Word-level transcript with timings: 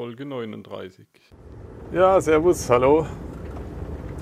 Folge 0.00 0.24
39. 0.24 1.04
Ja, 1.92 2.18
servus, 2.22 2.70
hallo. 2.70 3.04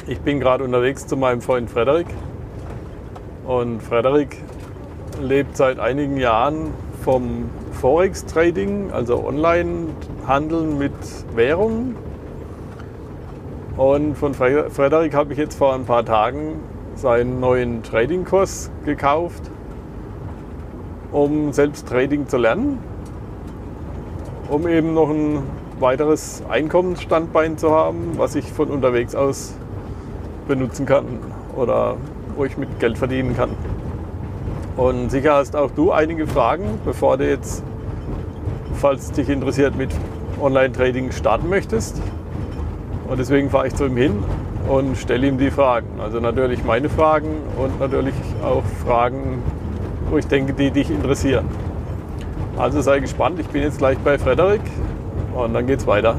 Ich 0.09 0.19
bin 0.19 0.41
gerade 0.41 0.65
unterwegs 0.65 1.07
zu 1.07 1.17
meinem 1.17 1.41
Freund 1.41 1.71
Frederik. 1.71 2.09
Und 3.47 3.81
Frederik 3.81 4.43
lebt 5.23 5.57
seit 5.57 5.79
einigen 5.79 6.17
Jahren 6.17 6.75
vom 7.05 7.49
Forex-Trading, 7.75 8.91
also 8.91 9.25
Online-Handeln 9.25 10.79
mit 10.79 10.91
Währungen. 11.37 11.95
Und 13.77 14.17
von 14.17 14.35
Frederik 14.35 15.15
habe 15.15 15.33
ich 15.33 15.39
jetzt 15.39 15.57
vor 15.57 15.75
ein 15.75 15.85
paar 15.85 16.05
Tagen 16.05 16.59
seinen 16.97 17.39
neuen 17.39 17.85
Trading-Kurs 17.85 18.73
gekauft, 18.85 19.49
um 21.13 21.53
selbst 21.53 21.87
Trading 21.87 22.27
zu 22.27 22.37
lernen, 22.37 22.81
um 24.51 24.67
eben 24.67 24.93
noch 24.93 25.11
ein 25.11 25.58
weiteres 25.81 26.43
Einkommensstandbein 26.49 27.59
zu 27.59 27.71
haben, 27.71 28.13
was 28.17 28.35
ich 28.35 28.53
von 28.53 28.69
unterwegs 28.69 29.15
aus 29.15 29.55
benutzen 30.47 30.87
kann 30.87 31.05
oder 31.57 31.97
wo 32.37 32.45
ich 32.45 32.57
mit 32.57 32.79
Geld 32.81 32.99
verdienen 32.99 33.37
kann. 33.37 33.51
Und 34.77 35.11
sicher 35.11 35.35
hast 35.35 35.57
auch 35.57 35.71
du 35.71 35.91
einige 35.91 36.27
Fragen, 36.27 36.79
bevor 36.85 37.17
du 37.17 37.29
jetzt, 37.29 37.63
falls 38.75 39.11
dich 39.13 39.29
interessiert, 39.29 39.77
mit 39.77 39.91
Online-Trading 40.41 41.11
starten 41.11 41.49
möchtest. 41.49 42.01
Und 43.09 43.19
deswegen 43.19 43.51
fahre 43.51 43.67
ich 43.67 43.75
zu 43.75 43.87
ihm 43.87 43.97
hin 43.97 44.23
und 44.69 44.97
stelle 44.97 45.27
ihm 45.27 45.39
die 45.39 45.51
Fragen. 45.51 45.89
Also 46.01 46.21
natürlich 46.21 46.65
meine 46.65 46.89
Fragen 46.89 47.29
und 47.57 47.81
natürlich 47.81 48.15
auch 48.45 48.63
Fragen, 48.87 49.43
wo 50.11 50.19
ich 50.19 50.27
denke, 50.27 50.53
die 50.53 50.71
dich 50.71 50.91
interessieren. 50.91 51.47
Also 52.57 52.81
sei 52.81 53.01
gespannt, 53.01 53.41
ich 53.41 53.49
bin 53.49 53.63
jetzt 53.63 53.79
gleich 53.79 53.99
bei 53.99 54.19
Frederik 54.19 54.61
und 55.45 55.55
dann 55.55 55.67
geht's 55.67 55.87
weiter. 55.87 56.19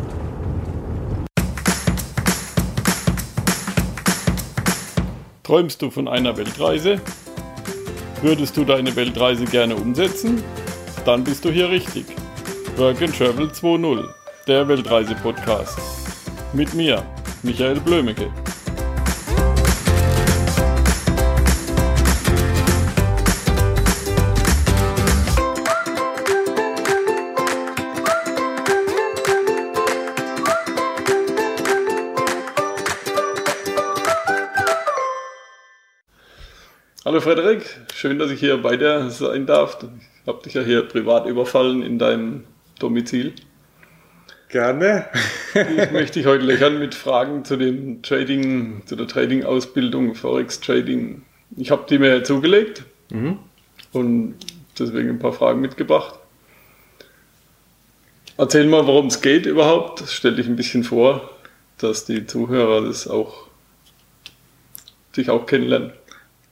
Träumst 5.43 5.81
du 5.81 5.89
von 5.89 6.07
einer 6.07 6.37
Weltreise? 6.37 7.01
Würdest 8.21 8.55
du 8.55 8.65
deine 8.65 8.95
Weltreise 8.95 9.45
gerne 9.45 9.75
umsetzen? 9.75 10.43
Dann 11.05 11.23
bist 11.23 11.43
du 11.43 11.49
hier 11.49 11.69
richtig. 11.69 12.05
Work 12.77 13.01
and 13.01 13.17
Travel 13.17 13.47
2.0, 13.47 14.07
der 14.47 14.67
Weltreise-Podcast. 14.67 15.79
Mit 16.53 16.73
mir, 16.73 17.03
Michael 17.43 17.79
Blömecke. 17.79 18.31
Hallo 37.19 37.35
Frederik, 37.35 37.65
schön, 37.93 38.17
dass 38.17 38.31
ich 38.31 38.39
hier 38.39 38.61
bei 38.61 38.77
dir 38.77 39.09
sein 39.09 39.45
darf. 39.45 39.79
Ich 40.21 40.25
habe 40.25 40.41
dich 40.41 40.53
ja 40.53 40.61
hier 40.61 40.83
privat 40.83 41.25
überfallen 41.25 41.81
in 41.81 41.99
deinem 41.99 42.45
Domizil. 42.79 43.33
Gerne. 44.47 45.05
ich 45.53 45.91
möchte 45.91 46.19
dich 46.19 46.27
heute 46.27 46.45
löchern 46.45 46.79
mit 46.79 46.95
Fragen 46.95 47.43
zu 47.43 47.57
dem 47.57 48.01
Trading, 48.03 48.83
zu 48.85 48.95
der 48.95 49.05
Trading-Ausbildung, 49.05 50.15
Forex-Trading. 50.15 51.23
Ich 51.57 51.71
habe 51.71 51.85
die 51.89 51.99
mir 51.99 52.23
zugelegt 52.23 52.85
mhm. 53.09 53.39
und 53.91 54.35
deswegen 54.79 55.09
ein 55.09 55.19
paar 55.19 55.33
Fragen 55.33 55.59
mitgebracht. 55.59 56.17
Erzähl 58.37 58.65
mal, 58.65 58.87
worum 58.87 59.07
es 59.07 59.21
geht 59.21 59.45
überhaupt. 59.45 60.05
Stell 60.07 60.35
dich 60.35 60.47
ein 60.47 60.55
bisschen 60.55 60.85
vor, 60.85 61.29
dass 61.79 62.05
die 62.05 62.25
Zuhörer 62.25 62.79
das 62.85 63.09
auch 63.09 63.47
sich 65.11 65.29
auch 65.29 65.45
kennenlernen. 65.45 65.91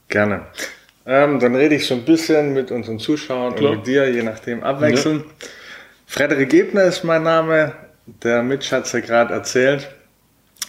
Gerne. 0.07 0.45
Ähm, 1.05 1.39
dann 1.39 1.55
rede 1.55 1.75
ich 1.75 1.87
so 1.87 1.93
ein 1.93 2.03
bisschen 2.03 2.53
mit 2.53 2.71
unseren 2.71 2.99
Zuschauern 2.99 3.55
Klar. 3.55 3.71
und 3.71 3.77
mit 3.77 3.87
dir, 3.87 4.09
je 4.09 4.23
nachdem 4.23 4.63
abwechseln. 4.63 5.19
Ja. 5.19 5.47
Frederik 6.05 6.49
Gebner 6.49 6.83
ist 6.83 7.03
mein 7.03 7.23
Name. 7.23 7.73
Der 8.23 8.43
Mitch 8.43 8.75
hat 8.75 8.85
es 8.85 8.91
ja 8.91 8.99
gerade 8.99 9.33
erzählt. 9.33 9.89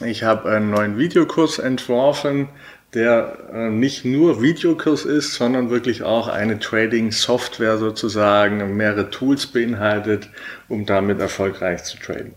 Ich 0.04 0.22
habe 0.22 0.48
einen 0.50 0.70
neuen 0.70 0.96
Videokurs 0.96 1.58
entworfen, 1.58 2.48
der 2.94 3.36
äh, 3.52 3.68
nicht 3.68 4.04
nur 4.04 4.40
Videokurs 4.40 5.04
ist, 5.04 5.34
sondern 5.34 5.70
wirklich 5.70 6.02
auch 6.02 6.28
eine 6.28 6.58
Trading-Software 6.58 7.78
sozusagen, 7.78 8.76
mehrere 8.76 9.10
Tools 9.10 9.46
beinhaltet, 9.46 10.28
um 10.68 10.86
damit 10.86 11.20
erfolgreich 11.20 11.84
zu 11.84 11.98
traden. 11.98 12.34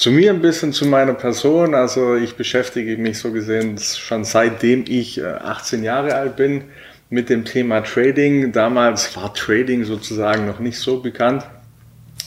Zu 0.00 0.10
mir 0.12 0.30
ein 0.30 0.40
bisschen 0.40 0.72
zu 0.72 0.86
meiner 0.86 1.12
Person. 1.12 1.74
Also 1.74 2.14
ich 2.16 2.34
beschäftige 2.34 2.96
mich 2.96 3.18
so 3.18 3.32
gesehen 3.32 3.76
schon 3.76 4.24
seitdem 4.24 4.86
ich 4.88 5.22
18 5.22 5.82
äh, 5.82 5.84
Jahre 5.84 6.14
alt 6.14 6.36
bin 6.36 6.62
mit 7.10 7.28
dem 7.28 7.44
Thema 7.44 7.82
Trading. 7.82 8.50
Damals 8.50 9.14
war 9.14 9.34
Trading 9.34 9.84
sozusagen 9.84 10.46
noch 10.46 10.58
nicht 10.58 10.78
so 10.78 11.00
bekannt. 11.00 11.44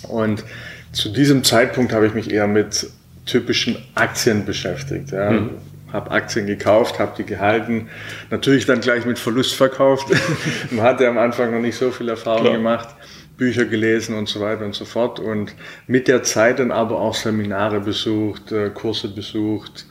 Und 0.07 0.43
zu 0.91 1.09
diesem 1.09 1.43
Zeitpunkt 1.43 1.93
habe 1.93 2.05
ich 2.05 2.13
mich 2.13 2.29
eher 2.29 2.45
mit 2.45 2.91
typischen 3.25 3.77
Aktien 3.95 4.45
beschäftigt. 4.45 5.11
Ja. 5.11 5.31
Mhm. 5.31 5.49
Habe 5.91 6.11
Aktien 6.11 6.45
gekauft, 6.45 6.99
habe 6.99 7.13
die 7.17 7.23
gehalten, 7.23 7.89
natürlich 8.29 8.67
dann 8.67 8.81
gleich 8.81 9.07
mit 9.07 9.17
Verlust 9.17 9.55
verkauft. 9.55 10.09
Man 10.69 10.85
hatte 10.85 11.07
am 11.07 11.17
Anfang 11.17 11.49
noch 11.49 11.59
nicht 11.59 11.75
so 11.75 11.89
viel 11.89 12.09
Erfahrung 12.09 12.43
Klar. 12.43 12.53
gemacht. 12.53 12.89
Bücher 13.37 13.65
gelesen 13.65 14.15
und 14.15 14.29
so 14.29 14.39
weiter 14.41 14.63
und 14.63 14.75
so 14.75 14.85
fort 14.85 15.19
und 15.19 15.55
mit 15.87 16.07
der 16.07 16.23
Zeit 16.23 16.59
dann 16.59 16.71
aber 16.71 16.99
auch 16.99 17.15
Seminare 17.15 17.79
besucht, 17.79 18.51
äh, 18.51 18.69
Kurse 18.69 19.07
besucht, 19.07 19.87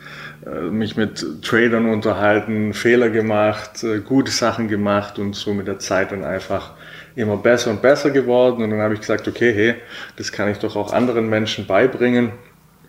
äh, 0.47 0.71
mich 0.71 0.97
mit 0.97 1.43
Tradern 1.43 1.87
unterhalten, 1.87 2.73
Fehler 2.73 3.11
gemacht, 3.11 3.83
äh, 3.83 3.99
gute 3.99 4.31
Sachen 4.31 4.69
gemacht 4.69 5.19
und 5.19 5.35
so 5.35 5.55
mit 5.55 5.67
der 5.67 5.81
Zeit 5.81 6.13
dann 6.13 6.25
einfach 6.25 6.75
immer 7.17 7.37
besser 7.37 7.71
und 7.71 7.83
besser 7.83 8.11
geworden 8.11 8.63
und 8.63 8.71
dann 8.71 8.81
habe 8.81 8.95
ich 8.95 9.01
gesagt, 9.01 9.27
okay, 9.27 9.53
hey, 9.53 9.75
das 10.17 10.31
kann 10.31 10.49
ich 10.49 10.59
doch 10.59 10.77
auch 10.77 10.93
anderen 10.93 11.29
Menschen 11.29 11.67
beibringen 11.67 12.31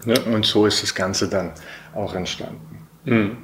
ja. 0.06 0.16
und 0.32 0.46
so 0.46 0.68
ist 0.68 0.84
das 0.84 0.94
Ganze 0.94 1.30
dann 1.30 1.52
auch 1.96 2.14
entstanden. 2.14 2.88
Mhm. 3.06 3.38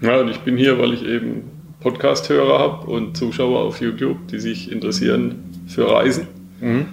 Ja, 0.00 0.20
und 0.20 0.28
ich 0.28 0.38
bin 0.40 0.56
hier, 0.56 0.78
weil 0.78 0.94
ich 0.94 1.04
eben 1.04 1.50
Podcast-Hörer 1.80 2.58
habe 2.58 2.86
und 2.86 3.16
Zuschauer 3.16 3.60
auf 3.60 3.80
YouTube, 3.80 4.28
die 4.28 4.38
sich 4.38 4.70
interessieren 4.70 5.47
für 5.68 5.90
Reisen. 5.90 6.26
Mhm. 6.60 6.86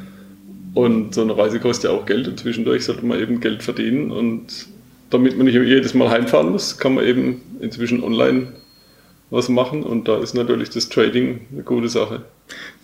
Und 0.73 1.15
so 1.15 1.21
eine 1.21 1.37
Reise 1.37 1.59
kostet 1.59 1.89
ja 1.89 1.97
auch 1.97 2.05
Geld 2.05 2.27
und 2.27 2.39
zwischendurch 2.39 2.83
sollte 2.83 3.05
man 3.05 3.19
eben 3.19 3.39
Geld 3.39 3.63
verdienen. 3.63 4.11
Und 4.11 4.67
damit 5.09 5.37
man 5.37 5.45
nicht 5.45 5.55
jedes 5.55 5.93
Mal 5.93 6.09
heimfahren 6.09 6.51
muss, 6.51 6.77
kann 6.77 6.95
man 6.95 7.05
eben 7.05 7.41
inzwischen 7.61 8.03
online 8.03 8.47
was 9.29 9.47
machen. 9.49 9.83
Und 9.83 10.07
da 10.07 10.17
ist 10.17 10.33
natürlich 10.33 10.69
das 10.69 10.89
Trading 10.89 11.47
eine 11.51 11.63
gute 11.63 11.87
Sache. 11.87 12.23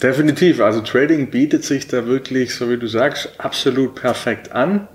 Definitiv. 0.01 0.61
Also 0.61 0.81
Trading 0.81 1.29
bietet 1.29 1.65
sich 1.65 1.87
da 1.87 2.07
wirklich, 2.07 2.55
so 2.55 2.69
wie 2.69 2.77
du 2.77 2.87
sagst, 2.87 3.29
absolut 3.37 3.95
perfekt 3.95 4.51
an, 4.53 4.87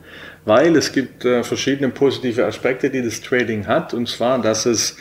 weil 0.44 0.74
es 0.76 0.92
gibt 0.92 1.24
äh, 1.24 1.42
verschiedene 1.42 1.90
positive 1.90 2.46
Aspekte, 2.46 2.90
die 2.90 3.02
das 3.02 3.20
Trading 3.20 3.66
hat. 3.66 3.94
Und 3.94 4.08
zwar, 4.08 4.40
dass 4.40 4.64
es 4.66 4.96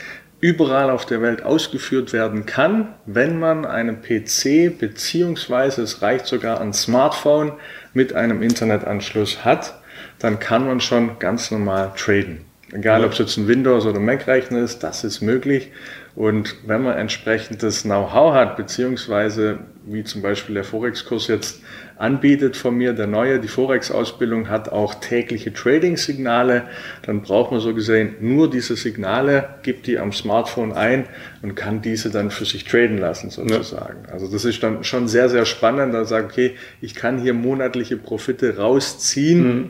überall 0.46 0.90
auf 0.90 1.06
der 1.06 1.22
Welt 1.22 1.42
ausgeführt 1.42 2.12
werden 2.12 2.46
kann, 2.46 2.94
wenn 3.04 3.40
man 3.40 3.64
einen 3.64 4.00
PC 4.00 4.78
beziehungsweise 4.78 5.82
es 5.82 6.02
reicht 6.02 6.26
sogar 6.26 6.60
ein 6.60 6.72
Smartphone 6.72 7.54
mit 7.94 8.12
einem 8.12 8.44
Internetanschluss 8.44 9.44
hat, 9.44 9.74
dann 10.20 10.38
kann 10.38 10.64
man 10.64 10.80
schon 10.80 11.18
ganz 11.18 11.50
normal 11.50 11.90
traden. 11.96 12.42
Egal, 12.72 13.04
ob 13.04 13.10
es 13.10 13.18
jetzt 13.18 13.36
ein 13.38 13.48
Windows- 13.48 13.86
oder 13.86 13.98
Mac-Rechner 13.98 14.60
ist, 14.60 14.84
das 14.84 15.02
ist 15.02 15.20
möglich. 15.20 15.72
Und 16.14 16.54
wenn 16.64 16.82
man 16.82 16.96
entsprechendes 16.96 17.82
Know-how 17.82 18.32
hat, 18.32 18.56
beziehungsweise 18.56 19.58
wie 19.84 20.04
zum 20.04 20.22
Beispiel 20.22 20.54
der 20.54 20.64
Forex-Kurs 20.64 21.26
jetzt 21.26 21.60
anbietet 21.96 22.56
von 22.56 22.76
mir, 22.76 22.92
der 22.92 23.06
neue, 23.06 23.40
die 23.40 23.48
Forex-Ausbildung 23.48 24.48
hat 24.48 24.68
auch 24.68 24.94
tägliche 24.94 25.52
Trading-Signale, 25.52 26.64
dann 27.02 27.22
braucht 27.22 27.52
man 27.52 27.60
so 27.60 27.74
gesehen 27.74 28.16
nur 28.20 28.50
diese 28.50 28.76
Signale, 28.76 29.48
gibt 29.62 29.86
die 29.86 29.98
am 29.98 30.12
Smartphone 30.12 30.72
ein 30.72 31.06
und 31.42 31.54
kann 31.54 31.80
diese 31.80 32.10
dann 32.10 32.30
für 32.30 32.44
sich 32.44 32.64
traden 32.64 32.98
lassen 32.98 33.30
sozusagen. 33.30 34.04
Ja. 34.06 34.12
Also 34.12 34.28
das 34.30 34.44
ist 34.44 34.62
dann 34.62 34.84
schon 34.84 35.08
sehr, 35.08 35.28
sehr 35.28 35.46
spannend, 35.46 35.94
da 35.94 36.04
sagt, 36.04 36.32
okay, 36.32 36.54
ich 36.80 36.94
kann 36.94 37.18
hier 37.18 37.34
monatliche 37.34 37.96
Profite 37.96 38.56
rausziehen. 38.56 39.46
Mhm 39.46 39.68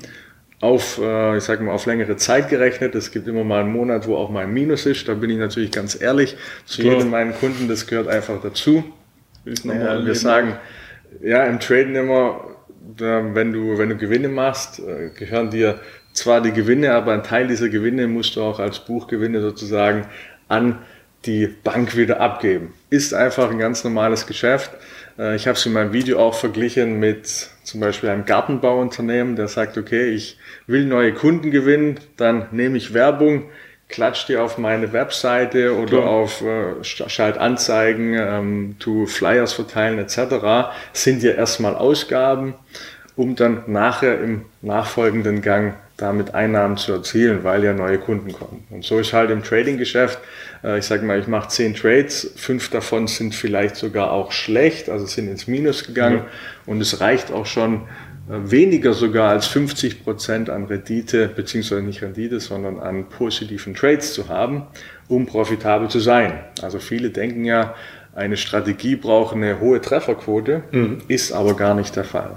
auf, 0.61 0.99
äh, 1.03 1.37
ich 1.37 1.45
sag 1.45 1.61
mal, 1.61 1.73
auf 1.73 1.87
längere 1.87 2.17
Zeit 2.17 2.49
gerechnet. 2.49 2.95
Es 2.95 3.11
gibt 3.11 3.29
immer 3.29 3.45
mal 3.45 3.61
einen 3.61 3.73
Monat, 3.73 4.07
wo 4.07 4.17
auch 4.17 4.31
mal 4.31 4.45
ein 4.45 4.55
Minus 4.55 4.87
ist. 4.87 5.07
Da 5.07 5.15
bin 5.15 5.31
ich 5.31 5.39
natürlich 5.39 5.71
ganz 5.71 6.01
ehrlich 6.01 6.37
zu 6.65 6.83
jedem 6.83 7.11
meinen 7.11 7.35
Kunden, 7.35 7.69
das 7.69 7.87
gehört 7.87 8.09
einfach 8.09 8.41
dazu. 8.41 8.83
Ja, 9.45 10.05
wir 10.05 10.15
sagen, 10.15 10.57
ja, 11.23 11.45
im 11.45 11.61
Traden 11.61 11.95
immer, 11.95 12.57
wenn 12.99 13.53
du, 13.53 13.79
wenn 13.79 13.89
du 13.89 13.97
Gewinne 13.97 14.29
machst, 14.29 14.81
äh, 14.81 15.11
gehören 15.17 15.51
dir 15.51 15.81
zwar 16.13 16.41
die 16.41 16.53
Gewinne, 16.53 16.93
aber 16.93 17.13
ein 17.13 17.23
Teil 17.23 17.47
dieser 17.49 17.69
Gewinne 17.69 18.07
musst 18.07 18.37
du 18.37 18.43
auch 18.43 18.59
als 18.59 18.81
Buchgewinne 18.81 19.41
sozusagen 19.41 20.07
an 20.49 20.79
die 21.27 21.47
Bank 21.47 21.97
wieder 21.97 22.21
abgeben. 22.21 22.73
Ist 22.91 23.13
einfach 23.13 23.51
ein 23.51 23.59
ganz 23.59 23.85
normales 23.85 24.27
Geschäft. 24.27 24.71
Äh, 25.19 25.37
ich 25.37 25.47
habe 25.47 25.59
es 25.59 25.67
in 25.67 25.73
meinem 25.73 25.93
Video 25.93 26.21
auch 26.21 26.35
verglichen 26.35 26.99
mit 26.99 27.51
zum 27.65 27.81
Beispiel 27.81 28.09
einem 28.09 28.25
Gartenbauunternehmen, 28.25 29.37
der 29.37 29.49
sagt, 29.49 29.77
okay, 29.77 30.11
ich 30.11 30.39
will 30.67 30.87
neue 30.87 31.13
Kunden 31.13 31.51
gewinnen, 31.51 31.99
dann 32.17 32.47
nehme 32.53 32.77
ich 32.77 32.95
Werbung, 32.95 33.51
klatsch 33.89 34.27
die 34.27 34.37
auf 34.37 34.59
meine 34.59 34.93
Webseite 34.93 35.77
oder 35.77 35.99
Klar. 35.99 36.09
auf 36.09 36.43
äh, 36.43 36.83
Schaltanzeigen, 36.83 38.15
ähm, 38.15 38.77
tu 38.79 39.07
Flyers 39.07 39.53
verteilen 39.53 39.99
etc. 39.99 40.73
sind 40.93 41.23
ja 41.23 41.33
erstmal 41.33 41.77
Ausgaben, 41.77 42.55
um 43.15 43.37
dann 43.37 43.63
nachher 43.67 44.21
im 44.21 44.47
nachfolgenden 44.63 45.41
Gang 45.41 45.75
damit 45.97 46.35
Einnahmen 46.35 46.77
zu 46.77 46.93
erzielen, 46.93 47.43
weil 47.43 47.65
ja 47.65 47.73
neue 47.73 47.99
Kunden 47.99 48.33
kommen. 48.33 48.67
Und 48.71 48.85
so 48.85 48.99
ist 48.99 49.15
halt 49.15 49.31
im 49.31 49.43
Trading-Geschäft, 49.43 50.19
äh, 50.63 50.79
ich 50.79 50.85
sage 50.85 51.07
mal, 51.07 51.19
ich 51.19 51.27
mache 51.27 51.49
zehn 51.49 51.75
Trades, 51.75 52.33
fünf 52.37 52.69
davon 52.69 53.07
sind 53.07 53.35
vielleicht 53.35 53.77
sogar 53.77 54.13
auch 54.13 54.33
schlecht, 54.33 54.91
also 54.91 55.07
sind 55.07 55.29
ins 55.29 55.47
Minus 55.47 55.87
gegangen 55.87 56.19
ja. 56.19 56.27
und 56.67 56.83
es 56.83 57.01
reicht 57.01 57.33
auch 57.33 57.47
schon 57.47 57.89
weniger 58.29 58.93
sogar 58.93 59.31
als 59.31 59.47
50 59.47 60.03
Prozent 60.03 60.51
an 60.51 60.65
Rendite, 60.65 61.29
beziehungsweise 61.29 61.83
nicht 61.83 62.03
Rendite, 62.03 62.41
sondern 62.41 62.81
an 62.81 63.09
positiven 63.09 63.75
Trades 63.75 64.15
zu 64.15 64.29
haben, 64.29 64.65
um 65.09 65.27
profitabel 65.27 65.89
zu 65.89 66.01
sein. 66.01 66.41
Also 66.63 66.79
viele 66.79 67.11
denken 67.11 67.45
ja, 67.45 67.75
eine 68.15 68.37
Strategie 68.37 68.97
braucht 68.97 69.35
eine 69.35 69.61
hohe 69.61 69.81
Trefferquote, 69.81 70.63
mhm. 70.73 70.99
ist 71.09 71.33
aber 71.33 71.55
gar 71.55 71.75
nicht 71.75 71.95
der 71.95 72.05
Fall, 72.05 72.37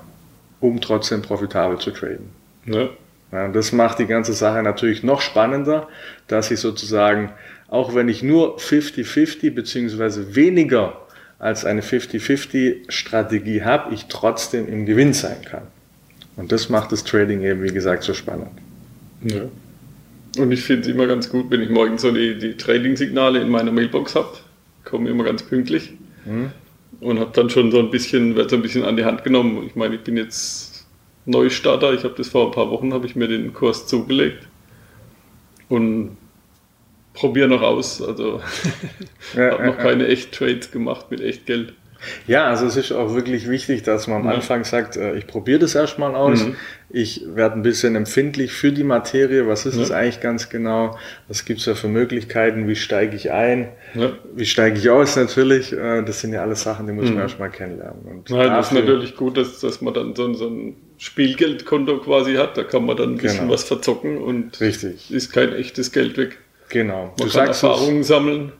um 0.59 0.79
trotzdem 0.81 1.21
profitabel 1.21 1.77
zu 1.79 1.91
traden. 1.91 2.29
Ja. 2.65 2.89
Ja, 3.31 3.47
das 3.47 3.71
macht 3.71 3.99
die 3.99 4.07
ganze 4.07 4.33
Sache 4.33 4.63
natürlich 4.63 5.03
noch 5.03 5.21
spannender, 5.21 5.87
dass 6.27 6.49
ich 6.49 6.59
sozusagen, 6.59 7.31
auch 7.67 7.93
wenn 7.93 8.09
ich 8.09 8.23
nur 8.23 8.57
50-50 8.57 9.53
beziehungsweise 9.53 10.35
weniger 10.35 10.97
als 11.37 11.63
eine 11.63 11.81
50-50 11.81 12.89
Strategie 12.89 13.61
habe, 13.61 13.93
ich 13.93 14.07
trotzdem 14.07 14.67
im 14.67 14.87
Gewinn 14.87 15.13
sein 15.13 15.43
kann. 15.45 15.61
Und 16.39 16.53
das 16.53 16.69
macht 16.69 16.93
das 16.93 17.03
Trading 17.03 17.41
eben, 17.41 17.61
wie 17.63 17.73
gesagt, 17.73 18.03
so 18.03 18.13
spannend. 18.13 18.51
Ja. 19.23 19.41
Und 20.37 20.51
ich 20.53 20.61
finde 20.61 20.83
es 20.83 20.87
immer 20.87 21.05
ganz 21.05 21.29
gut, 21.29 21.51
wenn 21.51 21.59
ich 21.61 21.69
morgens 21.69 22.01
so 22.01 22.11
die, 22.11 22.37
die 22.37 22.55
Trading-Signale 22.55 23.41
in 23.41 23.49
meiner 23.49 23.73
Mailbox 23.73 24.15
habe, 24.15 24.37
komme 24.85 25.09
immer 25.09 25.25
ganz 25.25 25.43
pünktlich 25.43 25.91
mhm. 26.25 26.51
und 27.01 27.19
habe 27.19 27.31
dann 27.33 27.49
schon 27.49 27.71
so 27.71 27.79
ein 27.79 27.91
bisschen, 27.91 28.37
werde 28.37 28.51
so 28.51 28.55
ein 28.55 28.61
bisschen 28.61 28.85
an 28.85 28.95
die 28.95 29.03
Hand 29.03 29.25
genommen. 29.25 29.65
Ich 29.67 29.75
meine, 29.75 29.95
ich 29.95 30.01
bin 30.01 30.15
jetzt 30.15 30.87
Neustarter, 31.25 31.91
ich 31.91 32.05
habe 32.05 32.13
das 32.15 32.29
vor 32.29 32.45
ein 32.45 32.51
paar 32.53 32.71
Wochen, 32.71 32.93
habe 32.93 33.05
ich 33.05 33.17
mir 33.17 33.27
den 33.27 33.53
Kurs 33.53 33.85
zugelegt 33.87 34.47
und 35.67 36.15
probiere 37.13 37.49
noch 37.49 37.63
aus. 37.63 38.01
Also 38.01 38.39
habe 39.35 39.67
noch 39.67 39.77
keine 39.77 40.07
echt 40.07 40.31
Trades 40.31 40.71
gemacht 40.71 41.11
mit 41.11 41.19
echt 41.19 41.45
Geld. 41.47 41.73
Ja, 42.27 42.45
also 42.45 42.65
es 42.65 42.77
ist 42.77 42.91
auch 42.91 43.13
wirklich 43.13 43.49
wichtig, 43.49 43.83
dass 43.83 44.07
man 44.07 44.21
am 44.21 44.27
ja. 44.27 44.33
Anfang 44.35 44.63
sagt, 44.63 44.95
äh, 44.97 45.15
ich 45.15 45.27
probiere 45.27 45.59
das 45.59 45.75
erstmal 45.75 46.15
aus. 46.15 46.45
Mhm. 46.45 46.55
Ich 46.89 47.23
werde 47.27 47.55
ein 47.55 47.61
bisschen 47.61 47.95
empfindlich 47.95 48.51
für 48.51 48.71
die 48.71 48.83
Materie. 48.83 49.47
Was 49.47 49.65
ist 49.65 49.75
es 49.75 49.91
eigentlich 49.91 50.21
ganz 50.21 50.49
genau? 50.49 50.97
Was 51.27 51.45
gibt 51.45 51.59
es 51.59 51.65
da 51.65 51.75
für 51.75 51.87
Möglichkeiten? 51.87 52.67
Wie 52.67 52.75
steige 52.75 53.15
ich 53.15 53.31
ein? 53.31 53.69
Wie 54.33 54.45
steige 54.45 54.79
ich 54.79 54.89
aus 54.89 55.15
natürlich? 55.15 55.73
Äh, 55.73 56.03
das 56.03 56.21
sind 56.21 56.33
ja 56.33 56.41
alles 56.41 56.63
Sachen, 56.63 56.87
die 56.87 56.93
muss 56.93 57.05
man 57.05 57.15
mhm. 57.15 57.21
erstmal 57.21 57.49
kennenlernen. 57.49 58.01
Und 58.05 58.29
Nein, 58.29 58.49
das 58.49 58.67
ist 58.67 58.73
natürlich 58.73 59.15
gut, 59.15 59.37
dass, 59.37 59.59
dass 59.59 59.81
man 59.81 59.93
dann 59.93 60.15
so, 60.15 60.33
so 60.33 60.47
ein 60.47 60.75
Spielgeldkonto 60.97 61.99
quasi 61.99 62.35
hat. 62.35 62.57
Da 62.57 62.63
kann 62.63 62.85
man 62.85 62.97
dann 62.97 63.13
ein 63.13 63.17
bisschen 63.17 63.41
genau. 63.41 63.53
was 63.53 63.63
verzocken 63.63 64.17
und 64.17 64.59
Richtig. 64.59 65.11
ist 65.11 65.31
kein 65.31 65.53
echtes 65.53 65.91
Geld 65.91 66.17
weg. 66.17 66.39
Genau. 66.69 67.13
Man 67.17 67.27
du 67.27 67.33
kann 67.33 67.47
Erfahrungen 67.47 68.03
sammeln. 68.03 68.51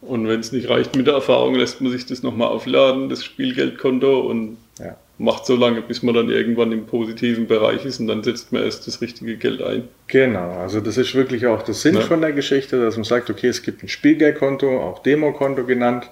Und 0.00 0.26
wenn 0.26 0.40
es 0.40 0.50
nicht 0.52 0.68
reicht 0.70 0.96
mit 0.96 1.06
der 1.06 1.14
Erfahrung, 1.14 1.54
lässt 1.54 1.80
man 1.80 1.92
sich 1.92 2.06
das 2.06 2.22
nochmal 2.22 2.48
aufladen, 2.48 3.08
das 3.10 3.22
Spielgeldkonto 3.22 4.20
und 4.20 4.56
ja. 4.78 4.96
macht 5.18 5.44
so 5.44 5.56
lange, 5.56 5.82
bis 5.82 6.02
man 6.02 6.14
dann 6.14 6.30
irgendwann 6.30 6.72
im 6.72 6.86
positiven 6.86 7.46
Bereich 7.46 7.84
ist 7.84 8.00
und 8.00 8.06
dann 8.06 8.22
setzt 8.22 8.50
man 8.50 8.62
erst 8.62 8.86
das 8.86 9.02
richtige 9.02 9.36
Geld 9.36 9.62
ein. 9.62 9.84
Genau, 10.06 10.52
also 10.58 10.80
das 10.80 10.96
ist 10.96 11.14
wirklich 11.14 11.46
auch 11.46 11.62
der 11.62 11.74
Sinn 11.74 11.96
ja. 11.96 12.00
von 12.00 12.22
der 12.22 12.32
Geschichte, 12.32 12.80
dass 12.80 12.96
man 12.96 13.04
sagt, 13.04 13.28
okay, 13.28 13.48
es 13.48 13.62
gibt 13.62 13.82
ein 13.82 13.88
Spielgeldkonto, 13.88 14.80
auch 14.80 15.02
Demokonto 15.02 15.64
genannt. 15.64 16.10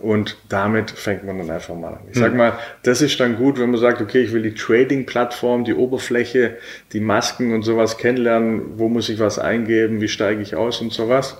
Und 0.00 0.36
damit 0.50 0.90
fängt 0.90 1.24
man 1.24 1.38
dann 1.38 1.50
einfach 1.50 1.74
mal 1.74 1.94
an. 1.94 2.00
Ich 2.10 2.18
sag 2.18 2.32
hm. 2.32 2.36
mal, 2.36 2.58
das 2.82 3.00
ist 3.00 3.18
dann 3.18 3.36
gut, 3.36 3.58
wenn 3.58 3.70
man 3.70 3.80
sagt, 3.80 4.02
okay, 4.02 4.20
ich 4.20 4.32
will 4.32 4.42
die 4.42 4.52
Trading-Plattform, 4.52 5.64
die 5.64 5.72
Oberfläche, 5.72 6.58
die 6.92 7.00
Masken 7.00 7.54
und 7.54 7.62
sowas 7.62 7.96
kennenlernen, 7.96 8.78
wo 8.78 8.90
muss 8.90 9.08
ich 9.08 9.18
was 9.18 9.38
eingeben, 9.38 10.02
wie 10.02 10.08
steige 10.08 10.42
ich 10.42 10.54
aus 10.54 10.82
und 10.82 10.92
sowas. 10.92 11.38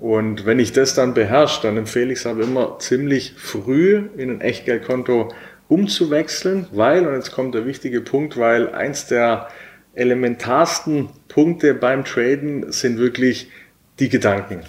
Und 0.00 0.44
wenn 0.44 0.58
ich 0.58 0.72
das 0.72 0.94
dann 0.94 1.14
beherrsche, 1.14 1.62
dann 1.62 1.76
empfehle 1.76 2.12
ich 2.12 2.20
es 2.20 2.26
aber 2.26 2.42
immer 2.42 2.78
ziemlich 2.78 3.34
früh 3.36 4.08
in 4.16 4.30
ein 4.30 4.40
Echtgeldkonto 4.40 5.32
umzuwechseln, 5.68 6.66
weil, 6.72 7.06
und 7.06 7.14
jetzt 7.14 7.32
kommt 7.32 7.54
der 7.54 7.66
wichtige 7.66 8.00
Punkt, 8.00 8.36
weil 8.36 8.70
eins 8.70 9.06
der 9.06 9.48
elementarsten 9.94 11.08
Punkte 11.28 11.74
beim 11.74 12.04
Traden 12.04 12.70
sind 12.70 12.98
wirklich 12.98 13.50
die 13.98 14.08
Gedanken. 14.08 14.60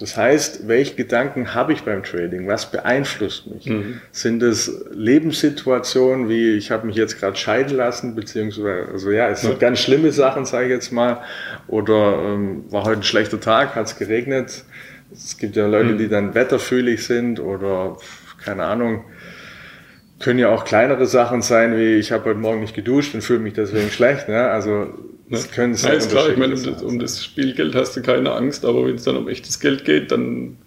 Das 0.00 0.16
heißt, 0.16 0.66
welche 0.66 0.94
Gedanken 0.94 1.54
habe 1.54 1.74
ich 1.74 1.82
beim 1.82 2.02
Trading? 2.02 2.48
Was 2.48 2.70
beeinflusst 2.70 3.46
mich? 3.46 3.66
Mhm. 3.66 4.00
Sind 4.12 4.42
es 4.42 4.86
Lebenssituationen 4.92 6.30
wie 6.30 6.56
ich 6.56 6.70
habe 6.70 6.86
mich 6.86 6.96
jetzt 6.96 7.20
gerade 7.20 7.36
scheiden 7.36 7.76
lassen, 7.76 8.14
beziehungsweise 8.14 8.88
also 8.90 9.10
ja, 9.10 9.28
es 9.28 9.42
sind 9.42 9.52
ja. 9.52 9.58
ganz 9.58 9.80
schlimme 9.80 10.10
Sachen, 10.10 10.46
sage 10.46 10.66
ich 10.66 10.70
jetzt 10.72 10.90
mal, 10.90 11.20
oder 11.68 12.18
ähm, 12.18 12.64
war 12.70 12.84
heute 12.84 13.00
ein 13.00 13.02
schlechter 13.02 13.40
Tag, 13.40 13.74
hat 13.74 13.86
es 13.86 13.96
geregnet. 13.98 14.64
Es 15.12 15.36
gibt 15.36 15.54
ja 15.56 15.66
Leute, 15.66 15.92
mhm. 15.92 15.98
die 15.98 16.08
dann 16.08 16.34
wetterfühlig 16.34 17.04
sind 17.04 17.38
oder 17.38 17.98
keine 18.42 18.64
Ahnung, 18.64 19.04
können 20.20 20.38
ja 20.38 20.50
auch 20.50 20.64
kleinere 20.64 21.06
Sachen 21.06 21.42
sein, 21.42 21.76
wie 21.76 21.94
ich 21.94 22.12
habe 22.12 22.26
heute 22.26 22.38
Morgen 22.38 22.60
nicht 22.60 22.74
geduscht 22.74 23.14
und 23.14 23.22
fühle 23.22 23.40
mich 23.40 23.54
deswegen 23.54 23.90
schlecht. 23.90 24.28
Ne? 24.28 24.48
Also 24.48 24.88
das 25.28 25.46
ne? 25.46 25.52
können 25.54 25.74
sehr 25.74 25.92
ja, 25.92 25.98
ist 25.98 26.10
klar, 26.10 26.28
ich 26.28 26.36
meine, 26.36 26.54
um 26.54 26.62
das, 26.62 26.82
um 26.82 26.98
das, 26.98 27.24
Spielgeld 27.24 27.74
hast 27.74 27.96
du 27.96 28.02
keine 28.02 28.30
Angst, 28.32 28.64
aber 28.64 28.86
wenn 28.86 28.96
es 28.96 29.04
dann 29.04 29.16
um 29.16 29.28
echtes 29.28 29.58
Geld 29.58 29.84
geht, 29.84 30.12
dann 30.12 30.58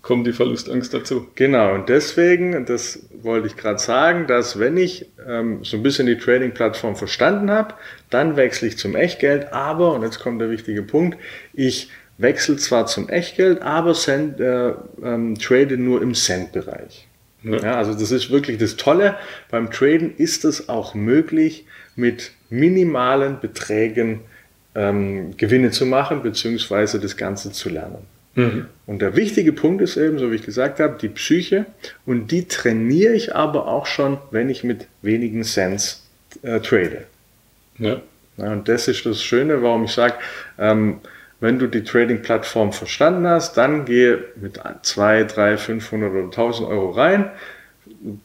kommt 0.00 0.26
die 0.26 0.32
Verlustangst 0.32 0.92
dazu. 0.94 1.28
Genau, 1.34 1.74
und 1.74 1.88
deswegen, 1.88 2.64
das 2.64 3.06
wollte 3.22 3.46
ich 3.46 3.56
gerade 3.56 3.78
sagen, 3.78 4.26
dass 4.26 4.58
wenn 4.58 4.76
ich 4.76 5.06
ähm, 5.28 5.60
so 5.62 5.76
ein 5.76 5.82
bisschen 5.82 6.06
die 6.06 6.16
Trading-Plattform 6.16 6.96
verstanden 6.96 7.50
habe, 7.50 7.74
dann 8.10 8.36
wechsle 8.36 8.68
ich 8.68 8.78
zum 8.78 8.96
Echtgeld, 8.96 9.52
aber, 9.52 9.94
und 9.94 10.02
jetzt 10.02 10.20
kommt 10.20 10.40
der 10.40 10.50
wichtige 10.50 10.82
Punkt, 10.82 11.18
ich 11.52 11.90
wechsle 12.18 12.56
zwar 12.56 12.86
zum 12.86 13.08
Echtgeld, 13.08 13.62
aber 13.62 13.94
send, 13.94 14.40
äh, 14.40 14.72
ähm, 15.04 15.38
trade 15.38 15.76
nur 15.76 16.02
im 16.02 16.14
Cent-Bereich. 16.14 17.06
Ja. 17.42 17.56
ja. 17.58 17.76
also 17.76 17.94
das 17.94 18.10
ist 18.10 18.30
wirklich 18.30 18.58
das 18.58 18.76
Tolle. 18.76 19.16
Beim 19.50 19.70
Traden 19.70 20.16
ist 20.16 20.44
es 20.44 20.68
auch 20.68 20.94
möglich, 20.94 21.66
mit 21.96 22.32
minimalen 22.50 23.40
Beträgen 23.40 24.20
ähm, 24.74 25.36
Gewinne 25.36 25.70
zu 25.70 25.86
machen, 25.86 26.22
beziehungsweise 26.22 26.98
das 27.00 27.16
Ganze 27.16 27.52
zu 27.52 27.68
lernen. 27.68 28.06
Mhm. 28.34 28.66
Und 28.86 29.02
der 29.02 29.16
wichtige 29.16 29.52
Punkt 29.52 29.82
ist 29.82 29.96
eben, 29.96 30.18
so 30.18 30.30
wie 30.30 30.36
ich 30.36 30.42
gesagt 30.42 30.80
habe, 30.80 30.96
die 31.00 31.08
Psyche. 31.08 31.66
Und 32.06 32.30
die 32.30 32.48
trainiere 32.48 33.14
ich 33.14 33.34
aber 33.34 33.68
auch 33.68 33.86
schon, 33.86 34.18
wenn 34.30 34.48
ich 34.48 34.64
mit 34.64 34.86
wenigen 35.02 35.42
Cents 35.44 36.08
äh, 36.42 36.60
trade. 36.60 37.04
Ja. 37.78 38.00
ja. 38.38 38.52
Und 38.52 38.68
das 38.68 38.88
ist 38.88 39.04
das 39.04 39.22
Schöne, 39.22 39.62
warum 39.62 39.84
ich 39.84 39.92
sage, 39.92 40.14
ähm, 40.58 41.00
wenn 41.42 41.58
du 41.58 41.66
die 41.66 41.82
Trading-Plattform 41.82 42.72
verstanden 42.72 43.26
hast, 43.26 43.56
dann 43.56 43.84
gehe 43.84 44.26
mit 44.36 44.60
2, 44.82 45.24
3, 45.24 45.56
500 45.58 46.12
oder 46.12 46.24
1000 46.26 46.68
Euro 46.68 46.90
rein, 46.90 47.32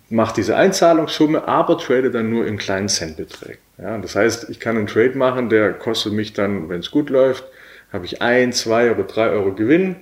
mach 0.10 0.34
diese 0.34 0.56
Einzahlungssumme, 0.56 1.48
aber 1.48 1.80
trade 1.80 2.12
dann 2.12 2.30
nur 2.30 2.46
in 2.46 2.60
kleinen 2.60 2.90
Centbeträgen. 2.90 3.58
Ja, 3.80 3.98
das 3.98 4.16
heißt, 4.16 4.52
ich 4.52 4.60
kann 4.60 4.78
einen 4.78 4.86
Trade 4.86 5.18
machen, 5.18 5.50
der 5.50 5.74
kostet 5.74 6.14
mich 6.14 6.34
dann, 6.34 6.70
wenn 6.70 6.82
es 6.82 6.92
gut 6.92 7.10
läuft, 7.10 7.44
habe 7.92 8.06
ich 8.06 8.22
ein, 8.22 8.54
zwei 8.54 8.92
oder 8.92 9.04
drei 9.04 9.30
Euro 9.30 9.52
Gewinn. 9.52 9.96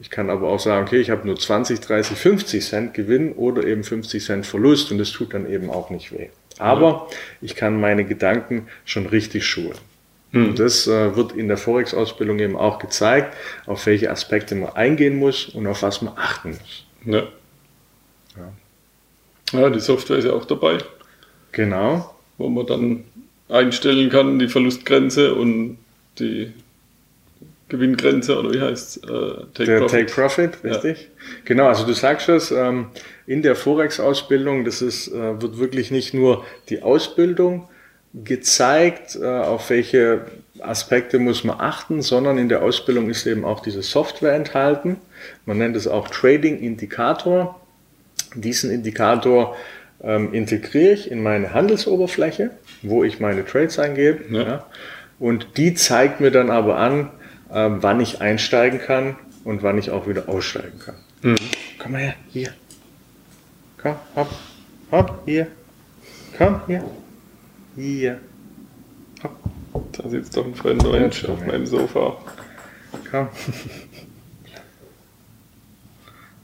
Ich 0.00 0.10
kann 0.10 0.28
aber 0.28 0.48
auch 0.48 0.60
sagen, 0.60 0.86
okay, 0.88 0.98
ich 0.98 1.10
habe 1.10 1.24
nur 1.24 1.38
20, 1.38 1.78
30, 1.80 2.18
50 2.18 2.64
Cent 2.64 2.94
Gewinn 2.94 3.32
oder 3.34 3.62
eben 3.64 3.84
50 3.84 4.24
Cent 4.24 4.44
Verlust 4.44 4.90
und 4.90 4.98
das 4.98 5.12
tut 5.12 5.34
dann 5.34 5.48
eben 5.48 5.70
auch 5.70 5.90
nicht 5.90 6.10
weh. 6.10 6.30
Aber 6.58 7.08
ich 7.40 7.54
kann 7.54 7.80
meine 7.80 8.04
Gedanken 8.04 8.66
schon 8.84 9.06
richtig 9.06 9.46
schulen. 9.46 9.78
Mhm. 10.32 10.54
Das 10.56 10.86
äh, 10.86 11.16
wird 11.16 11.32
in 11.32 11.48
der 11.48 11.56
Forex-Ausbildung 11.56 12.38
eben 12.38 12.56
auch 12.56 12.78
gezeigt, 12.78 13.34
auf 13.66 13.86
welche 13.86 14.10
Aspekte 14.10 14.54
man 14.54 14.70
eingehen 14.70 15.16
muss 15.16 15.46
und 15.46 15.66
auf 15.66 15.82
was 15.82 16.02
man 16.02 16.14
achten 16.16 16.50
muss. 16.50 16.84
Ja. 17.04 17.22
Ja, 18.36 19.60
ja 19.60 19.70
die 19.70 19.80
Software 19.80 20.18
ist 20.18 20.24
ja 20.24 20.32
auch 20.32 20.44
dabei. 20.44 20.78
Genau. 21.52 22.14
Wo 22.38 22.48
man 22.48 22.66
dann 22.66 23.04
einstellen 23.48 24.10
kann, 24.10 24.38
die 24.38 24.48
Verlustgrenze 24.48 25.34
und 25.34 25.78
die 26.18 26.52
Gewinngrenze 27.68 28.38
oder 28.38 28.52
wie 28.52 28.60
heißt 28.60 28.96
es? 28.96 29.02
Äh, 29.02 29.08
Take 29.54 29.64
der 29.64 29.78
Profit. 29.80 29.90
Take 29.90 30.12
Profit, 30.12 30.64
richtig. 30.64 31.00
Ja. 31.00 31.06
Genau, 31.44 31.66
also 31.66 31.84
du 31.84 31.92
sagst 31.94 32.28
es, 32.28 32.50
ähm, 32.50 32.88
in 33.26 33.42
der 33.42 33.56
Forex-Ausbildung, 33.56 34.64
das 34.64 34.82
ist, 34.82 35.08
äh, 35.08 35.40
wird 35.40 35.58
wirklich 35.58 35.90
nicht 35.90 36.14
nur 36.14 36.44
die 36.68 36.82
Ausbildung 36.82 37.68
gezeigt, 38.14 39.18
äh, 39.20 39.26
auf 39.26 39.70
welche 39.70 40.26
Aspekte 40.60 41.18
muss 41.18 41.44
man 41.44 41.60
achten, 41.60 42.02
sondern 42.02 42.38
in 42.38 42.48
der 42.48 42.62
Ausbildung 42.62 43.10
ist 43.10 43.26
eben 43.26 43.44
auch 43.44 43.60
diese 43.60 43.82
Software 43.82 44.34
enthalten. 44.34 44.96
Man 45.44 45.58
nennt 45.58 45.76
es 45.76 45.86
auch 45.86 46.08
Trading 46.08 46.58
Indikator. 46.60 47.60
Diesen 48.34 48.70
Indikator 48.70 49.56
ähm, 50.02 50.32
integriere 50.32 50.92
ich 50.92 51.10
in 51.10 51.22
meine 51.22 51.52
Handelsoberfläche, 51.52 52.50
wo 52.82 53.04
ich 53.04 53.20
meine 53.20 53.44
Trades 53.44 53.78
eingebe. 53.78 54.24
Ja. 54.34 54.42
ja. 54.42 54.66
Und 55.18 55.56
die 55.56 55.74
zeigt 55.74 56.20
mir 56.20 56.30
dann 56.30 56.50
aber 56.50 56.76
an, 56.78 57.10
äh, 57.50 57.68
wann 57.68 58.00
ich 58.00 58.20
einsteigen 58.20 58.80
kann 58.80 59.16
und 59.44 59.62
wann 59.62 59.78
ich 59.78 59.90
auch 59.90 60.06
wieder 60.08 60.28
aussteigen 60.28 60.78
kann. 60.78 60.96
Mhm. 61.22 61.36
Komm 61.78 61.92
mal 61.92 62.00
her, 62.00 62.14
hier. 62.30 62.50
Komm, 63.78 63.96
hopp, 64.14 64.30
hopp, 64.90 65.22
hier. 65.24 65.46
Komm, 66.36 66.60
hier. 66.66 66.84
Hier. 67.76 68.20
Da 69.92 70.08
sitzt 70.08 70.36
doch 70.36 70.44
ein 70.44 70.54
Freund 70.54 70.90
Mensch 70.90 71.24
auf 71.26 71.44
meinem 71.46 71.66
Sofa. 71.66 72.16
Komm. 73.10 73.28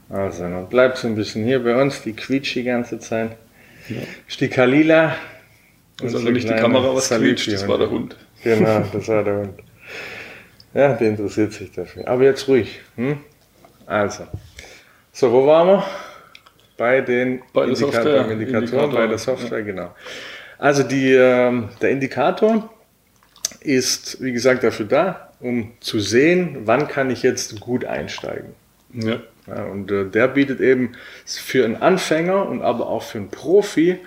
Also, 0.09 0.43
dann 0.43 0.69
bleibst 0.69 1.03
du 1.03 1.07
ein 1.07 1.15
bisschen 1.15 1.43
hier 1.43 1.63
bei 1.63 1.81
uns, 1.81 2.03
die 2.03 2.13
quietscht 2.13 2.55
die 2.55 2.63
ganze 2.63 2.99
Zeit. 2.99 3.31
Ja. 3.89 3.95
Ist 4.27 4.39
die 4.39 4.47
Kalila. 4.47 5.15
Das 5.97 6.09
ist 6.09 6.15
also 6.17 6.29
nicht 6.29 6.47
die 6.47 6.53
Kamera, 6.53 6.93
was 6.93 7.09
quietscht, 7.09 7.51
das 7.51 7.67
war 7.67 7.79
der 7.79 7.89
Hund. 7.89 8.15
Genau, 8.43 8.85
das 8.93 9.07
war 9.07 9.23
der 9.23 9.37
Hund. 9.37 9.59
Ja, 10.75 10.93
der 10.93 11.09
interessiert 11.09 11.53
sich 11.53 11.71
dafür. 11.71 12.07
Aber 12.07 12.23
jetzt 12.23 12.47
ruhig. 12.47 12.79
Hm? 12.95 13.17
Also. 13.87 14.27
So, 15.11 15.31
wo 15.31 15.47
waren 15.47 15.67
wir? 15.67 15.83
Bei 16.77 17.01
den 17.01 17.41
bei 17.51 17.63
Indika 17.63 17.85
Software, 17.85 18.29
Indikatoren, 18.29 18.63
Indikator, 18.63 18.91
bei 18.91 19.07
der 19.07 19.17
Software, 19.17 19.59
ja. 19.59 19.65
genau. 19.65 19.95
Also 20.63 20.83
die, 20.83 21.11
äh, 21.11 21.61
der 21.81 21.89
Indikator 21.89 22.69
ist, 23.59 24.23
wie 24.23 24.31
gesagt, 24.31 24.63
dafür 24.63 24.85
da, 24.85 25.33
um 25.41 25.73
zu 25.81 25.99
sehen, 25.99 26.59
wann 26.63 26.87
kann 26.87 27.09
ich 27.09 27.21
jetzt 27.21 27.59
gut 27.59 27.83
einsteigen. 27.83 28.53
Ja. 28.93 29.19
ja 29.45 29.63
und 29.65 29.91
äh, 29.91 30.05
der 30.05 30.29
bietet 30.29 30.61
eben 30.61 30.93
für 31.25 31.65
einen 31.65 31.75
Anfänger 31.75 32.47
und 32.47 32.61
aber 32.61 32.87
auch 32.87 33.03
für 33.03 33.17
einen 33.17 33.29
Profi 33.29 33.99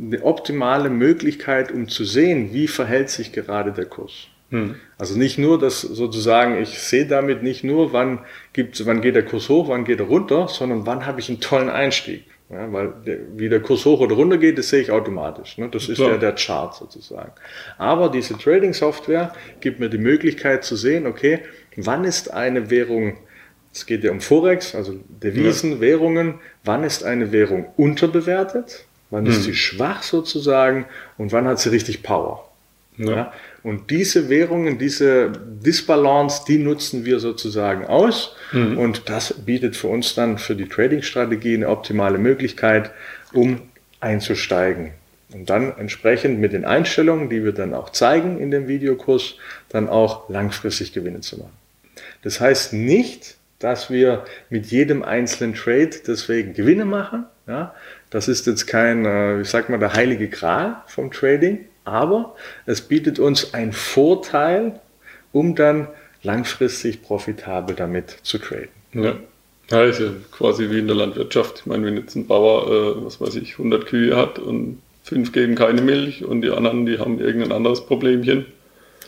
eine 0.00 0.22
optimale 0.22 0.88
Möglichkeit, 0.88 1.72
um 1.72 1.88
zu 1.88 2.04
sehen, 2.04 2.52
wie 2.52 2.68
verhält 2.68 3.10
sich 3.10 3.32
gerade 3.32 3.72
der 3.72 3.86
Kurs. 3.86 4.28
Hm. 4.50 4.76
Also 4.96 5.18
nicht 5.18 5.38
nur, 5.38 5.58
dass 5.58 5.80
sozusagen, 5.80 6.62
ich 6.62 6.78
sehe 6.78 7.06
damit 7.06 7.42
nicht 7.42 7.64
nur, 7.64 7.92
wann, 7.92 8.20
gibt, 8.52 8.86
wann 8.86 9.00
geht 9.00 9.16
der 9.16 9.24
Kurs 9.24 9.48
hoch, 9.48 9.68
wann 9.68 9.84
geht 9.84 9.98
er 9.98 10.06
runter, 10.06 10.46
sondern 10.46 10.86
wann 10.86 11.06
habe 11.06 11.18
ich 11.18 11.28
einen 11.28 11.40
tollen 11.40 11.70
Einstieg. 11.70 12.22
Ja, 12.50 12.70
weil 12.72 12.92
der, 13.06 13.18
wie 13.36 13.48
der 13.48 13.60
Kurs 13.60 13.84
hoch 13.86 14.00
oder 14.00 14.14
runter 14.14 14.36
geht, 14.36 14.58
das 14.58 14.68
sehe 14.68 14.82
ich 14.82 14.90
automatisch. 14.90 15.56
Ne? 15.56 15.68
Das 15.70 15.88
ist 15.88 15.98
ja 15.98 16.18
der 16.18 16.34
Chart 16.34 16.74
sozusagen. 16.74 17.32
Aber 17.78 18.10
diese 18.10 18.36
Trading-Software 18.36 19.32
gibt 19.60 19.80
mir 19.80 19.88
die 19.88 19.98
Möglichkeit 19.98 20.62
zu 20.62 20.76
sehen, 20.76 21.06
okay, 21.06 21.40
wann 21.76 22.04
ist 22.04 22.32
eine 22.32 22.68
Währung, 22.70 23.16
es 23.72 23.86
geht 23.86 24.04
ja 24.04 24.10
um 24.10 24.20
Forex, 24.20 24.74
also 24.74 24.94
Devisen, 25.08 25.72
ja. 25.72 25.80
Währungen, 25.80 26.34
wann 26.64 26.84
ist 26.84 27.02
eine 27.02 27.32
Währung 27.32 27.66
unterbewertet, 27.78 28.84
wann 29.10 29.24
hm. 29.24 29.32
ist 29.32 29.44
sie 29.44 29.54
schwach 29.54 30.02
sozusagen 30.02 30.84
und 31.16 31.32
wann 31.32 31.46
hat 31.46 31.60
sie 31.60 31.70
richtig 31.70 32.02
Power. 32.02 32.48
Ja. 32.98 33.32
Und 33.64 33.90
diese 33.90 34.28
Währungen, 34.28 34.78
diese 34.78 35.32
Disbalance, 35.32 36.44
die 36.46 36.58
nutzen 36.58 37.06
wir 37.06 37.18
sozusagen 37.18 37.86
aus. 37.86 38.36
Mhm. 38.52 38.76
Und 38.76 39.08
das 39.08 39.32
bietet 39.32 39.74
für 39.74 39.88
uns 39.88 40.14
dann 40.14 40.36
für 40.36 40.54
die 40.54 40.68
Trading-Strategie 40.68 41.54
eine 41.54 41.70
optimale 41.70 42.18
Möglichkeit, 42.18 42.90
um 43.32 43.62
einzusteigen. 44.00 44.90
Und 45.32 45.48
dann 45.48 45.76
entsprechend 45.78 46.40
mit 46.40 46.52
den 46.52 46.66
Einstellungen, 46.66 47.30
die 47.30 47.42
wir 47.42 47.52
dann 47.52 47.72
auch 47.72 47.88
zeigen 47.88 48.38
in 48.38 48.50
dem 48.50 48.68
Videokurs, 48.68 49.36
dann 49.70 49.88
auch 49.88 50.28
langfristig 50.28 50.92
Gewinne 50.92 51.20
zu 51.20 51.38
machen. 51.38 51.56
Das 52.22 52.40
heißt 52.40 52.74
nicht, 52.74 53.36
dass 53.60 53.88
wir 53.88 54.24
mit 54.50 54.66
jedem 54.66 55.02
einzelnen 55.02 55.54
Trade 55.54 55.90
deswegen 56.06 56.52
Gewinne 56.52 56.84
machen. 56.84 57.24
Ja, 57.46 57.74
das 58.10 58.28
ist 58.28 58.46
jetzt 58.46 58.66
kein, 58.66 59.06
äh, 59.06 59.40
ich 59.40 59.48
sag 59.48 59.70
mal, 59.70 59.78
der 59.78 59.94
heilige 59.94 60.28
Gral 60.28 60.82
vom 60.86 61.10
Trading 61.10 61.60
aber 61.84 62.34
es 62.66 62.82
bietet 62.82 63.18
uns 63.18 63.54
einen 63.54 63.72
Vorteil, 63.72 64.80
um 65.32 65.54
dann 65.54 65.88
langfristig 66.22 67.02
profitabel 67.02 67.76
damit 67.76 68.18
zu 68.22 68.38
traden. 68.38 68.68
Ja. 68.92 69.16
Ja, 69.70 69.82
ist 69.84 70.00
ja 70.00 70.10
quasi 70.30 70.70
wie 70.70 70.78
in 70.78 70.86
der 70.86 70.96
Landwirtschaft. 70.96 71.60
Ich 71.60 71.66
meine, 71.66 71.86
wenn 71.86 71.96
jetzt 71.96 72.14
ein 72.16 72.26
Bauer, 72.26 72.66
äh, 72.70 73.04
was 73.04 73.20
weiß 73.20 73.36
ich, 73.36 73.52
100 73.52 73.86
Kühe 73.86 74.14
hat 74.14 74.38
und 74.38 74.82
fünf 75.02 75.32
geben 75.32 75.54
keine 75.54 75.80
Milch 75.80 76.24
und 76.24 76.42
die 76.42 76.50
anderen, 76.50 76.84
die 76.84 76.98
haben 76.98 77.18
irgendein 77.18 77.52
anderes 77.52 77.86
Problemchen. 77.86 78.46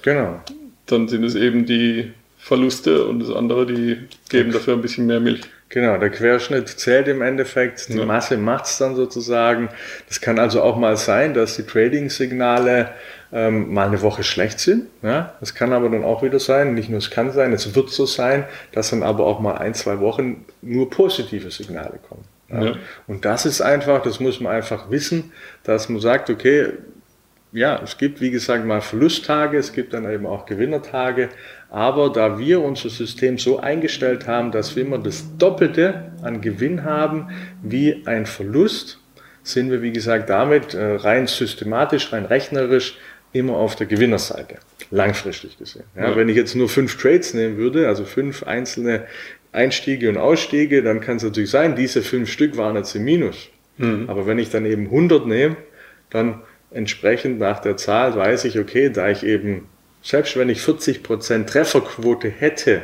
Genau. 0.02 0.40
Dann 0.86 1.08
sind 1.08 1.24
es 1.24 1.34
eben 1.34 1.66
die 1.66 2.12
Verluste 2.46 3.04
und 3.06 3.18
das 3.18 3.30
andere, 3.34 3.66
die 3.66 4.06
geben 4.28 4.52
dafür 4.52 4.74
ein 4.74 4.80
bisschen 4.80 5.06
mehr 5.06 5.18
Milch. 5.18 5.40
Genau, 5.68 5.98
der 5.98 6.10
Querschnitt 6.10 6.68
zählt 6.68 7.08
im 7.08 7.20
Endeffekt, 7.20 7.88
die 7.88 7.98
ja. 7.98 8.04
Masse 8.04 8.36
macht's 8.36 8.78
dann 8.78 8.94
sozusagen. 8.94 9.68
Das 10.06 10.20
kann 10.20 10.38
also 10.38 10.62
auch 10.62 10.76
mal 10.76 10.96
sein, 10.96 11.34
dass 11.34 11.56
die 11.56 11.64
Trading-Signale 11.64 12.90
ähm, 13.32 13.74
mal 13.74 13.88
eine 13.88 14.00
Woche 14.00 14.22
schlecht 14.22 14.60
sind. 14.60 14.86
Ja? 15.02 15.34
Das 15.40 15.56
kann 15.56 15.72
aber 15.72 15.88
dann 15.88 16.04
auch 16.04 16.22
wieder 16.22 16.38
sein, 16.38 16.74
nicht 16.74 16.88
nur 16.88 16.98
es 16.98 17.10
kann 17.10 17.32
sein, 17.32 17.52
es 17.52 17.74
wird 17.74 17.90
so 17.90 18.06
sein, 18.06 18.44
dass 18.70 18.90
dann 18.90 19.02
aber 19.02 19.26
auch 19.26 19.40
mal 19.40 19.58
ein, 19.58 19.74
zwei 19.74 19.98
Wochen 19.98 20.44
nur 20.62 20.88
positive 20.88 21.50
Signale 21.50 21.98
kommen. 22.08 22.22
Ja? 22.48 22.64
Ja. 22.64 22.76
Und 23.08 23.24
das 23.24 23.44
ist 23.44 23.60
einfach, 23.60 24.04
das 24.04 24.20
muss 24.20 24.38
man 24.38 24.52
einfach 24.52 24.88
wissen, 24.88 25.32
dass 25.64 25.88
man 25.88 26.00
sagt, 26.00 26.30
okay, 26.30 26.74
ja, 27.56 27.80
es 27.82 27.96
gibt 27.96 28.20
wie 28.20 28.30
gesagt 28.30 28.66
mal 28.66 28.82
Verlusttage, 28.82 29.56
es 29.56 29.72
gibt 29.72 29.94
dann 29.94 30.08
eben 30.10 30.26
auch 30.26 30.46
Gewinnertage, 30.46 31.30
aber 31.70 32.10
da 32.10 32.38
wir 32.38 32.60
unser 32.60 32.90
System 32.90 33.38
so 33.38 33.58
eingestellt 33.58 34.26
haben, 34.26 34.52
dass 34.52 34.76
wir 34.76 34.84
immer 34.84 34.98
das 34.98 35.24
Doppelte 35.38 36.12
an 36.22 36.40
Gewinn 36.40 36.84
haben 36.84 37.28
wie 37.62 38.06
ein 38.06 38.26
Verlust, 38.26 39.00
sind 39.42 39.70
wir, 39.70 39.82
wie 39.82 39.92
gesagt, 39.92 40.28
damit 40.28 40.74
äh, 40.74 40.96
rein 40.96 41.26
systematisch, 41.26 42.12
rein 42.12 42.24
rechnerisch 42.24 42.96
immer 43.32 43.56
auf 43.56 43.76
der 43.76 43.86
Gewinnerseite, 43.86 44.56
langfristig 44.90 45.58
gesehen. 45.58 45.84
Ja, 45.94 46.10
ja. 46.10 46.16
Wenn 46.16 46.28
ich 46.28 46.36
jetzt 46.36 46.54
nur 46.54 46.68
fünf 46.68 46.96
Trades 46.96 47.34
nehmen 47.34 47.56
würde, 47.56 47.88
also 47.88 48.04
fünf 48.04 48.42
einzelne 48.42 49.06
Einstiege 49.52 50.08
und 50.08 50.16
Ausstiege, 50.16 50.82
dann 50.82 51.00
kann 51.00 51.16
es 51.16 51.22
natürlich 51.22 51.50
sein, 51.50 51.76
diese 51.76 52.02
fünf 52.02 52.30
Stück 52.30 52.56
waren 52.56 52.76
jetzt 52.76 52.94
im 52.94 53.04
Minus. 53.04 53.48
Mhm. 53.78 54.08
Aber 54.08 54.26
wenn 54.26 54.38
ich 54.38 54.50
dann 54.50 54.66
eben 54.66 54.86
100 54.86 55.26
nehme, 55.26 55.56
dann 56.10 56.42
entsprechend 56.70 57.38
nach 57.38 57.60
der 57.60 57.76
Zahl 57.76 58.16
weiß 58.16 58.44
ich, 58.44 58.58
okay, 58.58 58.90
da 58.90 59.08
ich 59.10 59.22
eben 59.24 59.68
selbst 60.06 60.36
wenn 60.36 60.48
ich 60.48 60.60
40% 60.60 61.46
Trefferquote 61.46 62.28
hätte, 62.28 62.82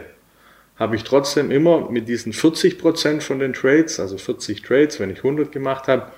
habe 0.76 0.96
ich 0.96 1.04
trotzdem 1.04 1.52
immer 1.52 1.88
mit 1.88 2.08
diesen 2.08 2.32
40% 2.32 3.20
von 3.20 3.38
den 3.38 3.52
Trades, 3.52 4.00
also 4.00 4.18
40 4.18 4.62
Trades, 4.62 4.98
wenn 4.98 5.10
ich 5.10 5.18
100 5.18 5.52
gemacht 5.52 5.86
habe, 5.86 6.10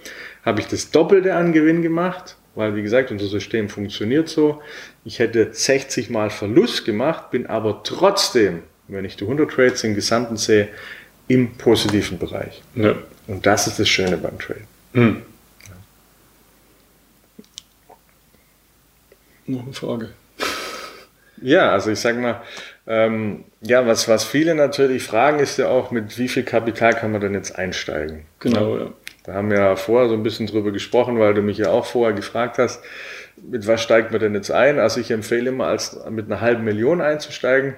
habe 0.44 0.60
ich 0.60 0.66
das 0.66 0.90
Doppelte 0.90 1.34
an 1.34 1.52
Gewinn 1.52 1.82
gemacht, 1.82 2.36
weil 2.54 2.74
wie 2.74 2.82
gesagt, 2.82 3.10
unser 3.10 3.26
System 3.26 3.68
funktioniert 3.68 4.30
so. 4.30 4.62
Ich 5.04 5.18
hätte 5.18 5.50
60 5.52 6.08
mal 6.08 6.30
Verlust 6.30 6.86
gemacht, 6.86 7.30
bin 7.30 7.46
aber 7.46 7.82
trotzdem, 7.82 8.62
wenn 8.88 9.04
ich 9.04 9.16
die 9.16 9.24
100 9.24 9.50
Trades 9.50 9.84
im 9.84 9.94
Gesamten 9.94 10.38
sehe, 10.38 10.68
im 11.28 11.52
positiven 11.58 12.18
Bereich. 12.18 12.62
Ja. 12.76 12.94
Und 13.26 13.44
das 13.44 13.66
ist 13.66 13.78
das 13.78 13.88
Schöne 13.90 14.16
beim 14.16 14.38
Trade. 14.38 14.64
Hm. 14.94 15.22
Noch 19.46 19.64
eine 19.64 19.72
Frage. 19.74 20.10
Ja, 21.44 21.72
also 21.72 21.90
ich 21.90 22.00
sag 22.00 22.16
mal, 22.16 22.40
ähm, 22.86 23.44
ja, 23.60 23.86
was, 23.86 24.08
was 24.08 24.24
viele 24.24 24.54
natürlich 24.54 25.02
fragen, 25.02 25.40
ist 25.40 25.58
ja 25.58 25.68
auch, 25.68 25.90
mit 25.90 26.18
wie 26.18 26.28
viel 26.28 26.42
Kapital 26.42 26.94
kann 26.94 27.12
man 27.12 27.20
denn 27.20 27.34
jetzt 27.34 27.58
einsteigen? 27.58 28.24
Genau, 28.40 28.78
ja. 28.78 28.86
Da 29.24 29.34
haben 29.34 29.50
wir 29.50 29.58
ja 29.58 29.76
vorher 29.76 30.08
so 30.08 30.14
ein 30.14 30.22
bisschen 30.22 30.46
drüber 30.46 30.72
gesprochen, 30.72 31.18
weil 31.18 31.34
du 31.34 31.42
mich 31.42 31.58
ja 31.58 31.70
auch 31.70 31.84
vorher 31.84 32.14
gefragt 32.14 32.56
hast, 32.56 32.82
mit 33.36 33.66
was 33.66 33.82
steigt 33.82 34.10
man 34.10 34.20
denn 34.20 34.34
jetzt 34.34 34.50
ein? 34.50 34.78
Also 34.78 35.00
ich 35.00 35.10
empfehle 35.10 35.50
immer, 35.50 35.66
als 35.66 35.98
mit 36.08 36.26
einer 36.26 36.40
halben 36.40 36.64
Million 36.64 37.02
einzusteigen. 37.02 37.74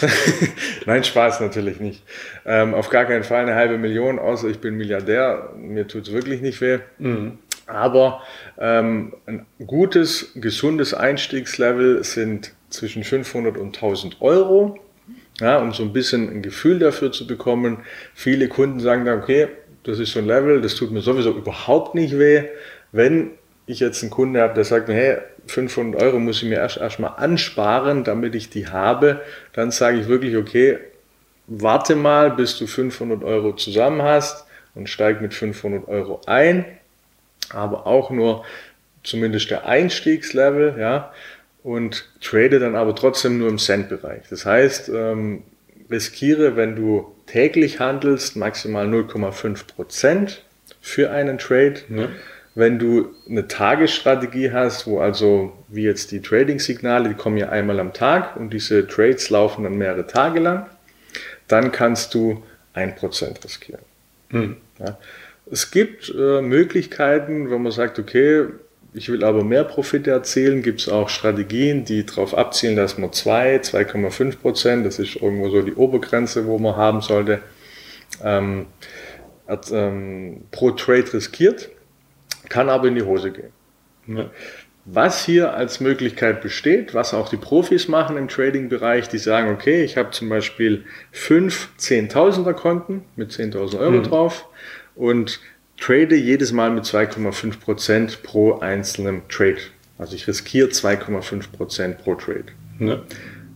Nein, 0.86 1.02
Spaß 1.02 1.40
natürlich 1.40 1.80
nicht. 1.80 2.04
Ähm, 2.46 2.74
auf 2.74 2.90
gar 2.90 3.06
keinen 3.06 3.24
Fall 3.24 3.42
eine 3.42 3.56
halbe 3.56 3.76
Million, 3.76 4.20
außer 4.20 4.46
ich 4.48 4.60
bin 4.60 4.76
Milliardär. 4.76 5.52
Mir 5.56 5.88
tut 5.88 6.06
es 6.06 6.12
wirklich 6.12 6.42
nicht 6.42 6.60
weh. 6.60 6.78
Mhm. 6.98 7.38
Aber 7.66 8.22
ähm, 8.58 9.14
ein 9.26 9.46
gutes, 9.66 10.32
gesundes 10.34 10.94
Einstiegslevel 10.94 12.04
sind 12.04 12.52
zwischen 12.70 13.04
500 13.04 13.56
und 13.58 13.76
1000 13.76 14.20
Euro, 14.20 14.78
ja, 15.40 15.58
um 15.58 15.72
so 15.72 15.82
ein 15.82 15.92
bisschen 15.92 16.30
ein 16.30 16.42
Gefühl 16.42 16.78
dafür 16.78 17.12
zu 17.12 17.26
bekommen. 17.26 17.78
Viele 18.14 18.48
Kunden 18.48 18.80
sagen 18.80 19.04
dann, 19.04 19.20
okay, 19.20 19.48
das 19.84 19.98
ist 19.98 20.12
so 20.12 20.18
ein 20.18 20.26
Level, 20.26 20.60
das 20.60 20.74
tut 20.74 20.90
mir 20.90 21.00
sowieso 21.00 21.32
überhaupt 21.32 21.94
nicht 21.94 22.18
weh. 22.18 22.44
Wenn 22.92 23.32
ich 23.66 23.80
jetzt 23.80 24.02
einen 24.02 24.10
Kunde 24.10 24.42
habe, 24.42 24.54
der 24.54 24.64
sagt, 24.64 24.88
hey, 24.88 25.18
500 25.46 26.00
Euro 26.00 26.18
muss 26.18 26.42
ich 26.42 26.48
mir 26.48 26.56
erst 26.56 26.76
erstmal 26.76 27.14
ansparen, 27.16 28.04
damit 28.04 28.34
ich 28.34 28.50
die 28.50 28.68
habe, 28.68 29.20
dann 29.52 29.70
sage 29.70 29.98
ich 29.98 30.08
wirklich, 30.08 30.36
okay, 30.36 30.78
warte 31.46 31.96
mal, 31.96 32.30
bis 32.30 32.58
du 32.58 32.66
500 32.66 33.24
Euro 33.24 33.54
zusammen 33.54 34.02
hast 34.02 34.46
und 34.74 34.88
steig 34.88 35.20
mit 35.20 35.34
500 35.34 35.88
Euro 35.88 36.20
ein, 36.26 36.64
aber 37.52 37.86
auch 37.86 38.10
nur 38.10 38.44
zumindest 39.02 39.50
der 39.50 39.66
Einstiegslevel, 39.66 40.76
ja, 40.78 41.12
und 41.62 42.08
trade 42.20 42.58
dann 42.58 42.74
aber 42.74 42.94
trotzdem 42.94 43.38
nur 43.38 43.48
im 43.48 43.58
Cent-Bereich. 43.58 44.22
Das 44.30 44.46
heißt, 44.46 44.88
ähm, 44.88 45.42
riskiere, 45.90 46.56
wenn 46.56 46.76
du 46.76 47.12
täglich 47.26 47.80
handelst, 47.80 48.36
maximal 48.36 48.86
0,5 48.86 49.66
Prozent 49.66 50.44
für 50.80 51.10
einen 51.10 51.38
Trade. 51.38 51.80
Ja. 51.88 52.08
wenn 52.56 52.80
du 52.80 53.14
eine 53.28 53.46
Tagesstrategie 53.46 54.50
hast, 54.50 54.86
wo 54.86 54.98
also 55.00 55.52
wie 55.68 55.84
jetzt 55.84 56.10
die 56.10 56.20
Trading-Signale, 56.20 57.08
die 57.08 57.14
kommen 57.14 57.36
ja 57.36 57.48
einmal 57.48 57.78
am 57.78 57.92
Tag 57.92 58.36
und 58.36 58.52
diese 58.52 58.86
Trades 58.88 59.30
laufen 59.30 59.62
dann 59.62 59.78
mehrere 59.78 60.06
Tage 60.06 60.40
lang, 60.40 60.66
dann 61.46 61.70
kannst 61.70 62.12
du 62.14 62.42
1% 62.74 63.44
riskieren. 63.44 63.82
Hm. 64.30 64.56
Ja. 64.78 64.98
Es 65.50 65.70
gibt 65.70 66.12
äh, 66.16 66.40
Möglichkeiten, 66.40 67.50
wenn 67.50 67.62
man 67.62 67.72
sagt, 67.72 67.98
okay, 67.98 68.46
ich 68.92 69.08
will 69.08 69.24
aber 69.24 69.44
mehr 69.44 69.64
Profite 69.64 70.10
erzielen, 70.10 70.62
gibt 70.62 70.80
es 70.80 70.88
auch 70.88 71.08
Strategien, 71.08 71.84
die 71.84 72.04
darauf 72.04 72.36
abzielen, 72.36 72.76
dass 72.76 72.98
man 72.98 73.12
2, 73.12 73.56
2,5 73.58 74.38
Prozent, 74.38 74.86
das 74.86 74.98
ist 74.98 75.16
irgendwo 75.16 75.48
so 75.50 75.62
die 75.62 75.74
Obergrenze, 75.74 76.46
wo 76.46 76.58
man 76.58 76.76
haben 76.76 77.00
sollte, 77.00 77.40
ähm, 78.24 78.66
ähm, 79.72 80.42
pro 80.50 80.72
Trade 80.72 81.12
riskiert, 81.12 81.70
kann 82.48 82.68
aber 82.68 82.88
in 82.88 82.96
die 82.96 83.02
Hose 83.02 83.30
gehen. 83.30 83.52
Ja. 84.06 84.30
Was 84.86 85.24
hier 85.24 85.54
als 85.54 85.78
Möglichkeit 85.78 86.40
besteht, 86.40 86.94
was 86.94 87.14
auch 87.14 87.28
die 87.28 87.36
Profis 87.36 87.86
machen 87.86 88.16
im 88.16 88.28
Trading-Bereich, 88.28 89.08
die 89.08 89.18
sagen, 89.18 89.52
okay, 89.52 89.84
ich 89.84 89.96
habe 89.96 90.10
zum 90.10 90.28
Beispiel 90.28 90.84
fünf 91.12 91.68
10.000er 91.78 92.54
Konten 92.54 93.04
mit 93.14 93.30
10.000 93.30 93.78
Euro 93.78 93.90
mhm. 93.98 94.02
drauf 94.02 94.46
und 94.96 95.40
trade 95.80 96.14
jedes 96.14 96.52
Mal 96.52 96.70
mit 96.70 96.84
2,5% 96.84 98.22
pro 98.22 98.58
einzelnen 98.60 99.22
Trade. 99.28 99.58
Also 99.98 100.14
ich 100.14 100.28
riskiere 100.28 100.68
2,5% 100.68 101.94
pro 101.94 102.14
Trade. 102.14 102.46
Ja. 102.78 103.00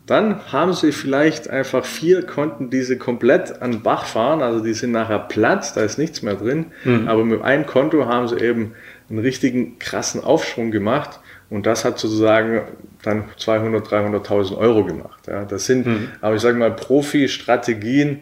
Dann 0.07 0.53
haben 0.53 0.75
sie 0.75 0.93
vielleicht 0.93 1.49
einfach 1.49 1.87
vier 1.87 2.27
Konten, 2.27 2.69
die 2.69 2.83
sie 2.83 2.99
komplett 2.99 3.63
an 3.63 3.83
Bach 3.83 4.05
fahren, 4.05 4.43
also 4.43 4.63
die 4.63 4.75
sind 4.75 4.93
nachher 4.93 5.19
platt, 5.19 5.73
da 5.77 5.83
ist 5.83 5.97
nichts 5.97 6.21
mehr 6.21 6.35
drin. 6.35 6.67
Mhm. 6.85 7.09
Aber 7.09 7.25
mit 7.25 7.41
einem 7.41 7.65
Konto 7.65 8.05
haben 8.05 8.29
sie 8.29 8.39
eben 8.39 8.75
einen 9.09 9.21
richtigen 9.21 9.79
krassen 9.79 10.23
Aufschwung 10.23 10.71
gemacht 10.71 11.21
und 11.49 11.65
das 11.67 11.87
hat 11.87 11.99
sozusagen 11.99 12.63
dann 13.03 13.25
200, 13.39 13.87
300.000 13.87 14.59
Euro 14.59 14.85
gemacht. 14.85 15.27
Ja, 15.27 15.45
das 15.47 15.65
sind, 15.65 15.87
mhm. 15.87 16.09
aber 16.21 16.35
ich 16.35 16.43
sage 16.43 16.59
mal, 16.59 16.71
Profi-Strategien, 16.71 18.21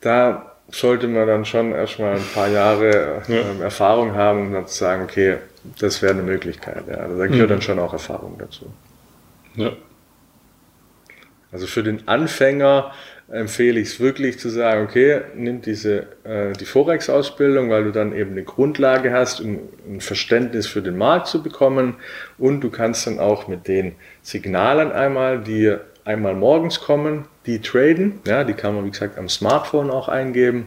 da 0.00 0.55
sollte 0.68 1.08
man 1.08 1.26
dann 1.26 1.44
schon 1.44 1.72
erstmal 1.72 2.16
ein 2.16 2.26
paar 2.34 2.48
Jahre 2.48 3.22
ja. 3.28 3.36
ähm, 3.36 3.62
Erfahrung 3.62 4.14
haben, 4.14 4.48
um 4.48 4.52
dann 4.52 4.66
zu 4.66 4.74
sagen, 4.74 5.04
okay, 5.04 5.36
das 5.78 6.02
wäre 6.02 6.12
eine 6.12 6.22
Möglichkeit. 6.22 6.84
Ja. 6.88 6.96
Also 6.96 7.18
da 7.18 7.26
gehört 7.26 7.48
mhm. 7.48 7.54
dann 7.54 7.62
schon 7.62 7.78
auch 7.78 7.92
Erfahrung 7.92 8.36
dazu. 8.38 8.72
Ja. 9.54 9.72
Also 11.52 11.66
für 11.66 11.82
den 11.82 12.06
Anfänger 12.08 12.92
empfehle 13.28 13.80
ich 13.80 13.88
es 13.88 14.00
wirklich 14.00 14.38
zu 14.38 14.48
sagen, 14.48 14.84
okay, 14.84 15.22
nimm 15.34 15.60
diese, 15.60 16.06
äh, 16.24 16.52
die 16.52 16.64
Forex-Ausbildung, 16.64 17.70
weil 17.70 17.84
du 17.84 17.92
dann 17.92 18.14
eben 18.14 18.32
eine 18.32 18.44
Grundlage 18.44 19.12
hast, 19.12 19.40
um 19.40 19.60
ein 19.88 20.00
Verständnis 20.00 20.66
für 20.66 20.82
den 20.82 20.96
Markt 20.96 21.26
zu 21.26 21.42
bekommen 21.42 21.96
und 22.38 22.60
du 22.60 22.70
kannst 22.70 23.06
dann 23.06 23.18
auch 23.18 23.48
mit 23.48 23.66
den 23.66 23.96
Signalen 24.22 24.92
einmal, 24.92 25.40
die 25.40 25.76
einmal 26.06 26.34
morgens 26.34 26.80
kommen, 26.80 27.26
die 27.44 27.60
traden. 27.60 28.20
Ja, 28.26 28.44
die 28.44 28.54
kann 28.54 28.74
man, 28.74 28.86
wie 28.86 28.90
gesagt, 28.90 29.18
am 29.18 29.28
Smartphone 29.28 29.90
auch 29.90 30.08
eingeben. 30.08 30.66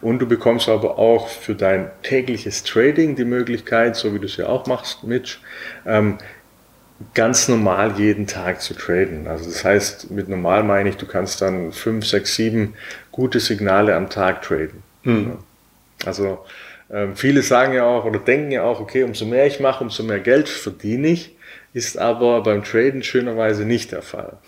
Und 0.00 0.20
du 0.20 0.26
bekommst 0.26 0.68
aber 0.68 0.98
auch 0.98 1.28
für 1.28 1.54
dein 1.54 1.90
tägliches 2.02 2.62
Trading 2.62 3.16
die 3.16 3.24
Möglichkeit, 3.24 3.96
so 3.96 4.14
wie 4.14 4.18
du 4.18 4.26
es 4.26 4.36
ja 4.36 4.46
auch 4.46 4.66
machst, 4.66 5.04
Mitch, 5.04 5.38
ähm, 5.86 6.18
ganz 7.14 7.48
normal 7.48 7.98
jeden 7.98 8.26
Tag 8.26 8.62
zu 8.62 8.74
traden. 8.74 9.26
Also 9.26 9.46
das 9.46 9.64
heißt, 9.64 10.10
mit 10.10 10.28
normal 10.28 10.64
meine 10.64 10.90
ich, 10.90 10.96
du 10.96 11.06
kannst 11.06 11.40
dann 11.42 11.72
fünf, 11.72 12.06
sechs, 12.06 12.34
sieben 12.34 12.74
gute 13.10 13.40
Signale 13.40 13.94
am 13.94 14.10
Tag 14.10 14.42
traden. 14.42 14.82
Mhm. 15.02 15.38
Also 16.04 16.44
ähm, 16.90 17.16
viele 17.16 17.42
sagen 17.42 17.72
ja 17.72 17.84
auch 17.84 18.04
oder 18.04 18.18
denken 18.18 18.50
ja 18.50 18.64
auch, 18.64 18.80
okay, 18.80 19.02
umso 19.02 19.24
mehr 19.24 19.46
ich 19.46 19.60
mache, 19.60 19.84
umso 19.84 20.02
mehr 20.02 20.20
Geld 20.20 20.48
verdiene 20.48 21.08
ich 21.08 21.36
ist 21.72 21.98
aber 21.98 22.42
beim 22.42 22.64
Traden 22.64 23.02
schönerweise 23.02 23.64
nicht 23.64 23.92
der 23.92 24.02
Fall. 24.02 24.38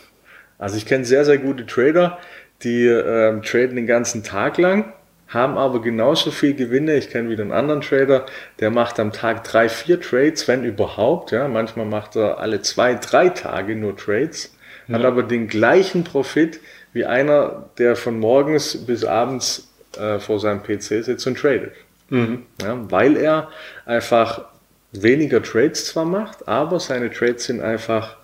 Also 0.59 0.77
ich 0.77 0.87
kenne 0.87 1.05
sehr, 1.05 1.25
sehr 1.25 1.39
gute 1.39 1.67
Trader, 1.67 2.19
die 2.63 2.87
ähm, 2.87 3.43
traden 3.43 3.77
den 3.77 3.87
ganzen 3.87 4.23
Tag 4.23 4.59
lang, 4.59 4.93
haben 5.29 5.59
aber 5.59 5.81
genauso 5.81 6.31
viel 6.31 6.55
Gewinne. 6.55 6.95
Ich 6.97 7.11
kenne 7.11 7.31
wieder 7.31 7.43
einen 7.43 7.53
anderen 7.53 7.81
Trader, 7.81 8.27
der 8.61 8.71
macht 8.71 9.01
am 9.01 9.13
Tag 9.13 9.45
drei, 9.45 9.69
vier 9.69 10.01
Trades, 10.01 10.47
wenn 10.47 10.65
überhaupt. 10.65 11.33
Ja, 11.33 11.49
manchmal 11.49 11.87
macht 11.87 12.17
er 12.17 12.39
alle 12.39 12.61
zwei, 12.63 12.95
drei 12.95 13.31
Tage 13.31 13.75
nur 13.75 13.97
Trades, 13.97 14.55
ja. 14.89 14.95
hat 14.97 15.05
aber 15.05 15.23
den 15.23 15.49
gleichen 15.49 16.05
Profit 16.05 16.61
wie 16.93 17.07
einer, 17.07 17.71
der 17.79 17.97
von 17.97 18.19
morgens 18.21 18.87
bis 18.87 19.05
abends 19.05 19.73
äh, 19.99 20.19
vor 20.19 20.39
seinem 20.39 20.63
PC 20.63 21.05
sitzt 21.05 21.27
und 21.27 21.39
tradet. 21.39 21.73
Mhm. 22.11 22.43
Ja, 22.61 22.79
weil 22.91 23.17
er 23.17 23.49
einfach 23.87 24.45
weniger 24.93 25.43
Trades 25.43 25.87
zwar 25.87 26.05
macht, 26.05 26.47
aber 26.47 26.79
seine 26.79 27.11
Trades 27.11 27.45
sind 27.45 27.61
einfach, 27.61 28.19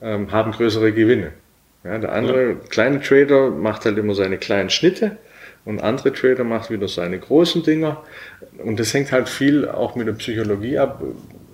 ähm, 0.00 0.32
haben 0.32 0.52
größere 0.52 0.92
Gewinne. 0.92 1.32
Ja, 1.84 1.98
der 1.98 2.12
andere 2.12 2.48
ja. 2.48 2.54
kleine 2.70 3.00
Trader 3.00 3.50
macht 3.50 3.84
halt 3.84 3.98
immer 3.98 4.14
seine 4.14 4.38
kleinen 4.38 4.70
Schnitte 4.70 5.18
und 5.66 5.82
andere 5.82 6.12
Trader 6.12 6.44
macht 6.44 6.70
wieder 6.70 6.88
seine 6.88 7.18
großen 7.18 7.62
Dinger. 7.62 8.02
Und 8.58 8.80
das 8.80 8.94
hängt 8.94 9.12
halt 9.12 9.28
viel 9.28 9.68
auch 9.68 9.94
mit 9.94 10.06
der 10.06 10.12
Psychologie 10.14 10.78
ab. 10.78 11.02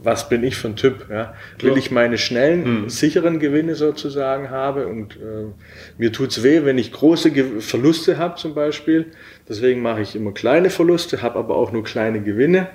Was 0.02 0.28
bin 0.28 0.44
ich 0.44 0.56
für 0.56 0.68
ein 0.68 0.76
Typ? 0.76 1.06
Ja? 1.10 1.34
Will 1.58 1.76
ich 1.76 1.90
meine 1.90 2.16
schnellen, 2.16 2.82
mhm. 2.82 2.88
sicheren 2.88 3.38
Gewinne 3.38 3.74
sozusagen 3.74 4.50
habe 4.50 4.86
und 4.86 5.16
äh, 5.16 5.46
mir 5.98 6.12
tut's 6.12 6.42
weh, 6.42 6.64
wenn 6.64 6.78
ich 6.78 6.90
große 6.92 7.32
Ge 7.32 7.60
Verluste 7.60 8.16
habe 8.16 8.36
zum 8.36 8.54
Beispiel. 8.54 9.06
Deswegen 9.48 9.82
mache 9.82 10.00
ich 10.00 10.16
immer 10.16 10.32
kleine 10.32 10.70
Verluste, 10.70 11.22
habe 11.22 11.38
aber 11.38 11.56
auch 11.56 11.70
nur 11.70 11.84
kleine 11.84 12.22
Gewinne. 12.22 12.68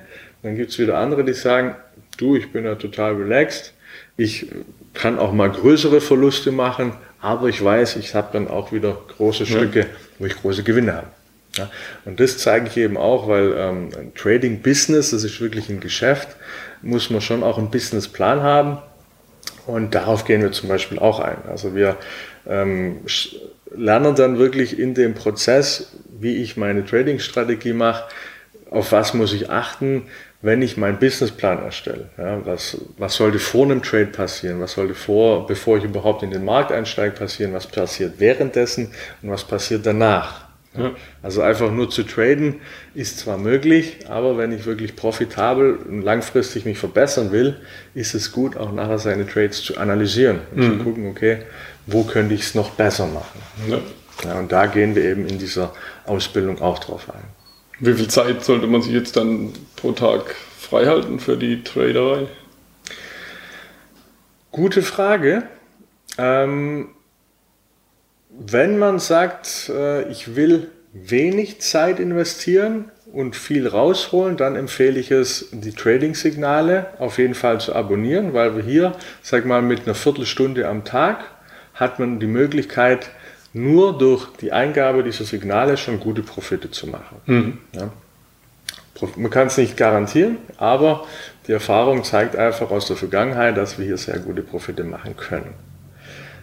Dann 0.45 0.57
gibt's 0.57 0.77
wieder 0.77 0.99
andere, 0.99 1.23
die 1.23 1.33
sagen, 1.33 1.73
du, 2.17 2.35
ich 2.35 2.51
bin 2.51 2.65
ja 2.65 2.75
total 2.75 3.15
relaxed. 3.15 3.73
Ich 4.15 4.45
kann 4.93 5.17
auch 5.17 5.33
mal 5.33 5.49
größere 5.49 6.01
Verluste 6.01 6.51
machen, 6.51 6.93
aber 7.19 7.49
ich 7.49 7.63
weiß, 7.63 7.95
ich 7.95 8.13
habe 8.13 8.29
dann 8.31 8.47
auch 8.47 8.71
wieder 8.71 8.95
große 9.17 9.47
Stücke, 9.47 9.79
ja. 9.79 9.85
wo 10.19 10.27
ich 10.27 10.35
große 10.35 10.61
Gewinne 10.61 10.93
habe. 10.93 11.07
Ja, 11.55 11.71
und 12.05 12.19
das 12.19 12.37
zeige 12.37 12.67
ich 12.67 12.77
eben 12.77 12.95
auch, 12.95 13.27
weil 13.27 13.55
ähm, 13.57 13.89
ein 13.97 14.13
Trading 14.13 14.61
Business, 14.61 15.09
das 15.09 15.23
ist 15.23 15.41
wirklich 15.41 15.67
ein 15.69 15.79
Geschäft, 15.79 16.27
muss 16.83 17.09
man 17.09 17.21
schon 17.21 17.41
auch 17.41 17.57
einen 17.57 17.71
Businessplan 17.71 18.43
haben. 18.43 18.77
Und 19.65 19.95
darauf 19.95 20.25
gehen 20.25 20.43
wir 20.43 20.51
zum 20.51 20.69
Beispiel 20.69 20.99
auch 20.99 21.19
ein. 21.21 21.37
Also 21.49 21.73
wir 21.73 21.97
ähm, 22.47 22.97
lernen 23.75 24.13
dann 24.13 24.37
wirklich 24.37 24.77
in 24.77 24.93
dem 24.93 25.15
Prozess, 25.15 25.93
wie 26.19 26.35
ich 26.35 26.55
meine 26.55 26.85
Trading-Strategie 26.85 27.73
mache, 27.73 28.03
auf 28.69 28.91
was 28.91 29.13
muss 29.13 29.33
ich 29.33 29.49
achten, 29.49 30.03
wenn 30.45 30.61
ich 30.61 30.77
meinen 30.77 30.99
Businessplan 30.99 31.63
erstelle, 31.63 32.09
ja, 32.19 32.45
was, 32.45 32.77
was 32.99 33.15
sollte 33.15 33.39
vor 33.39 33.65
einem 33.65 33.81
Trade 33.81 34.07
passieren, 34.07 34.61
was 34.61 34.73
sollte 34.73 34.93
vor, 34.93 35.47
bevor 35.47 35.77
ich 35.77 35.83
überhaupt 35.83 36.21
in 36.21 36.29
den 36.29 36.45
Markt 36.45 36.71
einsteige, 36.71 37.15
passieren, 37.15 37.53
was 37.53 37.65
passiert 37.65 38.19
währenddessen 38.19 38.91
und 39.23 39.31
was 39.31 39.43
passiert 39.43 39.87
danach. 39.87 40.45
Ja. 40.77 40.91
Also 41.23 41.41
einfach 41.41 41.71
nur 41.71 41.89
zu 41.89 42.03
traden 42.03 42.55
ist 42.93 43.17
zwar 43.17 43.39
möglich, 43.39 43.97
aber 44.07 44.37
wenn 44.37 44.51
ich 44.51 44.65
wirklich 44.65 44.95
profitabel 44.95 45.77
und 45.77 46.03
langfristig 46.03 46.65
mich 46.65 46.77
verbessern 46.77 47.31
will, 47.31 47.55
ist 47.95 48.13
es 48.13 48.31
gut, 48.31 48.55
auch 48.55 48.71
nachher 48.71 48.99
seine 48.99 49.25
Trades 49.25 49.63
zu 49.63 49.77
analysieren 49.77 50.41
und 50.53 50.57
mhm. 50.57 50.77
zu 50.77 50.83
gucken, 50.83 51.07
okay, 51.07 51.39
wo 51.87 52.03
könnte 52.03 52.35
ich 52.35 52.41
es 52.41 52.53
noch 52.53 52.71
besser 52.71 53.07
machen. 53.07 53.39
Ja. 53.67 54.37
Und 54.37 54.51
da 54.51 54.67
gehen 54.67 54.95
wir 54.95 55.05
eben 55.05 55.25
in 55.25 55.39
dieser 55.39 55.73
Ausbildung 56.05 56.61
auch 56.61 56.77
drauf 56.79 57.09
ein. 57.09 57.44
Wie 57.79 57.93
viel 57.93 58.07
Zeit 58.07 58.43
sollte 58.43 58.67
man 58.67 58.81
sich 58.81 58.93
jetzt 58.93 59.17
dann 59.17 59.51
pro 59.75 59.91
Tag 59.91 60.35
freihalten 60.57 61.19
für 61.19 61.35
die 61.35 61.61
Traderei? 61.63 62.27
Gute 64.51 64.81
Frage. 64.81 65.43
Ähm, 66.17 66.89
wenn 68.29 68.77
man 68.77 68.99
sagt, 68.99 69.69
äh, 69.69 70.09
ich 70.09 70.37
will 70.37 70.69
wenig 70.93 71.59
Zeit 71.59 71.99
investieren 71.99 72.91
und 73.11 73.35
viel 73.35 73.67
rausholen, 73.67 74.37
dann 74.37 74.55
empfehle 74.55 74.97
ich 74.97 75.11
es, 75.11 75.49
die 75.51 75.73
Trading-Signale 75.73 76.87
auf 76.99 77.17
jeden 77.17 77.35
Fall 77.35 77.59
zu 77.59 77.75
abonnieren, 77.75 78.33
weil 78.33 78.55
wir 78.55 78.63
hier, 78.63 78.93
sag 79.21 79.45
mal, 79.45 79.61
mit 79.61 79.81
einer 79.81 79.95
Viertelstunde 79.95 80.69
am 80.69 80.85
Tag 80.85 81.25
hat 81.73 81.99
man 81.99 82.21
die 82.21 82.27
Möglichkeit, 82.27 83.09
nur 83.55 83.97
durch 83.97 84.27
die 84.41 84.51
Eingabe 84.51 85.01
dieser 85.01 85.23
Signale 85.23 85.77
schon 85.77 86.01
gute 86.01 86.21
Profite 86.21 86.71
zu 86.71 86.87
machen. 86.87 87.21
Mhm. 87.25 87.57
Ja. 87.71 87.89
Man 89.15 89.29
kann 89.29 89.47
es 89.47 89.57
nicht 89.57 89.77
garantieren, 89.77 90.37
aber 90.57 91.05
die 91.47 91.53
Erfahrung 91.53 92.03
zeigt 92.03 92.35
einfach 92.35 92.69
aus 92.69 92.87
der 92.87 92.97
Vergangenheit, 92.97 93.55
dass 93.55 93.77
wir 93.79 93.85
hier 93.85 93.97
sehr 93.97 94.19
gute 94.19 94.41
Profite 94.41 94.83
machen 94.83 95.15
können. 95.15 95.53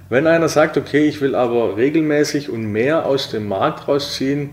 Wenn 0.08 0.26
einer 0.26 0.48
sagt, 0.48 0.78
okay, 0.78 1.06
ich 1.06 1.20
will 1.20 1.34
aber 1.34 1.76
regelmäßig 1.76 2.48
und 2.48 2.72
mehr 2.72 3.04
aus 3.04 3.30
dem 3.30 3.46
Markt 3.46 3.88
rausziehen, 3.88 4.50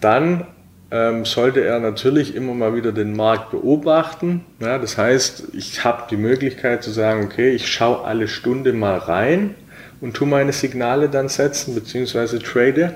dann 0.00 0.48
ähm, 0.90 1.24
sollte 1.24 1.64
er 1.64 1.78
natürlich 1.78 2.34
immer 2.34 2.54
mal 2.54 2.74
wieder 2.74 2.90
den 2.90 3.14
Markt 3.14 3.52
beobachten. 3.52 4.44
Ja, 4.58 4.78
das 4.78 4.98
heißt, 4.98 5.44
ich 5.52 5.84
habe 5.84 6.04
die 6.10 6.16
Möglichkeit 6.16 6.82
zu 6.82 6.90
sagen, 6.90 7.24
okay, 7.24 7.50
ich 7.50 7.72
schaue 7.72 8.04
alle 8.04 8.26
Stunde 8.26 8.72
mal 8.72 8.98
rein 8.98 9.54
und 10.00 10.14
tue 10.14 10.26
meine 10.26 10.52
Signale 10.52 11.08
dann 11.08 11.28
setzen 11.28 11.74
bzw. 11.74 12.38
trade. 12.38 12.94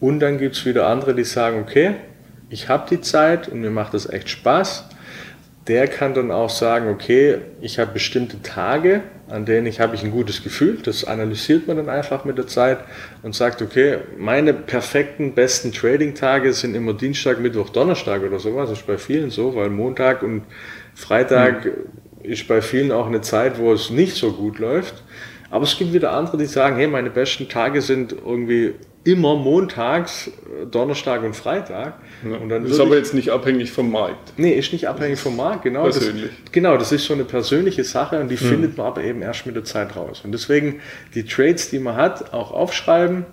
Und 0.00 0.20
dann 0.20 0.38
gibt 0.38 0.56
es 0.56 0.64
wieder 0.64 0.86
andere, 0.86 1.14
die 1.14 1.24
sagen, 1.24 1.60
okay, 1.60 1.94
ich 2.50 2.68
habe 2.68 2.86
die 2.88 3.00
Zeit 3.00 3.48
und 3.48 3.60
mir 3.60 3.70
macht 3.70 3.94
das 3.94 4.08
echt 4.08 4.28
Spaß. 4.28 4.84
der 5.68 5.86
kann 5.86 6.14
dann 6.14 6.30
auch 6.30 6.48
sagen, 6.48 6.88
okay, 6.88 7.38
ich 7.60 7.78
habe 7.78 7.92
bestimmte 7.92 8.40
Tage, 8.42 9.02
an 9.28 9.44
denen 9.44 9.66
ich 9.66 9.80
habe 9.80 9.94
ich 9.94 10.02
ein 10.02 10.10
gutes 10.10 10.42
Gefühl. 10.42 10.78
Das 10.82 11.04
analysiert 11.04 11.68
man 11.68 11.76
dann 11.76 11.90
einfach 11.90 12.24
mit 12.24 12.38
der 12.38 12.46
Zeit 12.46 12.78
und 13.22 13.34
sagt, 13.34 13.60
okay, 13.60 13.98
meine 14.16 14.54
perfekten, 14.54 15.34
besten 15.34 15.70
Trading-Tage 15.70 16.54
sind 16.54 16.74
immer 16.74 16.94
Dienstag, 16.94 17.38
Mittwoch, 17.38 17.68
Donnerstag 17.68 18.22
oder 18.22 18.38
sowas. 18.38 18.70
Das 18.70 18.78
ist 18.78 18.86
bei 18.86 18.96
vielen 18.96 19.28
so, 19.28 19.54
weil 19.54 19.68
Montag 19.68 20.22
und 20.22 20.44
Freitag 20.94 21.66
mhm. 21.66 21.70
ist 22.22 22.48
bei 22.48 22.62
vielen 22.62 22.90
auch 22.90 23.06
eine 23.06 23.20
Zeit, 23.20 23.58
wo 23.58 23.70
es 23.70 23.90
nicht 23.90 24.16
so 24.16 24.32
gut 24.32 24.58
läuft. 24.58 24.94
Aber 25.50 25.64
es 25.64 25.76
gibt 25.78 25.92
wieder 25.92 26.12
andere, 26.12 26.36
die 26.36 26.46
sagen, 26.46 26.76
hey, 26.76 26.86
meine 26.86 27.10
besten 27.10 27.48
Tage 27.48 27.80
sind 27.80 28.12
irgendwie 28.12 28.74
immer 29.04 29.36
montags, 29.36 30.30
Donnerstag 30.70 31.22
und 31.22 31.34
Freitag. 31.34 31.94
Ja, 32.28 32.36
und 32.36 32.48
dann 32.50 32.64
das 32.64 32.72
ist 32.72 32.80
aber 32.80 32.96
jetzt 32.96 33.14
nicht 33.14 33.30
abhängig 33.30 33.72
vom 33.72 33.90
Markt. 33.90 34.34
Nee, 34.36 34.52
ist 34.52 34.72
nicht 34.72 34.88
abhängig 34.88 35.18
vom 35.18 35.36
Markt, 35.36 35.62
genau. 35.62 35.84
Persönlich. 35.84 36.30
Das, 36.44 36.52
genau, 36.52 36.76
das 36.76 36.92
ist 36.92 37.06
so 37.06 37.14
eine 37.14 37.24
persönliche 37.24 37.84
Sache 37.84 38.20
und 38.20 38.28
die 38.28 38.36
hm. 38.36 38.48
findet 38.48 38.76
man 38.76 38.88
aber 38.88 39.02
eben 39.02 39.22
erst 39.22 39.46
mit 39.46 39.56
der 39.56 39.64
Zeit 39.64 39.96
raus. 39.96 40.22
Und 40.24 40.32
deswegen 40.32 40.80
die 41.14 41.24
Trades, 41.24 41.70
die 41.70 41.78
man 41.78 41.96
hat, 41.96 42.34
auch 42.34 42.52
aufschreiben 42.52 43.24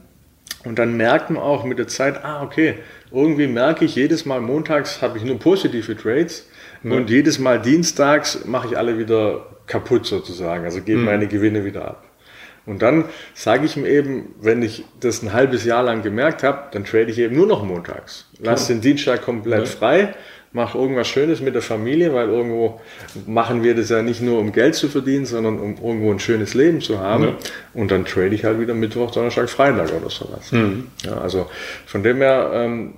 und 0.63 0.80
dann 0.80 0.95
merkt 0.95 1.30
man 1.30 1.43
auch 1.43 1.65
mit 1.65 1.78
der 1.78 1.88
Zeit, 1.88 2.23
ah, 2.23 2.41
okay, 2.41 2.75
irgendwie 3.12 3.47
merke 3.47 3.86
ich 3.86 3.95
jedes 3.95 4.25
Mal 4.25 4.39
montags 4.39 5.01
habe 5.01 5.17
ich 5.17 5.25
nur 5.25 5.39
positive 5.39 5.95
Trades 5.95 6.47
ja. 6.84 6.91
und 6.91 7.10
jedes 7.10 7.38
Mal 7.38 7.62
dienstags 7.62 8.45
mache 8.45 8.69
ich 8.69 8.78
alle 8.78 8.97
wieder 8.97 9.45
kaputt 9.67 10.06
sozusagen, 10.06 10.63
also 10.63 10.82
gebe 10.82 10.99
hm. 10.99 11.06
meine 11.06 11.28
Gewinne 11.28 11.65
wieder 11.65 11.86
ab. 11.86 12.04
Und 12.65 12.82
dann 12.82 13.06
sage 13.34 13.65
ich 13.65 13.78
mir 13.78 13.88
eben, 13.89 14.34
wenn 14.41 14.62
ich 14.63 14.86
das 14.99 15.21
ein 15.21 15.34
halbes 15.34 15.65
Jahr 15.65 15.84
lang 15.84 16.01
gemerkt 16.01 16.43
habe, 16.43 16.63
dann 16.71 16.84
trade 16.84 17.12
ich 17.12 17.19
eben 17.19 17.36
nur 17.36 17.47
noch 17.47 17.63
montags. 17.63 18.25
Lass 18.39 18.67
den 18.67 18.82
Dienstag 18.82 19.21
komplett 19.21 19.65
ja. 19.65 19.65
frei, 19.65 20.15
mache 20.51 20.78
irgendwas 20.78 21.08
Schönes 21.08 21.41
mit 21.41 21.54
der 21.54 21.62
Familie, 21.62 22.13
weil 22.13 22.30
irgendwo 22.30 22.80
machen 23.28 23.62
wir 23.62 23.75
das 23.75 23.89
ja 23.89 24.01
nicht 24.01 24.21
nur 24.21 24.39
um 24.39 24.51
Geld 24.51 24.73
zu 24.73 24.88
verdienen, 24.88 25.25
sondern 25.25 25.60
um 25.60 25.75
irgendwo 25.75 26.12
ein 26.12 26.19
schönes 26.19 26.54
Leben 26.54 26.82
zu 26.82 26.99
haben. 26.99 27.23
Ja. 27.23 27.36
Und 27.73 27.91
dann 27.91 28.06
trade 28.06 28.34
ich 28.34 28.45
halt 28.45 28.60
wieder 28.60 28.73
Mittwoch, 28.73 29.12
Donnerstag, 29.12 29.49
Freitag 29.49 29.93
oder 29.93 30.10
sowas. 30.10 30.51
Mhm. 30.51 30.88
Ja, 31.04 31.17
also 31.17 31.47
von 31.86 32.04
dem 32.04 32.17
her, 32.17 32.51
ähm, 32.54 32.93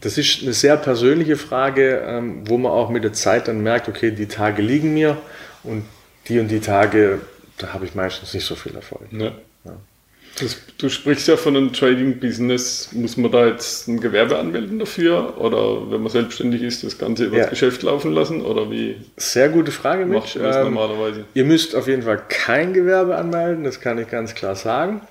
das 0.00 0.16
ist 0.16 0.42
eine 0.42 0.52
sehr 0.52 0.76
persönliche 0.76 1.36
Frage, 1.36 2.02
ähm, 2.06 2.48
wo 2.48 2.56
man 2.56 2.72
auch 2.72 2.88
mit 2.88 3.04
der 3.04 3.12
Zeit 3.12 3.48
dann 3.48 3.62
merkt, 3.62 3.88
okay, 3.88 4.12
die 4.12 4.26
Tage 4.26 4.62
liegen 4.62 4.94
mir 4.94 5.16
und 5.64 5.84
die 6.28 6.38
und 6.38 6.48
die 6.48 6.60
Tage 6.60 7.20
da 7.62 7.72
habe 7.72 7.84
ich 7.84 7.94
meistens 7.94 8.34
nicht 8.34 8.44
so 8.44 8.54
viel 8.54 8.74
Erfolg. 8.74 9.06
Ja. 9.12 9.32
Ja. 9.64 9.76
Das, 10.40 10.56
du 10.78 10.88
sprichst 10.88 11.28
ja 11.28 11.36
von 11.36 11.56
einem 11.56 11.72
Trading-Business. 11.72 12.90
Muss 12.92 13.16
man 13.16 13.30
da 13.30 13.46
jetzt 13.46 13.86
ein 13.86 14.00
Gewerbe 14.00 14.38
anmelden 14.38 14.78
dafür? 14.78 15.38
Oder 15.38 15.90
wenn 15.90 16.02
man 16.02 16.10
selbstständig 16.10 16.62
ist, 16.62 16.82
das 16.84 16.96
Ganze 16.96 17.26
über 17.26 17.36
ja. 17.36 17.42
das 17.42 17.50
Geschäft 17.50 17.82
laufen 17.82 18.12
lassen? 18.12 18.40
Oder 18.40 18.70
wie? 18.70 18.96
Sehr 19.18 19.50
gute 19.50 19.70
Frage, 19.70 20.06
Mitch. 20.06 20.36
Ähm, 20.36 20.64
normalerweise? 20.64 21.26
Ihr 21.34 21.44
müsst 21.44 21.76
auf 21.76 21.86
jeden 21.86 22.02
Fall 22.02 22.22
kein 22.28 22.72
Gewerbe 22.72 23.16
anmelden, 23.16 23.64
das 23.64 23.80
kann 23.80 23.98
ich 23.98 24.08
ganz 24.08 24.34
klar 24.34 24.56
sagen. 24.56 25.02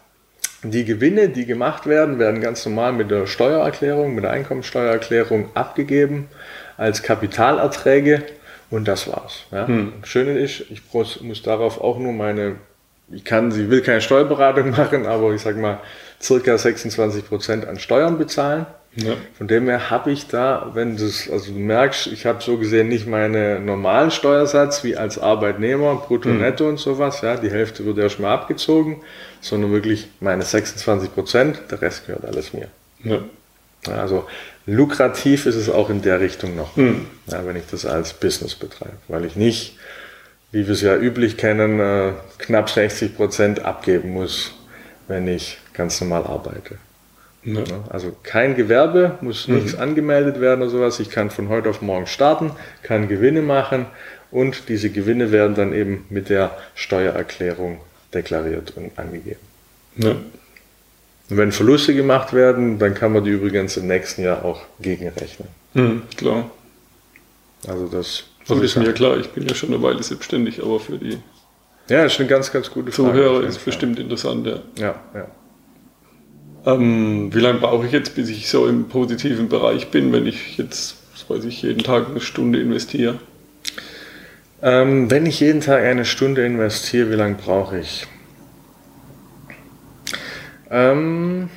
Die 0.63 0.85
Gewinne, 0.85 1.29
die 1.29 1.45
gemacht 1.45 1.87
werden, 1.87 2.19
werden 2.19 2.41
ganz 2.41 2.65
normal 2.65 2.93
mit 2.93 3.09
der 3.09 3.25
Steuererklärung, 3.25 4.13
mit 4.13 4.23
der 4.23 4.31
Einkommensteuererklärung 4.31 5.49
abgegeben 5.55 6.27
als 6.77 7.03
Kapitalerträge 7.03 8.23
und 8.71 8.87
das 8.87 9.07
war's. 9.07 9.43
Ja. 9.51 9.67
Hm. 9.67 9.93
Schöne 10.03 10.39
ist, 10.39 10.63
ich 10.71 10.81
muss 10.93 11.43
darauf 11.43 11.79
auch 11.79 11.99
nur 11.99 12.13
meine, 12.13 12.55
ich 13.11 13.23
kann, 13.23 13.51
sie 13.51 13.69
will 13.69 13.81
keine 13.81 14.01
Steuerberatung 14.01 14.71
machen, 14.77 15.05
aber 15.05 15.33
ich 15.33 15.41
sag 15.41 15.57
mal, 15.57 15.79
circa 16.19 16.57
26 16.57 17.27
Prozent 17.27 17.67
an 17.67 17.77
Steuern 17.77 18.17
bezahlen. 18.17 18.65
Ja. 18.95 19.13
Von 19.37 19.47
dem 19.47 19.67
her 19.69 19.89
habe 19.89 20.11
ich 20.11 20.27
da, 20.27 20.71
wenn 20.73 20.97
das, 20.97 21.29
also 21.29 21.53
du 21.53 21.59
merkst, 21.59 22.07
ich 22.07 22.25
habe 22.25 22.43
so 22.43 22.57
gesehen 22.57 22.89
nicht 22.89 23.07
meinen 23.07 23.65
normalen 23.65 24.11
Steuersatz 24.11 24.83
wie 24.83 24.97
als 24.97 25.17
Arbeitnehmer, 25.17 25.95
brutto, 25.95 26.29
hm. 26.29 26.39
netto 26.39 26.67
und 26.67 26.77
sowas, 26.77 27.21
ja, 27.21 27.37
die 27.37 27.51
Hälfte 27.51 27.85
wird 27.85 27.97
erstmal 27.97 28.33
abgezogen, 28.33 29.01
sondern 29.39 29.71
wirklich 29.71 30.09
meine 30.19 30.43
26 30.43 31.13
Prozent, 31.13 31.61
der 31.69 31.81
Rest 31.81 32.05
gehört 32.05 32.25
alles 32.25 32.53
mir. 32.53 32.67
Ja. 33.03 33.19
Also 33.89 34.27
lukrativ 34.65 35.45
ist 35.45 35.55
es 35.55 35.69
auch 35.69 35.89
in 35.89 36.01
der 36.01 36.19
Richtung 36.19 36.55
noch, 36.55 36.75
mhm. 36.75 37.07
ja, 37.27 37.45
wenn 37.45 37.55
ich 37.55 37.63
das 37.69 37.85
als 37.85 38.13
Business 38.13 38.55
betreibe, 38.55 38.97
weil 39.07 39.25
ich 39.25 39.35
nicht, 39.35 39.77
wie 40.51 40.67
wir 40.67 40.73
es 40.73 40.81
ja 40.81 40.95
üblich 40.95 41.37
kennen, 41.37 41.79
äh, 41.79 42.11
knapp 42.37 42.69
60 42.69 43.15
Prozent 43.15 43.59
abgeben 43.65 44.11
muss, 44.11 44.53
wenn 45.07 45.27
ich 45.27 45.57
ganz 45.73 45.99
normal 46.01 46.23
arbeite. 46.23 46.77
Ja. 47.43 47.63
Also 47.89 48.15
kein 48.21 48.55
Gewerbe, 48.55 49.17
muss 49.21 49.47
mhm. 49.47 49.55
nichts 49.55 49.75
angemeldet 49.75 50.39
werden 50.39 50.61
oder 50.61 50.69
sowas. 50.69 50.99
Ich 50.99 51.09
kann 51.09 51.31
von 51.31 51.49
heute 51.49 51.69
auf 51.69 51.81
morgen 51.81 52.05
starten, 52.05 52.51
kann 52.83 53.07
Gewinne 53.07 53.41
machen 53.41 53.87
und 54.29 54.69
diese 54.69 54.89
Gewinne 54.89 55.31
werden 55.31 55.55
dann 55.55 55.73
eben 55.73 56.05
mit 56.09 56.29
der 56.29 56.55
Steuererklärung 56.75 57.79
deklariert 58.13 58.73
und 58.75 58.97
angegeben. 58.97 59.39
Ja. 59.97 60.15
Und 61.31 61.37
wenn 61.37 61.53
Verluste 61.53 61.95
gemacht 61.95 62.33
werden, 62.33 62.77
dann 62.77 62.93
kann 62.93 63.13
man 63.13 63.23
die 63.23 63.29
übrigens 63.29 63.77
im 63.77 63.87
nächsten 63.87 64.21
Jahr 64.21 64.43
auch 64.43 64.63
gegenrechnen. 64.81 65.47
Mhm, 65.73 66.01
klar. 66.17 66.51
Also 67.65 67.87
das 67.87 68.25
also 68.49 68.61
ist 68.61 68.75
mir 68.75 68.91
klar, 68.91 69.17
ich 69.17 69.29
bin 69.29 69.47
ja 69.47 69.55
schon 69.55 69.69
eine 69.69 69.81
Weile 69.81 70.03
selbstständig, 70.03 70.61
aber 70.61 70.81
für 70.81 70.97
die 70.97 71.19
ja, 71.87 72.03
das 72.03 72.13
ist 72.13 72.19
eine 72.19 72.27
ganz, 72.27 72.51
ganz 72.51 72.69
gute 72.69 72.91
Frage. 72.91 73.09
Zuhörer 73.11 73.43
ist 73.43 73.63
bestimmt 73.63 73.97
interessant, 73.97 74.45
ja. 74.45 74.59
Ja, 74.77 74.95
ja. 75.13 75.27
Ähm, 76.73 77.33
wie 77.33 77.39
lange 77.39 77.59
brauche 77.59 77.85
ich 77.85 77.93
jetzt, 77.93 78.13
bis 78.15 78.29
ich 78.29 78.49
so 78.49 78.67
im 78.67 78.89
positiven 78.89 79.47
Bereich 79.47 79.89
bin, 79.89 80.11
wenn 80.11 80.27
ich 80.27 80.57
jetzt, 80.57 80.97
was 81.13 81.29
weiß 81.29 81.45
ich, 81.45 81.61
jeden 81.61 81.83
Tag 81.83 82.09
eine 82.09 82.19
Stunde 82.19 82.59
investiere? 82.59 83.19
Ähm, 84.61 85.09
wenn 85.09 85.25
ich 85.25 85.39
jeden 85.39 85.61
Tag 85.61 85.81
eine 85.83 86.03
Stunde 86.03 86.45
investiere, 86.45 87.09
wie 87.09 87.15
lange 87.15 87.35
brauche 87.35 87.79
ich? 87.79 88.05
Ähm, 90.71 91.49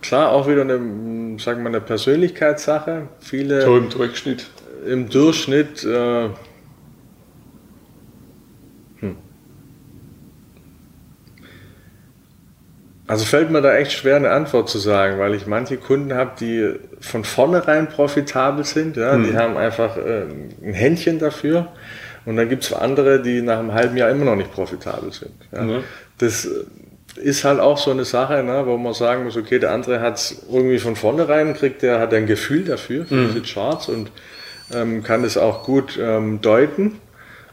klar, 0.00 0.30
auch 0.30 0.46
wieder 0.46 0.62
eine, 0.62 1.38
sagen 1.40 1.62
wir, 1.62 1.68
eine 1.68 1.80
Persönlichkeitssache. 1.80 3.08
Viele. 3.18 3.62
So 3.62 3.76
im 3.76 3.90
Durchschnitt. 3.90 4.46
Im 4.86 5.08
Durchschnitt. 5.10 5.82
Äh, 5.82 6.28
hm. 9.00 9.16
Also 13.08 13.24
fällt 13.24 13.50
mir 13.50 13.60
da 13.60 13.74
echt 13.74 13.92
schwer, 13.92 14.16
eine 14.16 14.30
Antwort 14.30 14.68
zu 14.68 14.78
sagen, 14.78 15.18
weil 15.18 15.34
ich 15.34 15.48
manche 15.48 15.76
Kunden 15.76 16.14
habe, 16.14 16.30
die 16.38 16.74
von 17.00 17.24
vornherein 17.24 17.88
profitabel 17.88 18.64
sind. 18.64 18.96
Ja? 18.96 19.14
Hm. 19.14 19.24
Die 19.24 19.36
haben 19.36 19.56
einfach 19.56 19.96
äh, 19.96 20.26
ein 20.62 20.74
Händchen 20.74 21.18
dafür. 21.18 21.72
Und 22.24 22.36
dann 22.36 22.48
gibt 22.48 22.62
es 22.62 22.72
andere, 22.72 23.20
die 23.20 23.42
nach 23.42 23.58
einem 23.58 23.74
halben 23.74 23.96
Jahr 23.96 24.10
immer 24.10 24.24
noch 24.26 24.36
nicht 24.36 24.52
profitabel 24.52 25.12
sind. 25.12 25.34
Ja? 25.52 25.62
Mhm. 25.62 25.84
Das 26.18 26.48
ist 27.16 27.44
halt 27.44 27.60
auch 27.60 27.78
so 27.78 27.90
eine 27.90 28.04
Sache, 28.04 28.42
ne, 28.42 28.64
wo 28.66 28.76
man 28.76 28.94
sagen 28.94 29.24
muss, 29.24 29.36
okay, 29.36 29.58
der 29.58 29.72
andere 29.72 30.00
hat 30.00 30.16
es 30.16 30.46
irgendwie 30.50 30.78
von 30.78 30.96
vornherein, 30.96 31.54
kriegt 31.54 31.82
der 31.82 32.00
hat 32.00 32.12
ein 32.12 32.26
Gefühl 32.26 32.64
dafür, 32.64 33.06
für 33.06 33.14
mhm. 33.14 33.34
diese 33.34 33.42
Charts 33.42 33.88
und 33.88 34.10
ähm, 34.72 35.02
kann 35.02 35.24
es 35.24 35.36
auch 35.36 35.64
gut 35.64 35.98
ähm, 36.00 36.40
deuten. 36.40 37.00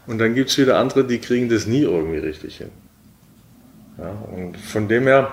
Und 0.06 0.18
dann 0.18 0.34
gibt 0.34 0.50
es 0.50 0.58
wieder 0.58 0.78
andere, 0.78 1.04
die 1.04 1.18
kriegen 1.18 1.48
das 1.48 1.66
nie 1.66 1.82
irgendwie 1.82 2.18
richtig 2.18 2.56
hin. 2.56 2.70
Ja, 3.98 4.10
und 4.34 4.56
von 4.56 4.88
dem 4.88 5.06
her, 5.06 5.30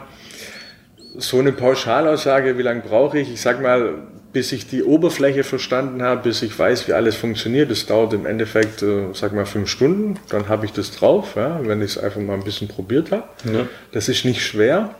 so 1.17 1.39
eine 1.39 1.51
Pauschalaussage, 1.51 2.57
wie 2.57 2.61
lange 2.61 2.81
brauche 2.81 3.17
ich? 3.19 3.33
Ich 3.33 3.41
sag 3.41 3.61
mal, 3.61 3.95
bis 4.31 4.51
ich 4.51 4.67
die 4.67 4.83
Oberfläche 4.83 5.43
verstanden 5.43 6.03
habe, 6.03 6.23
bis 6.23 6.41
ich 6.41 6.57
weiß, 6.57 6.87
wie 6.87 6.93
alles 6.93 7.15
funktioniert. 7.15 7.71
Das 7.71 7.85
dauert 7.85 8.13
im 8.13 8.25
Endeffekt, 8.25 8.83
äh, 8.83 9.07
sag 9.13 9.33
mal, 9.33 9.45
fünf 9.45 9.69
Stunden. 9.69 10.19
Dann 10.29 10.49
habe 10.49 10.65
ich 10.65 10.71
das 10.71 10.91
drauf, 10.91 11.35
ja, 11.35 11.59
wenn 11.63 11.81
ich 11.81 11.91
es 11.91 11.97
einfach 11.97 12.21
mal 12.21 12.35
ein 12.35 12.43
bisschen 12.43 12.67
probiert 12.67 13.11
habe. 13.11 13.27
Ja. 13.51 13.67
Das 13.91 14.07
ist 14.07 14.25
nicht 14.25 14.45
schwer. 14.45 14.93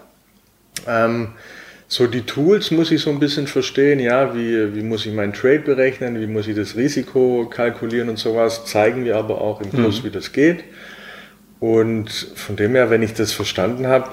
Ähm, 0.88 1.30
so 1.88 2.06
die 2.06 2.22
Tools 2.22 2.70
muss 2.70 2.92
ich 2.92 3.02
so 3.02 3.10
ein 3.10 3.20
bisschen 3.20 3.48
verstehen, 3.48 4.00
ja, 4.00 4.36
wie, 4.36 4.76
wie 4.76 4.84
muss 4.84 5.06
ich 5.08 5.14
meinen 5.14 5.34
Trade 5.34 5.60
berechnen, 5.60 6.20
wie 6.20 6.28
muss 6.28 6.48
ich 6.48 6.56
das 6.56 6.76
Risiko 6.76 7.48
kalkulieren 7.50 8.10
und 8.10 8.20
sowas, 8.20 8.66
zeigen 8.66 9.06
wir 9.06 9.18
aber 9.18 9.42
auch 9.42 9.60
im 9.60 9.72
Kurs, 9.72 10.00
mhm. 10.00 10.06
wie 10.06 10.12
das 10.12 10.32
geht. 10.32 10.64
Und 11.60 12.10
von 12.10 12.56
dem 12.56 12.76
her, 12.76 12.90
wenn 12.90 13.02
ich 13.02 13.16
das 13.16 13.34
verstanden 13.34 13.88
habe, 13.88 14.10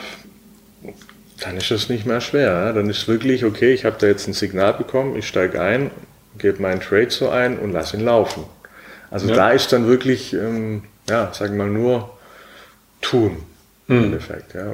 dann 1.40 1.56
ist 1.56 1.70
es 1.70 1.88
nicht 1.88 2.06
mehr 2.06 2.20
schwer. 2.20 2.72
Dann 2.72 2.88
ist 2.88 3.08
wirklich, 3.08 3.44
okay, 3.44 3.72
ich 3.72 3.84
habe 3.84 3.96
da 3.98 4.06
jetzt 4.06 4.26
ein 4.26 4.32
Signal 4.32 4.74
bekommen, 4.74 5.16
ich 5.16 5.26
steige 5.26 5.60
ein, 5.60 5.90
gebe 6.38 6.62
meinen 6.62 6.80
Trade 6.80 7.10
so 7.10 7.28
ein 7.28 7.58
und 7.58 7.72
lasse 7.72 7.96
ihn 7.96 8.04
laufen. 8.04 8.44
Also 9.10 9.28
ja. 9.28 9.34
da 9.34 9.50
ist 9.50 9.72
dann 9.72 9.86
wirklich, 9.86 10.32
ähm, 10.32 10.84
ja, 11.08 11.32
sagen 11.32 11.56
wir 11.56 11.64
mal, 11.64 11.70
nur 11.70 12.10
tun 13.00 13.36
im 13.88 13.98
mhm. 13.98 14.04
Endeffekt. 14.04 14.54
Ja. 14.54 14.66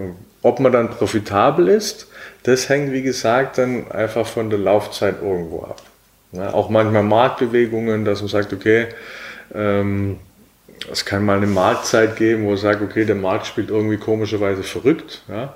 Ob 0.42 0.60
man 0.60 0.72
dann 0.72 0.90
profitabel 0.90 1.68
ist, 1.68 2.08
das 2.44 2.68
hängt, 2.68 2.92
wie 2.92 3.02
gesagt, 3.02 3.58
dann 3.58 3.90
einfach 3.90 4.26
von 4.26 4.50
der 4.50 4.58
Laufzeit 4.58 5.16
irgendwo 5.22 5.62
ab. 5.62 5.82
Ja, 6.32 6.54
auch 6.54 6.70
manchmal 6.70 7.02
Marktbewegungen, 7.02 8.04
dass 8.04 8.20
man 8.20 8.28
sagt, 8.28 8.52
okay, 8.52 8.86
ähm, 9.54 10.18
es 10.90 11.04
kann 11.04 11.24
mal 11.24 11.36
eine 11.36 11.46
Marktzeit 11.46 12.16
geben, 12.16 12.44
wo 12.44 12.48
man 12.48 12.56
sagt, 12.56 12.82
okay, 12.82 13.04
der 13.04 13.14
Markt 13.14 13.46
spielt 13.46 13.68
irgendwie 13.68 13.98
komischerweise 13.98 14.62
verrückt. 14.62 15.22
Ja. 15.28 15.54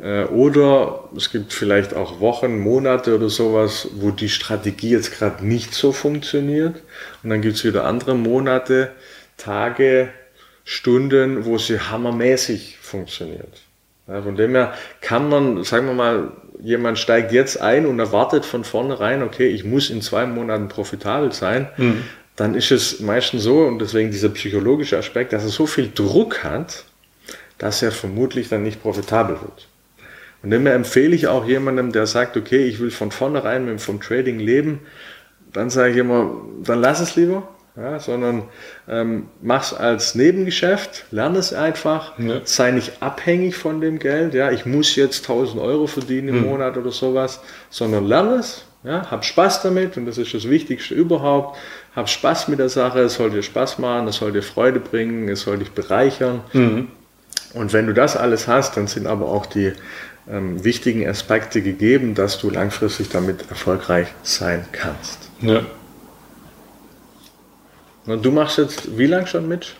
Äh, 0.00 0.24
oder 0.24 1.08
es 1.16 1.30
gibt 1.30 1.52
vielleicht 1.52 1.94
auch 1.94 2.20
Wochen, 2.20 2.58
Monate 2.58 3.14
oder 3.14 3.28
sowas, 3.28 3.88
wo 3.96 4.10
die 4.10 4.28
Strategie 4.28 4.90
jetzt 4.90 5.12
gerade 5.16 5.46
nicht 5.46 5.74
so 5.74 5.92
funktioniert. 5.92 6.82
Und 7.22 7.30
dann 7.30 7.40
gibt 7.40 7.56
es 7.56 7.64
wieder 7.64 7.84
andere 7.84 8.14
Monate, 8.14 8.92
Tage, 9.36 10.10
Stunden, 10.64 11.44
wo 11.44 11.58
sie 11.58 11.78
hammermäßig 11.78 12.78
funktioniert. 12.80 13.60
Ja, 14.08 14.22
von 14.22 14.36
dem 14.36 14.54
her 14.54 14.74
kann 15.00 15.28
man, 15.28 15.64
sagen 15.64 15.86
wir 15.86 15.94
mal, 15.94 16.32
jemand 16.60 16.98
steigt 16.98 17.32
jetzt 17.32 17.60
ein 17.60 17.86
und 17.86 17.98
erwartet 17.98 18.44
von 18.44 18.64
vornherein, 18.64 19.22
okay, 19.22 19.48
ich 19.48 19.64
muss 19.64 19.90
in 19.90 20.02
zwei 20.02 20.26
Monaten 20.26 20.68
profitabel 20.68 21.32
sein, 21.32 21.68
mhm. 21.76 22.02
dann 22.36 22.54
ist 22.54 22.70
es 22.70 23.00
meistens 23.00 23.42
so, 23.42 23.62
und 23.62 23.78
deswegen 23.78 24.10
dieser 24.10 24.28
psychologische 24.30 24.98
Aspekt, 24.98 25.32
dass 25.32 25.42
er 25.42 25.50
so 25.50 25.66
viel 25.66 25.90
Druck 25.94 26.44
hat, 26.44 26.84
dass 27.58 27.82
er 27.82 27.92
vermutlich 27.92 28.48
dann 28.48 28.62
nicht 28.62 28.82
profitabel 28.82 29.40
wird. 29.40 29.68
Und 30.44 30.50
dem 30.50 30.66
empfehle 30.66 31.16
ich 31.16 31.26
auch 31.26 31.46
jemandem, 31.46 31.90
der 31.90 32.06
sagt, 32.06 32.36
okay, 32.36 32.66
ich 32.66 32.78
will 32.78 32.90
von 32.90 33.10
vornherein 33.10 33.78
vom 33.78 34.00
Trading 34.00 34.38
leben, 34.38 34.80
dann 35.54 35.70
sage 35.70 35.92
ich 35.92 35.96
immer, 35.96 36.42
dann 36.62 36.80
lass 36.80 37.00
es 37.00 37.16
lieber, 37.16 37.48
ja, 37.76 37.98
sondern 37.98 38.42
ähm, 38.86 39.28
mach 39.40 39.62
es 39.62 39.72
als 39.72 40.14
Nebengeschäft, 40.14 41.06
lerne 41.10 41.38
es 41.38 41.54
einfach, 41.54 42.18
ja. 42.18 42.42
sei 42.44 42.72
nicht 42.72 43.02
abhängig 43.02 43.56
von 43.56 43.80
dem 43.80 43.98
Geld, 43.98 44.34
ja, 44.34 44.50
ich 44.50 44.66
muss 44.66 44.94
jetzt 44.96 45.22
1000 45.28 45.62
Euro 45.62 45.86
verdienen 45.86 46.28
im 46.28 46.40
mhm. 46.42 46.48
Monat 46.48 46.76
oder 46.76 46.92
sowas, 46.92 47.40
sondern 47.70 48.06
lerne 48.06 48.34
es, 48.34 48.66
ja, 48.82 49.10
hab 49.10 49.24
Spaß 49.24 49.62
damit 49.62 49.96
und 49.96 50.04
das 50.04 50.18
ist 50.18 50.34
das 50.34 50.50
Wichtigste 50.50 50.94
überhaupt, 50.94 51.56
hab 51.96 52.10
Spaß 52.10 52.48
mit 52.48 52.58
der 52.58 52.68
Sache, 52.68 53.00
es 53.00 53.14
soll 53.14 53.30
dir 53.30 53.42
Spaß 53.42 53.78
machen, 53.78 54.08
es 54.08 54.16
soll 54.16 54.32
dir 54.32 54.42
Freude 54.42 54.78
bringen, 54.78 55.28
es 55.30 55.40
soll 55.40 55.56
dich 55.56 55.70
bereichern 55.70 56.42
mhm. 56.52 56.88
Und 57.54 57.72
wenn 57.72 57.86
du 57.86 57.94
das 57.94 58.16
alles 58.16 58.48
hast, 58.48 58.76
dann 58.76 58.86
sind 58.86 59.06
aber 59.06 59.26
auch 59.26 59.46
die 59.46 59.72
ähm, 60.28 60.64
wichtigen 60.64 61.06
Aspekte 61.06 61.62
gegeben, 61.62 62.14
dass 62.14 62.38
du 62.38 62.50
langfristig 62.50 63.08
damit 63.10 63.48
erfolgreich 63.50 64.08
sein 64.22 64.66
kannst. 64.72 65.30
Ja. 65.40 65.62
Und 68.06 68.24
du 68.24 68.30
machst 68.30 68.58
jetzt 68.58 68.98
wie 68.98 69.06
lange 69.06 69.26
schon 69.26 69.48
mit? 69.48 69.74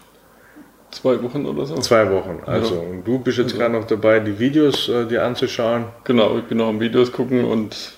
Zwei 0.90 1.20
Wochen 1.22 1.44
oder 1.44 1.66
so. 1.66 1.76
Zwei 1.78 2.10
Wochen, 2.10 2.40
also. 2.46 2.76
Ja. 2.76 2.80
Und 2.80 3.04
du 3.04 3.18
bist 3.18 3.38
jetzt 3.38 3.46
also. 3.46 3.58
gerade 3.58 3.74
noch 3.74 3.87
dabei, 3.87 4.20
die 4.20 4.38
Videos 4.38 4.88
äh, 4.88 5.06
dir 5.06 5.24
anzuschauen. 5.24 5.87
Genau, 6.04 6.38
ich 6.38 6.44
bin 6.44 6.58
noch 6.58 6.68
am 6.68 6.78
Videos 6.78 7.10
gucken 7.10 7.44
und 7.44 7.94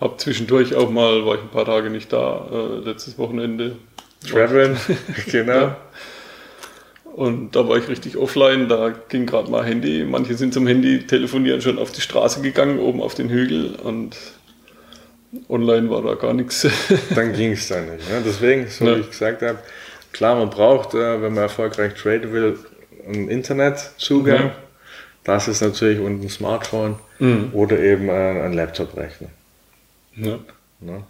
habe 0.00 0.16
zwischendurch 0.18 0.74
auch 0.76 0.90
mal, 0.90 1.26
war 1.26 1.34
ich 1.34 1.40
ein 1.40 1.48
paar 1.48 1.64
Tage 1.64 1.90
nicht 1.90 2.12
da, 2.12 2.46
äh, 2.52 2.84
letztes 2.84 3.18
Wochenende. 3.18 3.76
Traveln, 4.30 4.76
genau. 5.26 5.52
Ja. 5.52 5.76
Und 7.16 7.56
da 7.56 7.66
war 7.66 7.78
ich 7.78 7.88
richtig 7.88 8.18
offline, 8.18 8.68
da 8.68 8.92
ging 9.08 9.24
gerade 9.24 9.50
mal 9.50 9.64
Handy. 9.64 10.04
Manche 10.04 10.34
sind 10.34 10.52
zum 10.52 10.66
Handy 10.66 11.06
telefonieren 11.06 11.62
schon 11.62 11.78
auf 11.78 11.90
die 11.90 12.02
Straße 12.02 12.42
gegangen, 12.42 12.78
oben 12.78 13.00
auf 13.00 13.14
den 13.14 13.30
Hügel 13.30 13.74
und 13.76 14.14
online 15.48 15.88
war 15.88 16.02
da 16.02 16.12
gar 16.14 16.34
nichts. 16.34 16.68
Dann 17.14 17.32
ging 17.32 17.52
es 17.52 17.68
da 17.68 17.80
nicht. 17.80 18.06
Ne? 18.10 18.22
Deswegen, 18.22 18.68
so 18.68 18.84
ja. 18.84 18.96
wie 18.96 19.00
ich 19.00 19.08
gesagt 19.08 19.40
habe, 19.40 19.58
klar, 20.12 20.36
man 20.36 20.50
braucht, 20.50 20.92
äh, 20.92 21.22
wenn 21.22 21.32
man 21.32 21.44
erfolgreich 21.44 21.94
traden 21.94 22.34
will, 22.34 22.58
einen 23.06 23.30
Internetzugang. 23.30 24.44
Mhm. 24.44 24.50
Das 25.24 25.48
ist 25.48 25.62
natürlich 25.62 25.98
und 25.98 26.22
ein 26.22 26.28
Smartphone 26.28 26.96
mhm. 27.18 27.48
oder 27.54 27.78
eben 27.78 28.10
ein 28.10 28.52
Laptop-Rechner. 28.52 29.28
Ja. 30.16 30.38
ja. 30.82 31.02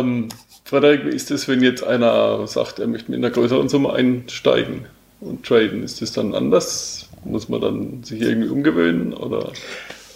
Ähm, 0.00 0.30
Frederik, 0.64 1.04
wie 1.04 1.14
ist 1.14 1.30
das, 1.30 1.46
wenn 1.46 1.62
jetzt 1.62 1.84
einer 1.84 2.46
sagt, 2.46 2.78
er 2.78 2.86
möchte 2.86 3.10
mit 3.10 3.18
einer 3.18 3.30
größeren 3.30 3.68
Summe 3.68 3.92
einsteigen 3.92 4.86
und 5.20 5.44
traden? 5.44 5.82
Ist 5.82 6.00
das 6.00 6.12
dann 6.12 6.34
anders? 6.34 7.10
Muss 7.24 7.50
man 7.50 7.60
dann 7.60 8.02
sich 8.02 8.22
irgendwie 8.22 8.48
umgewöhnen? 8.48 9.12
Oder? 9.12 9.52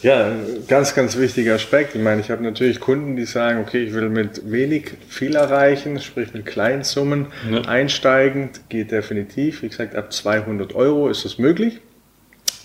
Ja, 0.02 0.32
ganz, 0.66 0.94
ganz 0.94 1.18
wichtiger 1.18 1.54
Aspekt. 1.54 1.94
Ich 1.94 2.00
meine, 2.00 2.22
ich 2.22 2.30
habe 2.30 2.42
natürlich 2.42 2.80
Kunden, 2.80 3.16
die 3.16 3.26
sagen, 3.26 3.60
okay, 3.60 3.84
ich 3.84 3.92
will 3.92 4.08
mit 4.08 4.50
wenig 4.50 4.92
viel 5.08 5.34
erreichen, 5.34 6.00
sprich 6.00 6.32
mit 6.32 6.46
kleinen 6.46 6.82
Summen 6.84 7.26
ja. 7.50 7.62
einsteigen, 7.62 8.50
geht 8.70 8.90
definitiv. 8.90 9.62
Wie 9.62 9.68
gesagt, 9.68 9.96
ab 9.96 10.12
200 10.12 10.74
Euro 10.74 11.08
ist 11.08 11.26
das 11.26 11.38
möglich. 11.38 11.80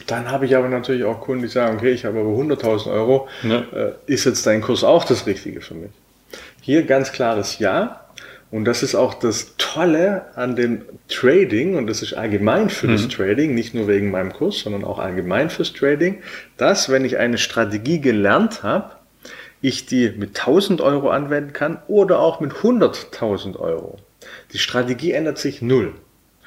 Dann 0.08 0.32
habe 0.32 0.46
ich 0.46 0.56
aber 0.56 0.70
natürlich 0.70 1.04
auch 1.04 1.20
Kunden, 1.20 1.44
die 1.44 1.50
sagen, 1.50 1.78
okay, 1.78 1.92
ich 1.92 2.06
habe 2.06 2.20
aber 2.20 2.30
100.000 2.30 2.92
Euro, 2.92 3.28
ja. 3.44 3.60
Äh, 3.74 3.94
ist 4.06 4.26
jetzt 4.26 4.46
dein 4.46 4.62
Kurs 4.62 4.84
auch 4.84 5.04
das 5.04 5.26
Richtige 5.26 5.60
für 5.62 5.74
mich? 5.74 5.92
Hier 6.64 6.84
ganz 6.84 7.12
klares 7.12 7.60
Ja. 7.60 8.00
Und 8.50 8.66
das 8.66 8.84
ist 8.84 8.96
auch 8.96 9.16
das 9.16 9.56
Tolle 9.58 10.26
an 10.36 10.56
dem 10.56 10.84
Trading, 11.10 11.76
und 11.76 11.88
das 11.88 12.02
ist 12.04 12.14
allgemein 12.14 12.70
für 12.70 12.88
mhm. 12.88 12.92
das 12.92 13.08
Trading, 13.10 13.54
nicht 13.54 13.74
nur 13.74 13.88
wegen 13.88 14.12
meinem 14.12 14.32
Kurs, 14.32 14.60
sondern 14.60 14.86
auch 14.86 15.00
allgemein 15.00 15.50
fürs 15.50 15.74
Trading, 15.74 16.22
dass, 16.56 16.88
wenn 16.90 17.04
ich 17.04 17.18
eine 17.18 17.38
Strategie 17.38 18.00
gelernt 18.00 18.62
habe, 18.64 18.92
ich 19.60 19.88
die 19.88 20.10
mit 20.16 20.40
1000 20.40 20.82
Euro 20.82 21.10
anwenden 21.10 21.52
kann 21.52 21.80
oder 21.88 22.20
auch 22.20 22.40
mit 22.40 22.52
100.000 22.52 23.58
Euro. 23.60 23.98
Die 24.54 24.60
Strategie 24.60 25.12
ändert 25.12 25.40
sich 25.40 25.62
null. 25.62 25.94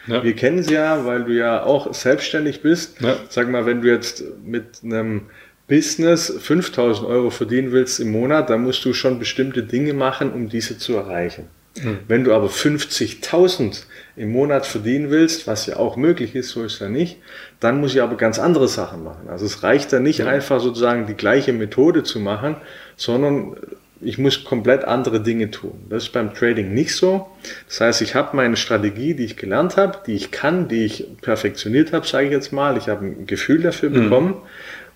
Ja. 0.06 0.22
Wir 0.22 0.34
kennen 0.34 0.62
sie 0.62 0.74
ja, 0.74 1.04
weil 1.04 1.24
du 1.24 1.32
ja 1.32 1.64
auch 1.64 1.92
selbstständig 1.92 2.62
bist. 2.62 3.00
Ja. 3.00 3.16
Sag 3.28 3.50
mal, 3.50 3.66
wenn 3.66 3.82
du 3.82 3.88
jetzt 3.88 4.22
mit 4.44 4.80
einem 4.84 5.22
Business 5.68 6.32
5000 6.40 7.06
Euro 7.06 7.30
verdienen 7.30 7.72
willst 7.72 7.98
im 7.98 8.12
Monat, 8.12 8.50
dann 8.50 8.62
musst 8.62 8.84
du 8.84 8.92
schon 8.92 9.18
bestimmte 9.18 9.62
Dinge 9.62 9.94
machen, 9.94 10.32
um 10.32 10.48
diese 10.48 10.78
zu 10.78 10.94
erreichen. 10.94 11.48
Mhm. 11.82 11.98
Wenn 12.08 12.24
du 12.24 12.32
aber 12.32 12.48
50.000 12.48 13.82
im 14.16 14.30
Monat 14.30 14.66
verdienen 14.66 15.10
willst, 15.10 15.46
was 15.46 15.66
ja 15.66 15.76
auch 15.76 15.96
möglich 15.96 16.34
ist, 16.34 16.50
so 16.50 16.64
ist 16.64 16.80
ja 16.80 16.88
nicht, 16.88 17.18
dann 17.60 17.80
muss 17.80 17.94
ich 17.94 18.02
aber 18.02 18.16
ganz 18.16 18.38
andere 18.38 18.68
Sachen 18.68 19.04
machen. 19.04 19.28
Also 19.28 19.44
es 19.44 19.62
reicht 19.62 19.92
dann 19.92 20.04
nicht 20.04 20.20
ja. 20.20 20.26
einfach 20.26 20.60
sozusagen 20.60 21.06
die 21.06 21.14
gleiche 21.14 21.52
Methode 21.52 22.02
zu 22.02 22.20
machen, 22.20 22.56
sondern 22.96 23.56
ich 24.00 24.18
muss 24.18 24.44
komplett 24.44 24.84
andere 24.84 25.22
Dinge 25.22 25.50
tun. 25.50 25.86
Das 25.88 26.04
ist 26.04 26.12
beim 26.12 26.34
Trading 26.34 26.74
nicht 26.74 26.94
so. 26.94 27.26
Das 27.66 27.80
heißt, 27.80 28.02
ich 28.02 28.14
habe 28.14 28.36
meine 28.36 28.56
Strategie, 28.56 29.14
die 29.14 29.24
ich 29.24 29.36
gelernt 29.36 29.76
habe, 29.76 29.98
die 30.06 30.14
ich 30.14 30.30
kann, 30.30 30.68
die 30.68 30.84
ich 30.84 31.06
perfektioniert 31.22 31.92
habe, 31.92 32.06
sage 32.06 32.26
ich 32.26 32.32
jetzt 32.32 32.52
mal. 32.52 32.76
Ich 32.76 32.88
habe 32.88 33.06
ein 33.06 33.26
Gefühl 33.26 33.62
dafür 33.62 33.90
mhm. 33.90 33.94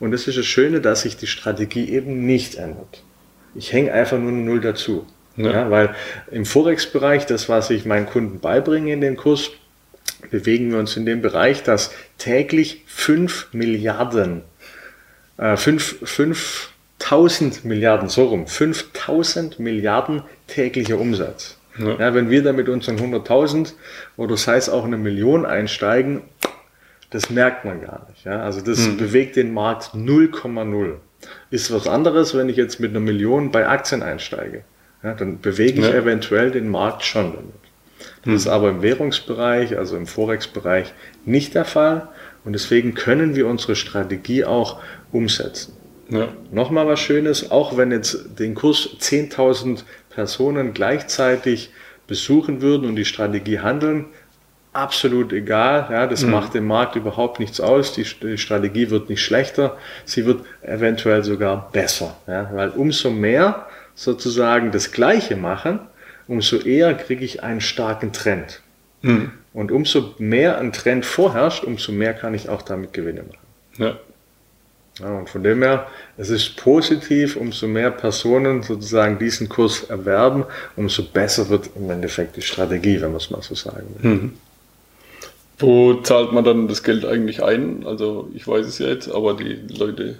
Und 0.00 0.12
das 0.12 0.26
ist 0.26 0.38
das 0.38 0.46
Schöne, 0.46 0.80
dass 0.80 1.02
sich 1.02 1.16
die 1.16 1.26
Strategie 1.26 1.90
eben 1.90 2.26
nicht 2.26 2.56
ändert. 2.56 3.02
Ich 3.54 3.72
hänge 3.72 3.92
einfach 3.92 4.18
nur 4.18 4.30
eine 4.30 4.40
Null 4.40 4.60
dazu. 4.60 5.06
Ja. 5.36 5.52
ja 5.52 5.70
weil 5.70 5.94
im 6.30 6.44
Forex-Bereich, 6.44 7.26
das, 7.26 7.48
was 7.48 7.70
ich 7.70 7.84
meinen 7.84 8.06
Kunden 8.06 8.40
beibringe 8.40 8.92
in 8.92 9.00
den 9.00 9.16
Kurs, 9.16 9.50
bewegen 10.30 10.72
wir 10.72 10.78
uns 10.78 10.96
in 10.96 11.06
dem 11.06 11.22
Bereich, 11.22 11.62
dass 11.62 11.92
täglich 12.18 12.82
5 12.86 13.48
Milliarden, 13.52 14.42
äh, 15.36 15.56
5, 15.56 15.98
5000 16.02 17.64
Milliarden, 17.64 18.08
so 18.08 18.24
rum, 18.24 18.46
5000 18.46 19.58
Milliarden 19.58 20.22
täglicher 20.46 20.98
Umsatz. 20.98 21.56
Ja. 21.78 21.98
ja. 21.98 22.14
wenn 22.14 22.30
wir 22.30 22.42
da 22.42 22.52
mit 22.52 22.68
unseren 22.68 22.98
100.000 22.98 23.72
oder 24.16 24.36
sei 24.36 24.56
es 24.56 24.68
auch 24.68 24.84
eine 24.84 24.96
Million 24.96 25.46
einsteigen, 25.46 26.22
das 27.10 27.30
merkt 27.30 27.64
man 27.64 27.80
gar 27.80 28.06
nicht. 28.08 28.24
Ja? 28.24 28.42
Also 28.42 28.60
das 28.60 28.86
mhm. 28.86 28.96
bewegt 28.96 29.36
den 29.36 29.52
Markt 29.52 29.94
0,0. 29.94 30.94
Ist 31.50 31.72
was 31.72 31.86
anderes, 31.86 32.34
wenn 32.34 32.48
ich 32.48 32.56
jetzt 32.56 32.80
mit 32.80 32.90
einer 32.90 33.00
Million 33.00 33.50
bei 33.50 33.68
Aktien 33.68 34.02
einsteige. 34.02 34.62
Ja, 35.02 35.14
dann 35.14 35.40
bewege 35.40 35.80
ich 35.80 35.86
ja. 35.86 35.94
eventuell 35.94 36.50
den 36.50 36.68
Markt 36.68 37.04
schon 37.04 37.32
damit. 37.32 37.54
Das 38.22 38.26
mhm. 38.26 38.34
ist 38.34 38.46
aber 38.46 38.70
im 38.70 38.82
Währungsbereich, 38.82 39.76
also 39.76 39.96
im 39.96 40.06
Forex-Bereich 40.06 40.92
nicht 41.24 41.54
der 41.54 41.64
Fall. 41.64 42.08
Und 42.44 42.54
deswegen 42.54 42.94
können 42.94 43.34
wir 43.34 43.46
unsere 43.46 43.76
Strategie 43.76 44.44
auch 44.44 44.80
umsetzen. 45.12 45.74
Ja. 46.08 46.28
Nochmal 46.50 46.86
was 46.86 47.00
Schönes, 47.00 47.50
auch 47.50 47.76
wenn 47.76 47.92
jetzt 47.92 48.38
den 48.38 48.54
Kurs 48.54 48.88
10.000 48.98 49.84
Personen 50.10 50.74
gleichzeitig 50.74 51.70
besuchen 52.06 52.60
würden 52.60 52.88
und 52.88 52.96
die 52.96 53.04
Strategie 53.04 53.60
handeln, 53.60 54.06
absolut 54.72 55.32
egal. 55.32 55.88
Ja, 55.90 56.06
das 56.06 56.22
mhm. 56.22 56.30
macht 56.30 56.54
dem 56.54 56.66
Markt 56.66 56.96
überhaupt 56.96 57.40
nichts 57.40 57.60
aus. 57.60 57.92
Die, 57.92 58.04
die, 58.04 58.38
Strategie 58.38 58.90
wird 58.90 59.08
nicht 59.08 59.22
schlechter, 59.22 59.76
sie 60.04 60.26
wird 60.26 60.44
eventuell 60.62 61.24
sogar 61.24 61.70
besser. 61.72 62.16
Ja, 62.26 62.50
weil 62.52 62.70
umso 62.70 63.10
mehr 63.10 63.66
sozusagen 63.94 64.70
das 64.70 64.92
Gleiche 64.92 65.36
machen, 65.36 65.80
umso 66.26 66.56
eher 66.56 66.94
kriege 66.94 67.24
ich 67.24 67.42
einen 67.42 67.60
starken 67.60 68.12
Trend. 68.12 68.60
Mhm. 69.02 69.32
Und 69.52 69.72
umso 69.72 70.14
mehr 70.18 70.58
ein 70.58 70.72
Trend 70.72 71.04
vorherrscht, 71.04 71.64
umso 71.64 71.90
mehr 71.92 72.14
kann 72.14 72.34
ich 72.34 72.48
auch 72.48 72.62
damit 72.62 72.92
Gewinne 72.92 73.22
machen. 73.22 73.38
Ja. 73.78 73.96
Ja, 74.98 75.18
und 75.18 75.30
von 75.30 75.42
dem 75.42 75.62
her, 75.62 75.86
es 76.18 76.28
ist 76.28 76.56
positiv, 76.56 77.36
umso 77.36 77.66
mehr 77.66 77.90
Personen 77.90 78.62
sozusagen 78.62 79.18
diesen 79.18 79.48
Kurs 79.48 79.84
erwerben, 79.84 80.44
umso 80.76 81.04
besser 81.04 81.48
wird 81.48 81.70
im 81.74 81.90
Endeffekt 81.90 82.36
die 82.36 82.42
Strategie, 82.42 83.00
wenn 83.00 83.08
man 83.08 83.16
es 83.16 83.30
mal 83.30 83.40
so 83.40 83.54
sagen 83.54 83.86
will. 83.98 84.10
Mhm. 84.10 84.32
Wo 85.60 85.94
zahlt 85.94 86.32
man 86.32 86.44
dann 86.44 86.68
das 86.68 86.82
Geld 86.82 87.04
eigentlich 87.04 87.42
ein? 87.42 87.86
Also 87.86 88.28
ich 88.34 88.46
weiß 88.48 88.66
es 88.66 88.78
ja 88.78 88.88
jetzt, 88.88 89.08
aber 89.10 89.34
die 89.34 89.60
Leute. 89.68 90.18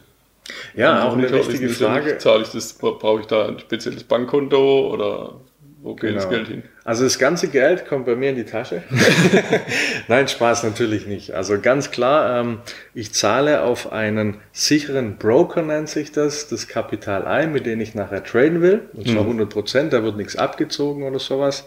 Ja, 0.76 1.09
auch 1.09 1.14
eine 1.14 1.33
wichtige 1.33 1.68
Frage. 1.68 2.18
Zahle 2.18 2.42
ich 2.42 2.50
das, 2.50 2.74
brauche 2.74 3.20
ich 3.20 3.26
da 3.26 3.46
ein 3.46 3.59
spezielles 3.59 4.05
Bankkonto 4.05 4.90
oder 4.92 5.35
wo 5.82 5.94
geht 5.94 6.10
genau. 6.10 6.14
das 6.16 6.28
Geld 6.28 6.48
hin? 6.48 6.62
Also 6.84 7.04
das 7.04 7.18
ganze 7.18 7.48
Geld 7.48 7.86
kommt 7.86 8.04
bei 8.04 8.14
mir 8.14 8.30
in 8.30 8.36
die 8.36 8.44
Tasche. 8.44 8.82
Nein, 10.08 10.28
Spaß 10.28 10.62
natürlich 10.64 11.06
nicht. 11.06 11.32
Also 11.32 11.58
ganz 11.58 11.90
klar, 11.90 12.40
ähm, 12.40 12.58
ich 12.92 13.14
zahle 13.14 13.62
auf 13.62 13.90
einen 13.90 14.36
sicheren 14.52 15.16
Broker, 15.16 15.62
nennt 15.62 15.88
sich 15.88 16.12
das, 16.12 16.48
das 16.48 16.68
Kapital 16.68 17.24
ein, 17.24 17.52
mit 17.52 17.64
dem 17.64 17.80
ich 17.80 17.94
nachher 17.94 18.22
traden 18.22 18.60
will. 18.60 18.90
Und 18.92 19.08
zwar 19.08 19.22
100 19.22 19.46
mhm. 19.46 19.50
Prozent, 19.50 19.92
da 19.94 20.02
wird 20.02 20.18
nichts 20.18 20.36
abgezogen 20.36 21.04
oder 21.04 21.18
sowas. 21.18 21.66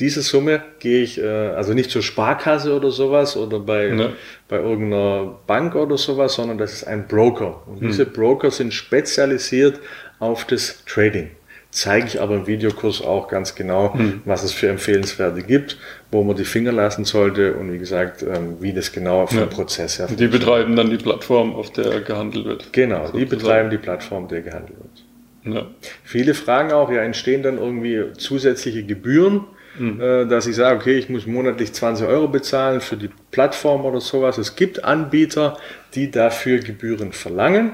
Diese 0.00 0.22
Summe 0.22 0.62
gehe 0.80 1.02
ich, 1.02 1.20
äh, 1.20 1.26
also 1.28 1.72
nicht 1.72 1.90
zur 1.90 2.02
Sparkasse 2.02 2.74
oder 2.74 2.90
sowas 2.90 3.36
oder 3.36 3.60
bei, 3.60 3.90
ne. 3.90 4.14
bei 4.48 4.56
irgendeiner 4.56 5.38
Bank 5.46 5.76
oder 5.76 5.98
sowas, 5.98 6.34
sondern 6.34 6.58
das 6.58 6.72
ist 6.72 6.84
ein 6.84 7.06
Broker. 7.06 7.62
Und 7.68 7.82
mhm. 7.82 7.86
diese 7.86 8.06
Broker 8.06 8.50
sind 8.50 8.74
spezialisiert 8.74 9.78
auf 10.18 10.46
das 10.46 10.84
Trading 10.84 11.30
zeige 11.72 12.06
ich 12.06 12.20
aber 12.20 12.36
im 12.36 12.46
Videokurs 12.46 13.02
auch 13.02 13.28
ganz 13.28 13.54
genau, 13.54 13.94
hm. 13.94 14.20
was 14.26 14.44
es 14.44 14.52
für 14.52 14.68
Empfehlenswerte 14.68 15.42
gibt, 15.42 15.78
wo 16.10 16.22
man 16.22 16.36
die 16.36 16.44
Finger 16.44 16.70
lassen 16.70 17.04
sollte 17.04 17.54
und 17.54 17.72
wie 17.72 17.78
gesagt, 17.78 18.22
ähm, 18.22 18.58
wie 18.60 18.74
das 18.74 18.92
genau 18.92 19.26
vom 19.26 19.38
ja. 19.38 19.46
Prozess 19.46 19.98
her 19.98 20.06
Die 20.06 20.28
betreiben 20.28 20.76
dann 20.76 20.90
die 20.90 20.98
Plattform, 20.98 21.54
auf 21.54 21.72
der 21.72 22.02
gehandelt 22.02 22.44
wird. 22.44 22.72
Genau, 22.72 23.06
sozusagen. 23.06 23.18
die 23.18 23.24
betreiben 23.24 23.70
die 23.70 23.78
Plattform, 23.78 24.28
der 24.28 24.42
gehandelt 24.42 24.78
wird. 24.78 25.54
Ja. 25.54 25.66
Viele 26.04 26.34
fragen 26.34 26.72
auch, 26.72 26.92
ja, 26.92 27.02
entstehen 27.02 27.42
dann 27.42 27.56
irgendwie 27.56 28.12
zusätzliche 28.18 28.84
Gebühren, 28.84 29.44
mhm. 29.76 30.28
dass 30.28 30.46
ich 30.46 30.54
sage, 30.54 30.78
okay, 30.78 30.98
ich 30.98 31.08
muss 31.08 31.26
monatlich 31.26 31.72
20 31.72 32.06
Euro 32.06 32.28
bezahlen 32.28 32.80
für 32.80 32.96
die 32.96 33.10
Plattform 33.30 33.84
oder 33.84 34.00
sowas. 34.00 34.38
Es 34.38 34.54
gibt 34.54 34.84
Anbieter, 34.84 35.56
die 35.94 36.10
dafür 36.10 36.58
Gebühren 36.58 37.12
verlangen. 37.12 37.72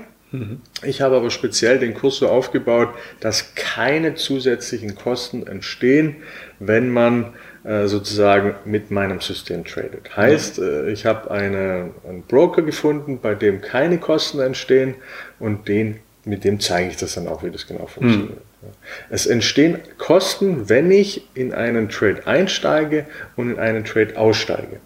Ich 0.82 1.00
habe 1.00 1.16
aber 1.16 1.30
speziell 1.30 1.78
den 1.78 1.94
Kurs 1.94 2.16
so 2.16 2.28
aufgebaut, 2.28 2.90
dass 3.20 3.54
keine 3.54 4.14
zusätzlichen 4.14 4.94
Kosten 4.94 5.46
entstehen, 5.46 6.16
wenn 6.58 6.90
man 6.90 7.32
äh, 7.64 7.86
sozusagen 7.86 8.54
mit 8.64 8.90
meinem 8.90 9.20
System 9.20 9.64
tradet. 9.64 10.16
Heißt, 10.16 10.58
äh, 10.58 10.90
ich 10.90 11.06
habe 11.06 11.30
eine, 11.30 11.90
einen 12.06 12.22
Broker 12.22 12.62
gefunden, 12.62 13.20
bei 13.20 13.34
dem 13.34 13.60
keine 13.60 13.98
Kosten 13.98 14.40
entstehen 14.40 14.94
und 15.38 15.66
den, 15.68 16.00
mit 16.24 16.44
dem 16.44 16.60
zeige 16.60 16.90
ich 16.90 16.96
das 16.96 17.14
dann 17.14 17.26
auch, 17.26 17.42
wie 17.42 17.50
das 17.50 17.66
genau 17.66 17.86
funktioniert. 17.86 18.30
Mhm. 18.30 18.68
Es 19.08 19.26
entstehen 19.26 19.78
Kosten, 19.98 20.68
wenn 20.68 20.90
ich 20.90 21.26
in 21.34 21.52
einen 21.54 21.88
Trade 21.88 22.26
einsteige 22.26 23.06
und 23.36 23.52
in 23.52 23.58
einen 23.58 23.84
Trade 23.84 24.16
aussteige. 24.16 24.80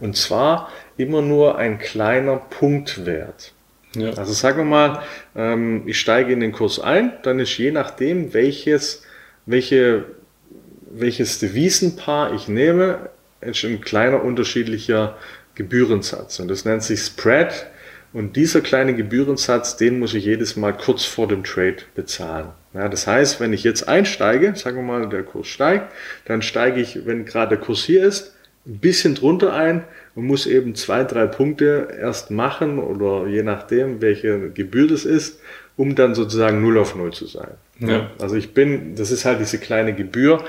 Und 0.00 0.16
zwar 0.16 0.70
immer 0.96 1.20
nur 1.22 1.58
ein 1.58 1.78
kleiner 1.78 2.36
Punktwert. 2.36 3.52
Ja. 4.00 4.10
Also 4.14 4.32
sagen 4.32 4.58
wir 4.58 4.64
mal, 4.64 5.02
ähm, 5.36 5.82
ich 5.86 5.98
steige 5.98 6.32
in 6.32 6.40
den 6.40 6.52
Kurs 6.52 6.78
ein, 6.78 7.12
dann 7.22 7.38
ist 7.38 7.56
je 7.58 7.70
nachdem, 7.70 8.34
welches, 8.34 9.02
welche, 9.46 10.04
welches 10.90 11.38
Devisenpaar 11.38 12.34
ich 12.34 12.48
nehme, 12.48 13.10
ist 13.40 13.64
ein 13.64 13.80
kleiner 13.80 14.22
unterschiedlicher 14.22 15.16
Gebührensatz. 15.54 16.38
Und 16.40 16.48
das 16.48 16.64
nennt 16.64 16.82
sich 16.82 17.00
Spread. 17.00 17.66
Und 18.12 18.36
dieser 18.36 18.62
kleine 18.62 18.94
Gebührensatz, 18.94 19.76
den 19.76 19.98
muss 19.98 20.14
ich 20.14 20.24
jedes 20.24 20.56
Mal 20.56 20.72
kurz 20.72 21.04
vor 21.04 21.28
dem 21.28 21.44
Trade 21.44 21.76
bezahlen. 21.94 22.48
Ja, 22.72 22.88
das 22.88 23.06
heißt, 23.06 23.38
wenn 23.38 23.52
ich 23.52 23.64
jetzt 23.64 23.86
einsteige, 23.86 24.54
sagen 24.56 24.76
wir 24.76 24.82
mal, 24.82 25.08
der 25.08 25.24
Kurs 25.24 25.46
steigt, 25.46 25.92
dann 26.24 26.40
steige 26.40 26.80
ich, 26.80 27.06
wenn 27.06 27.26
gerade 27.26 27.56
der 27.56 27.64
Kurs 27.64 27.84
hier 27.84 28.04
ist, 28.04 28.34
ein 28.66 28.78
bisschen 28.78 29.14
drunter 29.14 29.52
ein 29.52 29.84
und 30.18 30.26
muss 30.26 30.46
eben 30.46 30.74
zwei, 30.74 31.04
drei 31.04 31.26
Punkte 31.26 31.96
erst 31.96 32.32
machen 32.32 32.80
oder 32.80 33.28
je 33.28 33.44
nachdem, 33.44 34.00
welche 34.00 34.50
Gebühr 34.50 34.88
das 34.88 35.04
ist, 35.04 35.38
um 35.76 35.94
dann 35.94 36.16
sozusagen 36.16 36.60
0 36.60 36.78
auf 36.78 36.96
0 36.96 37.12
zu 37.12 37.26
sein. 37.26 37.52
Ja. 37.78 38.10
Also 38.18 38.34
ich 38.34 38.52
bin, 38.52 38.96
das 38.96 39.12
ist 39.12 39.24
halt 39.24 39.38
diese 39.38 39.58
kleine 39.58 39.94
Gebühr, 39.94 40.42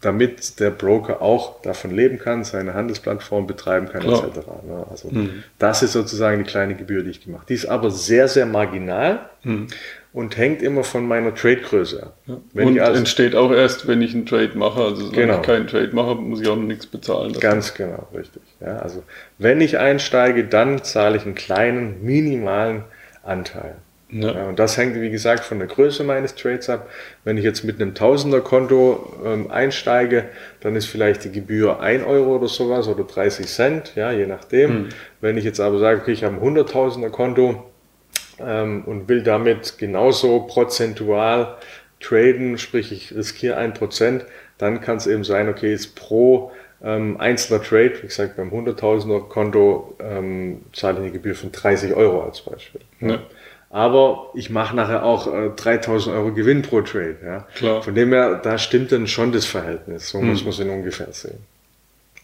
damit 0.00 0.60
der 0.60 0.70
Broker 0.70 1.20
auch 1.20 1.60
davon 1.62 1.90
leben 1.90 2.20
kann, 2.20 2.44
seine 2.44 2.74
Handelsplattform 2.74 3.48
betreiben 3.48 3.88
kann, 3.88 4.02
Klar. 4.02 4.24
etc. 4.24 4.46
Also 4.88 5.08
mhm. 5.10 5.42
das 5.58 5.82
ist 5.82 5.94
sozusagen 5.94 6.38
die 6.44 6.48
kleine 6.48 6.76
Gebühr, 6.76 7.02
die 7.02 7.10
ich 7.10 7.24
gemacht. 7.24 7.48
Die 7.48 7.54
ist 7.54 7.66
aber 7.66 7.90
sehr, 7.90 8.28
sehr 8.28 8.46
marginal. 8.46 9.30
Mhm 9.42 9.66
und 10.12 10.36
hängt 10.36 10.62
immer 10.62 10.84
von 10.84 11.06
meiner 11.06 11.34
Trade-Größe 11.34 12.02
ab. 12.02 12.16
Ja. 12.26 12.64
und 12.64 12.78
also, 12.78 12.98
entsteht 12.98 13.34
auch 13.34 13.50
erst, 13.50 13.88
wenn 13.88 14.02
ich 14.02 14.14
einen 14.14 14.26
Trade 14.26 14.52
mache. 14.54 14.82
Also 14.82 15.06
wenn 15.06 15.28
genau. 15.28 15.36
ich 15.36 15.42
keinen 15.42 15.66
Trade 15.66 15.90
mache, 15.92 16.14
muss 16.16 16.40
ich 16.40 16.48
auch 16.48 16.56
noch 16.56 16.62
nichts 16.64 16.86
bezahlen. 16.86 17.32
Ganz 17.40 17.74
genau, 17.74 18.08
richtig. 18.14 18.42
Ja, 18.60 18.78
also 18.78 19.02
wenn 19.38 19.60
ich 19.60 19.78
einsteige, 19.78 20.44
dann 20.44 20.84
zahle 20.84 21.16
ich 21.16 21.24
einen 21.24 21.34
kleinen, 21.34 22.04
minimalen 22.04 22.84
Anteil. 23.22 23.76
Ja. 24.14 24.44
und 24.44 24.58
das 24.58 24.76
hängt, 24.76 25.00
wie 25.00 25.08
gesagt, 25.08 25.42
von 25.42 25.58
der 25.58 25.68
Größe 25.68 26.04
meines 26.04 26.34
Trades 26.34 26.68
ab. 26.68 26.86
Wenn 27.24 27.38
ich 27.38 27.44
jetzt 27.44 27.64
mit 27.64 27.80
einem 27.80 27.94
Tausender-Konto 27.94 29.22
ähm, 29.24 29.50
einsteige, 29.50 30.24
dann 30.60 30.76
ist 30.76 30.84
vielleicht 30.84 31.24
die 31.24 31.32
Gebühr 31.32 31.80
1 31.80 32.04
Euro 32.04 32.36
oder 32.36 32.48
sowas 32.48 32.88
oder 32.88 33.04
30 33.04 33.46
Cent, 33.46 33.92
ja, 33.96 34.12
je 34.12 34.26
nachdem. 34.26 34.70
Hm. 34.70 34.88
Wenn 35.22 35.38
ich 35.38 35.44
jetzt 35.44 35.60
aber 35.60 35.78
sage, 35.78 36.02
okay, 36.02 36.12
ich 36.12 36.24
habe 36.24 36.34
ein 36.34 36.42
Hunderttausender-Konto, 36.42 37.71
ähm, 38.38 38.84
und 38.84 39.08
will 39.08 39.22
damit 39.22 39.78
genauso 39.78 40.40
prozentual 40.40 41.56
traden, 42.00 42.58
sprich 42.58 42.92
ich 42.92 43.14
riskiere 43.14 43.56
ein 43.56 43.74
Prozent, 43.74 44.24
dann 44.58 44.80
kann 44.80 44.96
es 44.96 45.06
eben 45.06 45.24
sein, 45.24 45.48
okay, 45.48 45.70
jetzt 45.70 45.94
pro 45.94 46.52
ähm, 46.84 47.16
einzelner 47.20 47.62
Trade, 47.62 47.94
wie 48.02 48.06
gesagt, 48.06 48.36
beim 48.36 48.50
100.000er 48.50 49.28
Konto 49.28 49.96
ähm, 50.00 50.62
zahle 50.72 50.98
ich 50.98 51.02
eine 51.02 51.12
Gebühr 51.12 51.34
von 51.34 51.52
30 51.52 51.94
Euro 51.94 52.22
als 52.22 52.42
Beispiel. 52.42 52.80
Ja. 53.00 53.18
Aber 53.70 54.30
ich 54.34 54.50
mache 54.50 54.76
nachher 54.76 55.04
auch 55.04 55.32
äh, 55.32 55.50
3000 55.56 56.14
Euro 56.14 56.32
Gewinn 56.32 56.62
pro 56.62 56.82
Trade. 56.82 57.16
Ja. 57.24 57.46
Klar. 57.54 57.82
Von 57.82 57.94
dem 57.94 58.12
her, 58.12 58.40
da 58.42 58.58
stimmt 58.58 58.92
dann 58.92 59.06
schon 59.06 59.32
das 59.32 59.46
Verhältnis. 59.46 60.10
So 60.10 60.20
hm. 60.20 60.28
muss 60.28 60.42
man 60.42 60.52
es 60.52 60.60
ungefähr 60.60 61.12
sehen. 61.12 61.38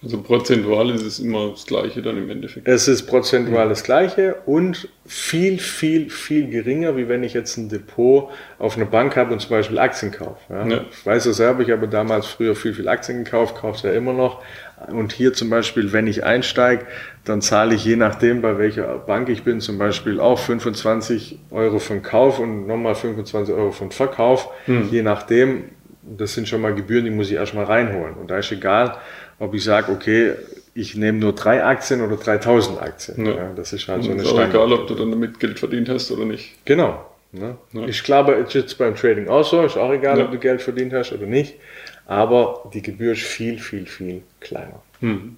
Also 0.01 0.23
prozentual 0.23 0.91
ist 0.91 1.03
es 1.03 1.19
immer 1.19 1.51
das 1.51 1.67
Gleiche 1.67 2.03
dann 2.03 2.17
im 2.19 2.31
Endeffekt. 2.31 2.69
Es 2.69 2.87
ist 2.87 3.07
prozentual 3.07 3.69
das 3.69 3.83
Gleiche 3.83 4.37
und 4.47 4.89
viel, 5.05 5.59
viel, 5.59 6.09
viel 6.09 6.49
geringer, 6.49 6.97
wie 6.97 7.09
wenn 7.09 7.25
ich 7.25 7.35
jetzt 7.35 7.57
ein 7.57 7.69
Depot 7.69 8.31
auf 8.61 8.77
einer 8.77 8.87
Bank 8.87 9.17
habe 9.17 9.33
und 9.33 9.41
zum 9.41 9.51
Beispiel 9.51 9.77
Aktien 9.79 10.13
kaufe. 10.13 10.39
Ja. 10.49 10.67
Ja. 10.67 10.85
Ich 10.89 11.05
weiß 11.05 11.25
das 11.25 11.39
selber, 11.39 11.63
ich 11.63 11.71
habe 11.73 11.89
damals 11.89 12.27
früher 12.27 12.55
viel, 12.55 12.75
viel 12.75 12.89
Aktien 12.89 13.25
gekauft, 13.25 13.57
kaufe 13.57 13.77
es 13.79 13.83
ja 13.83 13.93
immer 13.93 14.13
noch. 14.13 14.41
Und 14.87 15.13
hier 15.13 15.33
zum 15.33 15.51
Beispiel, 15.51 15.93
wenn 15.93 16.07
ich 16.07 16.23
einsteige, 16.23 16.87
dann 17.25 17.43
zahle 17.43 17.75
ich 17.75 17.85
je 17.85 17.97
nachdem, 17.97 18.41
bei 18.41 18.57
welcher 18.57 18.99
Bank 18.99 19.29
ich 19.29 19.43
bin, 19.43 19.61
zum 19.61 19.79
Beispiel 19.79 20.21
auch 20.21 20.39
25 20.39 21.41
Euro 21.51 21.81
von 21.81 22.03
Kauf 22.03 22.39
und 22.39 22.69
nochmal 22.69 22.95
25 22.95 23.53
Euro 23.53 23.73
von 23.73 23.91
Verkauf. 23.91 24.49
Hm. 24.67 24.89
Je 24.93 25.03
nachdem, 25.03 25.65
das 26.03 26.35
sind 26.35 26.49
schon 26.49 26.61
mal 26.61 26.73
Gebühren, 26.73 27.05
die 27.05 27.11
muss 27.11 27.29
ich 27.29 27.35
erstmal 27.35 27.65
reinholen. 27.65 28.15
Und 28.15 28.31
da 28.31 28.39
ist 28.39 28.53
egal, 28.53 28.97
ob 29.39 29.55
ich 29.55 29.65
sage, 29.65 29.93
okay, 29.93 30.35
ich 30.75 30.95
nehme 30.95 31.19
nur 31.19 31.35
drei 31.35 31.65
Aktien 31.65 32.01
oder 32.01 32.17
3000 32.17 32.81
Aktien. 32.81 33.27
Ja. 33.27 33.33
ja 33.33 33.53
das 33.55 33.73
ist 33.73 33.89
halt 33.89 34.05
so 34.05 34.11
eine 34.11 34.23
ist 34.23 34.33
auch 34.33 34.41
egal, 34.41 34.73
ob 34.73 34.87
du 34.87 34.95
dann 34.95 35.11
damit 35.11 35.41
Geld 35.41 35.59
verdient 35.59 35.89
hast 35.89 36.11
oder 36.11 36.25
nicht. 36.25 36.65
Genau. 36.65 37.05
Ne? 37.33 37.57
Ja. 37.73 37.87
Ich 37.87 38.03
glaube, 38.05 38.35
es 38.35 38.55
ist 38.55 38.79
beim 38.79 38.95
Trading 38.95 39.29
auch 39.29 39.45
so, 39.45 39.63
ist 39.63 39.77
auch 39.77 39.93
egal, 39.93 40.21
ob 40.21 40.31
du 40.31 40.39
Geld 40.39 40.63
verdient 40.63 40.93
hast 40.93 41.13
oder 41.13 41.27
nicht. 41.27 41.57
Aber 42.07 42.71
die 42.73 42.81
Gebühr 42.81 43.13
ist 43.13 43.23
viel, 43.23 43.59
viel, 43.59 43.87
viel 43.87 44.23
kleiner. 44.41 44.81
Mhm. 45.01 45.37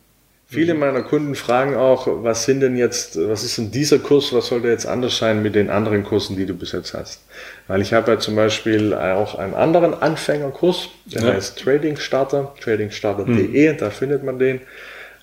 Viele 0.52 0.74
meiner 0.74 1.02
Kunden 1.02 1.36
fragen 1.36 1.76
auch, 1.76 2.08
was 2.24 2.44
sind 2.44 2.58
denn 2.58 2.76
jetzt, 2.76 3.16
was 3.16 3.44
ist 3.44 3.56
denn 3.56 3.70
dieser 3.70 4.00
Kurs, 4.00 4.32
was 4.32 4.48
soll 4.48 4.60
der 4.60 4.72
jetzt 4.72 4.86
anders 4.86 5.16
sein 5.16 5.42
mit 5.42 5.54
den 5.54 5.70
anderen 5.70 6.02
Kursen, 6.02 6.36
die 6.36 6.44
du 6.44 6.54
bis 6.54 6.72
jetzt 6.72 6.92
hast? 6.92 7.22
Weil 7.68 7.80
ich 7.82 7.92
habe 7.92 8.10
ja 8.10 8.18
zum 8.18 8.34
Beispiel 8.34 8.92
auch 8.92 9.36
einen 9.36 9.54
anderen 9.54 9.94
Anfängerkurs, 9.94 10.88
der 11.04 11.22
ja. 11.22 11.32
heißt 11.34 11.56
Trading 11.60 11.96
Starter, 11.98 12.52
tradingstarter.de, 12.60 13.70
hm. 13.70 13.76
da 13.78 13.90
findet 13.90 14.24
man 14.24 14.40
den. 14.40 14.60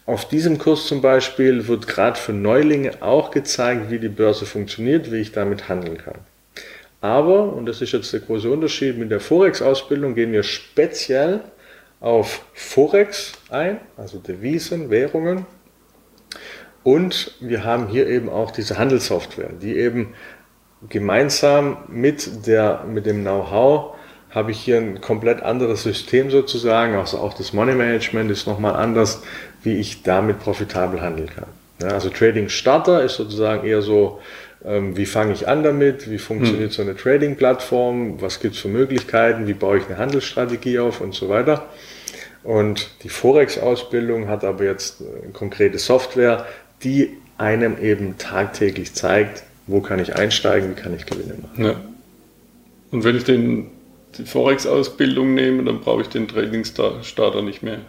Auf 0.05 0.29
diesem 0.29 0.57
Kurs 0.59 0.87
zum 0.87 1.01
Beispiel 1.01 1.67
wird 1.67 1.87
gerade 1.87 2.17
für 2.17 2.31
Neulinge 2.31 2.93
auch 3.01 3.29
gezeigt, 3.29 3.91
wie 3.91 3.99
die 3.99 4.07
Börse 4.07 4.45
funktioniert, 4.45 5.11
wie 5.11 5.17
ich 5.17 5.33
damit 5.33 5.67
handeln 5.67 5.97
kann. 5.97 6.19
Aber, 7.01 7.51
und 7.51 7.65
das 7.65 7.81
ist 7.81 7.91
jetzt 7.91 8.13
der 8.13 8.21
große 8.21 8.49
Unterschied, 8.49 8.97
mit 8.97 9.11
der 9.11 9.19
Forex-Ausbildung 9.19 10.15
gehen 10.15 10.31
wir 10.31 10.43
speziell 10.43 11.41
auf 11.99 12.45
Forex 12.53 13.33
ein, 13.49 13.79
also 13.97 14.19
Devisen, 14.19 14.89
Währungen. 14.89 15.45
Und 16.83 17.35
wir 17.39 17.63
haben 17.63 17.87
hier 17.87 18.07
eben 18.07 18.29
auch 18.29 18.51
diese 18.51 18.77
Handelssoftware, 18.77 19.49
die 19.61 19.77
eben 19.77 20.13
gemeinsam 20.89 21.77
mit, 21.87 22.47
der, 22.47 22.83
mit 22.87 23.05
dem 23.05 23.21
Know-how 23.21 23.95
habe 24.29 24.51
ich 24.51 24.59
hier 24.59 24.77
ein 24.77 25.01
komplett 25.01 25.41
anderes 25.41 25.83
System 25.83 26.29
sozusagen, 26.29 26.95
also 26.95 27.17
auch 27.17 27.33
das 27.33 27.53
Money 27.53 27.73
Management 27.73 28.29
ist 28.29 28.45
nochmal 28.45 28.75
anders, 28.75 29.23
wie 29.63 29.77
ich 29.77 30.03
damit 30.03 30.39
profitabel 30.39 31.01
handeln 31.01 31.29
kann. 31.29 31.47
Ja, 31.81 31.89
also 31.89 32.09
Trading 32.09 32.49
Starter 32.49 33.03
ist 33.03 33.15
sozusagen 33.15 33.65
eher 33.65 33.81
so, 33.81 34.19
wie 34.61 35.05
fange 35.05 35.33
ich 35.33 35.47
an 35.47 35.63
damit, 35.63 36.09
wie 36.09 36.17
funktioniert 36.17 36.71
hm. 36.71 36.75
so 36.75 36.81
eine 36.81 36.95
Trading-Plattform, 36.95 38.21
was 38.21 38.39
gibt 38.39 38.55
es 38.55 38.61
für 38.61 38.67
Möglichkeiten, 38.67 39.47
wie 39.47 39.53
baue 39.53 39.77
ich 39.77 39.85
eine 39.85 39.97
Handelsstrategie 39.97 40.79
auf 40.79 41.01
und 41.01 41.13
so 41.13 41.29
weiter. 41.29 41.67
Und 42.43 42.89
die 43.03 43.09
Forex-Ausbildung 43.09 44.27
hat 44.27 44.43
aber 44.43 44.63
jetzt 44.63 45.01
eine 45.01 45.31
konkrete 45.31 45.77
Software, 45.79 46.45
die 46.83 47.17
einem 47.37 47.77
eben 47.81 48.17
tagtäglich 48.17 48.93
zeigt, 48.93 49.43
wo 49.67 49.81
kann 49.81 49.99
ich 49.99 50.15
einsteigen, 50.15 50.71
wie 50.71 50.81
kann 50.81 50.95
ich 50.95 51.05
Gewinne 51.05 51.35
machen. 51.41 51.65
Ja. 51.65 51.75
Und 52.91 53.03
wenn 53.03 53.15
ich 53.17 53.25
den, 53.25 53.67
die 54.17 54.25
Forex-Ausbildung 54.25 55.33
nehme, 55.33 55.63
dann 55.65 55.81
brauche 55.81 56.01
ich 56.01 56.07
den 56.07 56.27
Trainingsstarter 56.27 57.41
nicht 57.41 57.63
mehr. 57.63 57.79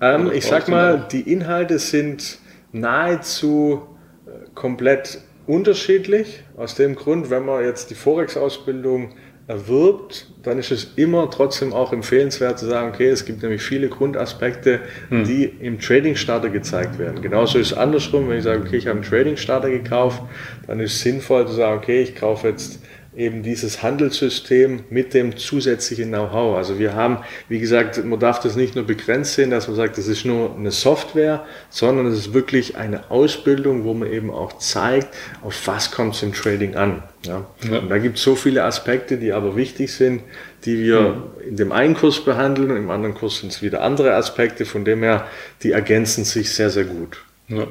Ähm, 0.00 0.30
ich 0.32 0.46
sag 0.46 0.68
mal, 0.68 1.06
die 1.10 1.20
Inhalte 1.32 1.78
sind 1.78 2.38
nahezu 2.72 3.82
äh, 4.26 4.30
komplett 4.54 5.20
unterschiedlich. 5.46 6.42
Aus 6.56 6.74
dem 6.74 6.94
Grund, 6.94 7.30
wenn 7.30 7.44
man 7.44 7.64
jetzt 7.64 7.90
die 7.90 7.94
Forex-Ausbildung 7.94 9.10
erwirbt, 9.46 10.32
dann 10.42 10.58
ist 10.58 10.70
es 10.70 10.94
immer 10.96 11.30
trotzdem 11.30 11.74
auch 11.74 11.92
empfehlenswert 11.92 12.58
zu 12.58 12.66
sagen, 12.66 12.88
okay, 12.94 13.08
es 13.08 13.26
gibt 13.26 13.42
nämlich 13.42 13.62
viele 13.62 13.88
Grundaspekte, 13.88 14.80
hm. 15.10 15.24
die 15.24 15.44
im 15.44 15.78
Trading 15.78 16.16
Starter 16.16 16.48
gezeigt 16.48 16.98
werden. 16.98 17.20
Genauso 17.20 17.58
ist 17.58 17.72
es 17.72 17.76
andersrum, 17.76 18.28
wenn 18.28 18.38
ich 18.38 18.44
sage, 18.44 18.62
okay, 18.62 18.76
ich 18.76 18.86
habe 18.86 19.00
einen 19.00 19.08
Trading 19.08 19.36
Starter 19.36 19.68
gekauft, 19.68 20.22
dann 20.66 20.80
ist 20.80 20.94
es 20.94 21.02
sinnvoll 21.02 21.46
zu 21.46 21.52
sagen, 21.52 21.78
okay, 21.78 22.00
ich 22.00 22.14
kaufe 22.14 22.48
jetzt 22.48 22.80
eben 23.16 23.42
dieses 23.42 23.82
Handelssystem 23.82 24.84
mit 24.90 25.14
dem 25.14 25.36
zusätzlichen 25.36 26.08
Know-how. 26.08 26.56
Also 26.56 26.78
wir 26.78 26.94
haben, 26.94 27.18
wie 27.48 27.60
gesagt, 27.60 28.04
man 28.04 28.18
darf 28.18 28.40
das 28.40 28.56
nicht 28.56 28.74
nur 28.74 28.84
begrenzt 28.84 29.34
sehen, 29.34 29.50
dass 29.50 29.68
man 29.68 29.76
sagt, 29.76 29.98
das 29.98 30.08
ist 30.08 30.24
nur 30.24 30.54
eine 30.56 30.72
Software, 30.72 31.44
sondern 31.70 32.06
es 32.06 32.18
ist 32.18 32.34
wirklich 32.34 32.76
eine 32.76 33.10
Ausbildung, 33.10 33.84
wo 33.84 33.94
man 33.94 34.10
eben 34.10 34.30
auch 34.30 34.58
zeigt, 34.58 35.14
auf 35.42 35.66
was 35.66 35.92
kommt 35.92 36.14
es 36.14 36.22
im 36.22 36.32
Trading 36.32 36.74
an. 36.74 37.02
Ja? 37.24 37.46
ja. 37.70 37.78
Und 37.78 37.88
da 37.88 37.98
gibt 37.98 38.18
es 38.18 38.24
so 38.24 38.34
viele 38.34 38.64
Aspekte, 38.64 39.16
die 39.16 39.32
aber 39.32 39.54
wichtig 39.54 39.92
sind, 39.92 40.22
die 40.64 40.78
wir 40.80 41.00
mhm. 41.00 41.48
in 41.48 41.56
dem 41.56 41.72
einen 41.72 41.94
Kurs 41.94 42.24
behandeln 42.24 42.70
und 42.70 42.76
im 42.76 42.90
anderen 42.90 43.14
Kurs 43.14 43.38
sind 43.38 43.52
es 43.52 43.62
wieder 43.62 43.82
andere 43.82 44.14
Aspekte, 44.14 44.64
von 44.64 44.84
dem 44.84 45.02
her, 45.02 45.28
die 45.62 45.72
ergänzen 45.72 46.24
sich 46.24 46.52
sehr, 46.52 46.70
sehr 46.70 46.84
gut. 46.84 47.22
Ja. 47.48 47.68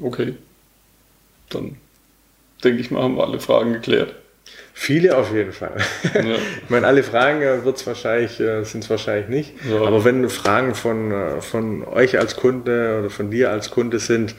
Okay. 0.00 0.34
Dann 1.50 1.76
denke 2.64 2.80
ich 2.80 2.90
mal, 2.90 3.02
haben 3.02 3.16
wir 3.16 3.24
alle 3.24 3.40
Fragen 3.40 3.72
geklärt. 3.72 4.14
Viele 4.74 5.16
auf 5.16 5.32
jeden 5.32 5.52
Fall. 5.52 5.76
Ja. 6.14 6.20
ich 6.64 6.70
meine, 6.70 6.86
alle 6.86 7.02
Fragen 7.02 7.42
äh, 7.42 7.64
wird's 7.64 7.86
wahrscheinlich, 7.86 8.40
äh, 8.40 8.64
sind 8.64 8.84
es 8.84 8.90
wahrscheinlich 8.90 9.28
nicht. 9.28 9.52
Ja. 9.70 9.82
Aber 9.82 10.04
wenn 10.04 10.28
Fragen 10.28 10.74
von, 10.74 11.12
äh, 11.12 11.40
von 11.40 11.84
euch 11.84 12.18
als 12.18 12.36
Kunde 12.36 12.98
oder 13.00 13.10
von 13.10 13.30
dir 13.30 13.50
als 13.50 13.70
Kunde 13.70 13.98
sind, 13.98 14.34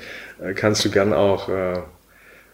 kannst 0.55 0.84
du 0.84 0.89
gern 0.89 1.13
auch 1.13 1.47
äh, 1.49 1.80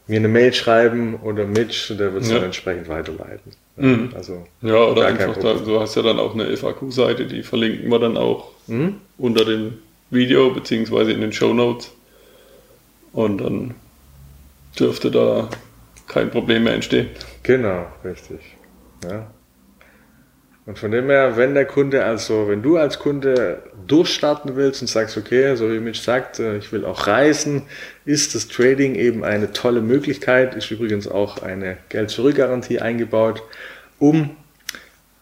mir 0.07 0.17
eine 0.17 0.27
Mail 0.27 0.53
schreiben 0.53 1.15
oder 1.23 1.45
Mitch, 1.45 1.95
der 1.95 2.13
wird 2.13 2.23
es 2.23 2.29
ja. 2.29 2.35
dann 2.35 2.45
entsprechend 2.45 2.89
weiterleiten. 2.89 3.51
Mhm. 3.77 4.09
Also, 4.15 4.45
ja, 4.61 4.83
oder 4.83 5.05
einfach, 5.05 5.37
da, 5.37 5.53
du 5.53 5.79
hast 5.79 5.95
ja 5.95 6.01
dann 6.01 6.19
auch 6.19 6.33
eine 6.33 6.55
FAQ-Seite, 6.55 7.25
die 7.25 7.43
verlinken 7.43 7.89
wir 7.89 7.99
dann 7.99 8.17
auch 8.17 8.51
mhm. 8.67 8.95
unter 9.17 9.45
dem 9.45 9.77
Video 10.09 10.49
beziehungsweise 10.49 11.11
in 11.11 11.21
den 11.21 11.31
Show 11.31 11.53
Notes. 11.53 11.91
Und 13.13 13.39
dann 13.39 13.75
dürfte 14.79 15.11
da 15.11 15.49
kein 16.07 16.31
Problem 16.31 16.63
mehr 16.63 16.73
entstehen. 16.73 17.07
Genau, 17.43 17.85
richtig. 18.03 18.39
Ja. 19.03 19.27
Und 20.65 20.77
von 20.77 20.91
dem 20.91 21.09
her, 21.09 21.35
wenn 21.35 21.55
der 21.55 21.65
Kunde, 21.65 22.05
also 22.05 22.47
wenn 22.47 22.61
du 22.61 22.77
als 22.77 22.99
Kunde 22.99 23.63
durchstarten 23.87 24.55
willst 24.55 24.81
und 24.81 24.87
sagst, 24.87 25.17
okay, 25.17 25.55
so 25.55 25.71
wie 25.71 25.79
Mitch 25.79 25.99
sagt, 25.99 26.37
äh, 26.39 26.57
ich 26.57 26.71
will 26.71 26.85
auch 26.85 27.07
reisen, 27.07 27.63
ist 28.05 28.35
das 28.35 28.47
Trading 28.47 28.93
eben 28.93 29.23
eine 29.23 29.51
tolle 29.51 29.81
Möglichkeit, 29.81 30.53
ist 30.53 30.69
übrigens 30.69 31.07
auch 31.07 31.41
eine 31.41 31.77
Geld-Zurück-Garantie 31.89 32.79
eingebaut, 32.79 33.41
um 33.97 34.37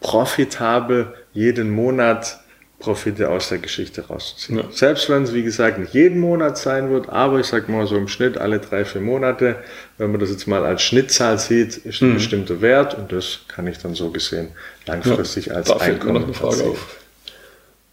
profitabel 0.02 1.14
jeden 1.32 1.70
Monat 1.70 2.42
Profite 2.80 3.30
aus 3.30 3.50
der 3.50 3.58
Geschichte 3.58 4.08
rauszuziehen. 4.08 4.60
Ja. 4.60 4.66
Selbst 4.72 5.10
wenn 5.10 5.24
es, 5.24 5.34
wie 5.34 5.42
gesagt, 5.42 5.80
nicht 5.80 5.94
jeden 5.94 6.20
Monat 6.20 6.60
sein 6.60 6.92
wird, 6.92 7.10
aber 7.10 7.40
ich 7.40 7.48
sage 7.48 7.72
mal 7.72 7.88
so 7.88 7.98
im 7.98 8.08
Schnitt 8.08 8.38
alle 8.38 8.60
drei, 8.60 8.86
vier 8.86 9.02
Monate, 9.02 9.56
wenn 9.98 10.12
man 10.12 10.20
das 10.20 10.30
jetzt 10.30 10.48
mal 10.48 10.64
als 10.64 10.84
Schnittzahl 10.84 11.40
sieht, 11.40 11.78
ist 11.78 12.02
ein 12.02 12.10
mhm. 12.10 12.14
bestimmter 12.16 12.62
Wert 12.62 12.96
und 12.96 13.12
das 13.12 13.40
kann 13.48 13.66
ich 13.66 13.80
dann 13.80 13.96
so 13.96 14.12
gesehen 14.12 14.50
langfristig 14.86 15.48
ja, 15.48 15.56
als 15.56 15.70
da 15.70 15.78
Einkommen 15.78 16.14
noch 16.14 16.24
eine 16.24 16.34
Frage 16.34 16.64
auf. 16.66 16.98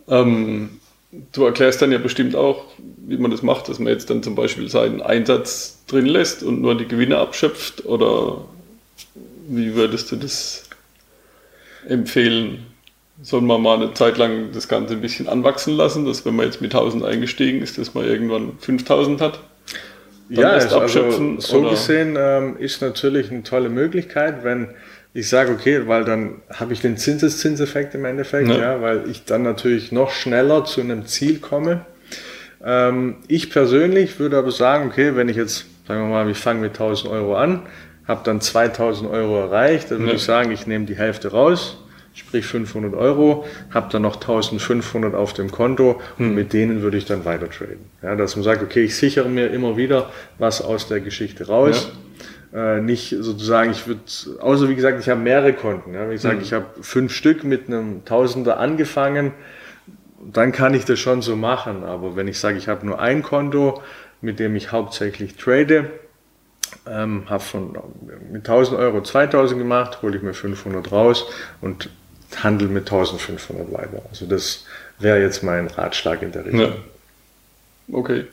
Ähm, 0.09 0.81
du 1.33 1.45
erklärst 1.45 1.81
dann 1.81 1.91
ja 1.91 1.99
bestimmt 1.99 2.37
auch, 2.37 2.67
wie 3.07 3.17
man 3.17 3.31
das 3.31 3.43
macht, 3.43 3.71
dass 3.71 3.79
man 3.79 3.91
jetzt 3.91 4.11
dann 4.11 4.23
zum 4.23 4.35
Beispiel 4.35 4.69
seinen 4.69 5.01
Einsatz 5.01 5.79
drin 5.87 6.05
lässt 6.05 6.43
und 6.43 6.61
nur 6.61 6.77
die 6.77 6.87
Gewinne 6.87 7.17
abschöpft 7.17 7.87
oder 7.87 8.45
wie 9.49 9.75
würdest 9.75 10.13
du 10.13 10.17
das 10.17 10.65
empfehlen? 11.89 12.67
Sollen 13.23 13.47
wir 13.47 13.59
mal 13.59 13.77
eine 13.77 13.95
Zeit 13.95 14.19
lang 14.19 14.53
das 14.53 14.69
Ganze 14.69 14.95
ein 14.95 15.01
bisschen 15.01 15.29
anwachsen 15.29 15.77
lassen, 15.77 16.05
dass 16.05 16.25
wenn 16.27 16.37
man 16.37 16.47
jetzt 16.47 16.61
mit 16.61 16.75
1000 16.75 17.05
eingestiegen 17.05 17.63
ist, 17.63 17.79
dass 17.79 17.95
man 17.95 18.05
irgendwann 18.05 18.59
5000 18.59 19.21
hat? 19.21 19.41
ja, 20.29 20.51
also 20.51 20.81
abschöpfen, 20.81 21.41
so 21.41 21.59
oder? 21.59 21.71
gesehen 21.71 22.17
ähm, 22.19 22.57
ist 22.59 22.81
natürlich 22.81 23.31
eine 23.31 23.43
tolle 23.43 23.69
Möglichkeit, 23.69 24.43
wenn 24.43 24.69
ich 25.13 25.29
sage, 25.29 25.53
okay, 25.53 25.87
weil 25.87 26.05
dann 26.05 26.43
habe 26.53 26.73
ich 26.73 26.81
den 26.81 26.97
Zinseszinseffekt 26.97 27.95
im 27.95 28.05
Endeffekt, 28.05 28.49
ja. 28.49 28.59
ja. 28.59 28.83
weil 28.83 29.09
ich 29.09 29.25
dann 29.25 29.43
natürlich 29.43 29.93
noch 29.93 30.11
schneller 30.11 30.65
zu 30.65 30.81
einem 30.81 31.07
Ziel 31.07 31.39
komme. 31.39 31.87
Ähm, 32.65 33.17
ich 33.29 33.51
persönlich 33.51 34.19
würde 34.19 34.39
aber 34.39 34.51
sagen, 34.51 34.89
okay, 34.89 35.15
wenn 35.15 35.29
ich 35.29 35.37
jetzt, 35.37 35.67
sagen 35.87 36.03
wir 36.03 36.09
mal, 36.09 36.29
ich 36.29 36.39
fange 36.39 36.61
mit 36.61 36.73
1000 36.73 37.13
Euro 37.13 37.37
an, 37.37 37.63
habe 38.09 38.23
dann 38.25 38.41
2000 38.41 39.09
Euro 39.11 39.39
erreicht, 39.41 39.91
dann 39.91 40.01
würde 40.01 40.13
ja. 40.13 40.17
ich 40.17 40.25
sagen, 40.25 40.51
ich 40.51 40.67
nehme 40.67 40.85
die 40.85 40.97
Hälfte 40.97 41.29
raus, 41.31 41.79
sprich 42.15 42.47
500 42.47 42.95
Euro, 42.95 43.45
habe 43.71 43.89
dann 43.91 44.03
noch 44.03 44.15
1500 44.15 45.15
auf 45.15 45.33
dem 45.33 45.51
Konto 45.51 46.01
und 46.19 46.27
hm. 46.27 46.35
mit 46.35 46.53
denen 46.53 46.83
würde 46.83 46.97
ich 46.97 47.05
dann 47.05 47.25
weiter 47.25 47.51
traden. 47.51 47.91
Ja, 48.03 48.15
dass 48.15 48.37
man 48.37 48.45
sagt, 48.45 48.63
okay, 48.63 48.85
ich 48.85 48.97
sichere 48.97 49.29
mir 49.29 49.51
immer 49.51 49.77
wieder 49.77 50.11
was 50.39 50.63
aus 50.63 50.89
der 50.89 51.01
Geschichte 51.01 51.49
raus. 51.49 51.91
Ja. 52.53 52.77
Äh, 52.77 52.81
nicht 52.81 53.11
sozusagen, 53.19 53.73
ich 53.73 53.89
würde, 53.89 54.01
außer 54.41 54.69
wie 54.69 54.77
gesagt, 54.77 55.01
ich 55.01 55.09
habe 55.09 55.21
mehrere 55.21 55.53
Konten. 55.53 55.93
Ja, 55.93 56.07
gesagt, 56.07 56.37
hm. 56.37 56.43
ich 56.43 56.53
habe 56.53 56.67
fünf 56.81 57.13
Stück 57.13 57.43
mit 57.43 57.67
einem 57.67 58.05
Tausender 58.05 58.59
angefangen, 58.61 59.33
dann 60.33 60.53
kann 60.53 60.73
ich 60.73 60.85
das 60.85 61.01
schon 61.01 61.21
so 61.21 61.35
machen. 61.35 61.83
Aber 61.83 62.15
wenn 62.15 62.29
ich 62.29 62.39
sage, 62.39 62.57
ich 62.57 62.69
habe 62.69 62.87
nur 62.87 63.01
ein 63.01 63.23
Konto, 63.23 63.83
mit 64.21 64.39
dem 64.39 64.55
ich 64.55 64.71
hauptsächlich 64.71 65.37
trade, 65.37 65.91
ähm, 66.87 67.25
habe 67.29 67.43
von 67.43 67.77
mit 68.31 68.49
1000 68.49 68.79
Euro 68.79 69.03
2000 69.03 69.59
gemacht, 69.59 70.01
hole 70.03 70.17
ich 70.17 70.23
mir 70.23 70.35
500 70.35 70.93
raus 70.93 71.27
und 71.61 71.91
handel 72.43 72.69
mit 72.69 72.85
1500 72.85 73.73
weiter. 73.73 74.03
Also 74.11 74.27
das 74.27 74.65
wäre 74.99 75.21
jetzt 75.21 75.43
mein 75.43 75.69
Ratschlag 75.69 76.23
in 76.23 76.33
der 76.33 76.45
Richtung. 76.45 76.61
Ja. 76.61 76.73
Okay. 77.93 78.25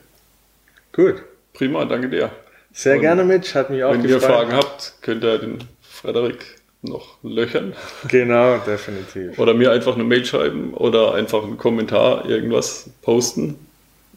Gut. 0.92 1.22
Prima, 1.52 1.84
danke 1.84 2.08
dir. 2.08 2.30
Sehr 2.72 2.96
Und 2.96 3.02
gerne, 3.02 3.24
Mitch. 3.24 3.54
Hat 3.54 3.70
mich 3.70 3.84
auch 3.84 3.92
Wenn 3.92 4.02
gefreut. 4.02 4.22
ihr 4.22 4.26
Fragen 4.26 4.52
habt, 4.54 4.94
könnt 5.02 5.22
ihr 5.22 5.38
den 5.38 5.58
Frederik 5.82 6.56
noch 6.82 7.18
löchern. 7.22 7.74
Genau, 8.08 8.58
definitiv. 8.58 9.38
oder 9.38 9.54
mir 9.54 9.70
einfach 9.70 9.94
eine 9.94 10.04
Mail 10.04 10.24
schreiben 10.24 10.74
oder 10.74 11.14
einfach 11.14 11.44
einen 11.44 11.58
Kommentar, 11.58 12.26
irgendwas 12.28 12.90
posten. 13.02 13.66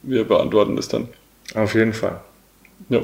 Wir 0.02 0.24
beantworten 0.24 0.76
das 0.76 0.88
dann. 0.88 1.10
Auf 1.54 1.76
jeden 1.76 1.94
Fall. 1.94 2.22
Ja. 2.90 3.02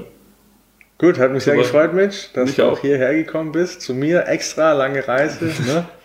Gut, 0.98 1.18
hat 1.18 1.32
mich 1.32 1.44
Super. 1.44 1.56
sehr 1.56 1.64
gefreut, 1.64 1.94
Mitch, 1.94 2.30
dass 2.34 2.48
mich 2.48 2.56
du 2.56 2.66
auch 2.66 2.80
hierher 2.80 3.14
gekommen 3.14 3.52
bist. 3.52 3.82
Zu 3.82 3.94
mir 3.94 4.28
extra 4.28 4.74
lange 4.74 5.08
Reise. 5.08 5.46
Ne? 5.46 5.86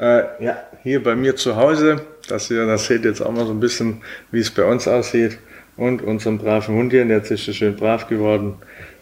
Äh, 0.00 0.42
ja, 0.42 0.56
hier 0.82 1.02
bei 1.02 1.14
mir 1.14 1.36
zu 1.36 1.56
Hause, 1.56 2.00
dass 2.26 2.50
ihr 2.50 2.64
das 2.64 2.86
seht 2.86 3.04
jetzt 3.04 3.20
auch 3.20 3.32
mal 3.32 3.44
so 3.44 3.52
ein 3.52 3.60
bisschen, 3.60 4.00
wie 4.30 4.40
es 4.40 4.50
bei 4.50 4.64
uns 4.64 4.88
aussieht. 4.88 5.36
Und 5.76 6.00
unseren 6.02 6.38
braven 6.38 6.74
Hund 6.74 6.92
hier, 6.92 7.04
der 7.04 7.22
ist 7.22 7.44
so 7.44 7.52
schön 7.52 7.76
brav 7.76 8.08
geworden. 8.08 8.54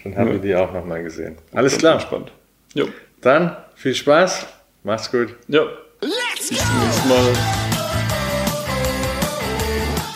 Dann 0.02 0.16
haben 0.16 0.26
ja. 0.28 0.34
wir 0.34 0.40
die 0.40 0.56
auch 0.56 0.72
nochmal 0.72 1.04
gesehen. 1.04 1.36
Alles 1.52 1.78
klar. 1.78 2.00
Spannend. 2.00 2.32
Jo. 2.74 2.88
Dann 3.20 3.56
viel 3.76 3.94
Spaß. 3.94 4.48
Mach's 4.82 5.08
gut. 5.10 5.36
Ja. 5.46 5.66
Bis 6.00 6.48
zum 6.48 6.56
nächsten 6.56 7.08
Mal. 7.08 7.32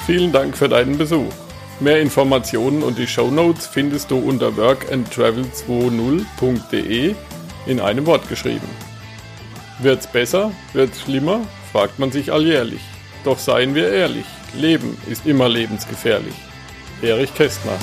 Vielen 0.07 0.33
Dank 0.33 0.57
für 0.57 0.69
deinen 0.69 0.99
Besuch. 0.99 1.33
Mehr 1.79 2.01
Informationen 2.01 2.83
und 2.83 2.99
die 2.99 3.07
Show 3.07 3.31
Notes 3.31 3.69
findest 3.69 4.11
du 4.11 4.19
unter 4.19 4.49
workandtravel20.de 4.49 7.15
in 7.67 7.81
einem 7.81 8.07
Wort 8.07 8.29
geschrieben. 8.29 8.67
Wird's 9.79 10.07
besser? 10.07 10.53
Wird's 10.73 11.01
schlimmer? 11.01 11.41
fragt 11.73 11.99
man 11.99 12.13
sich 12.13 12.33
alljährlich. 12.33 12.83
Doch 13.25 13.39
seien 13.39 13.75
wir 13.75 13.91
ehrlich, 13.91 14.27
Leben 14.55 14.99
ist 15.09 15.27
immer 15.27 15.49
lebensgefährlich. 15.49 16.35
Erich 17.03 17.35
Kästner 17.35 17.79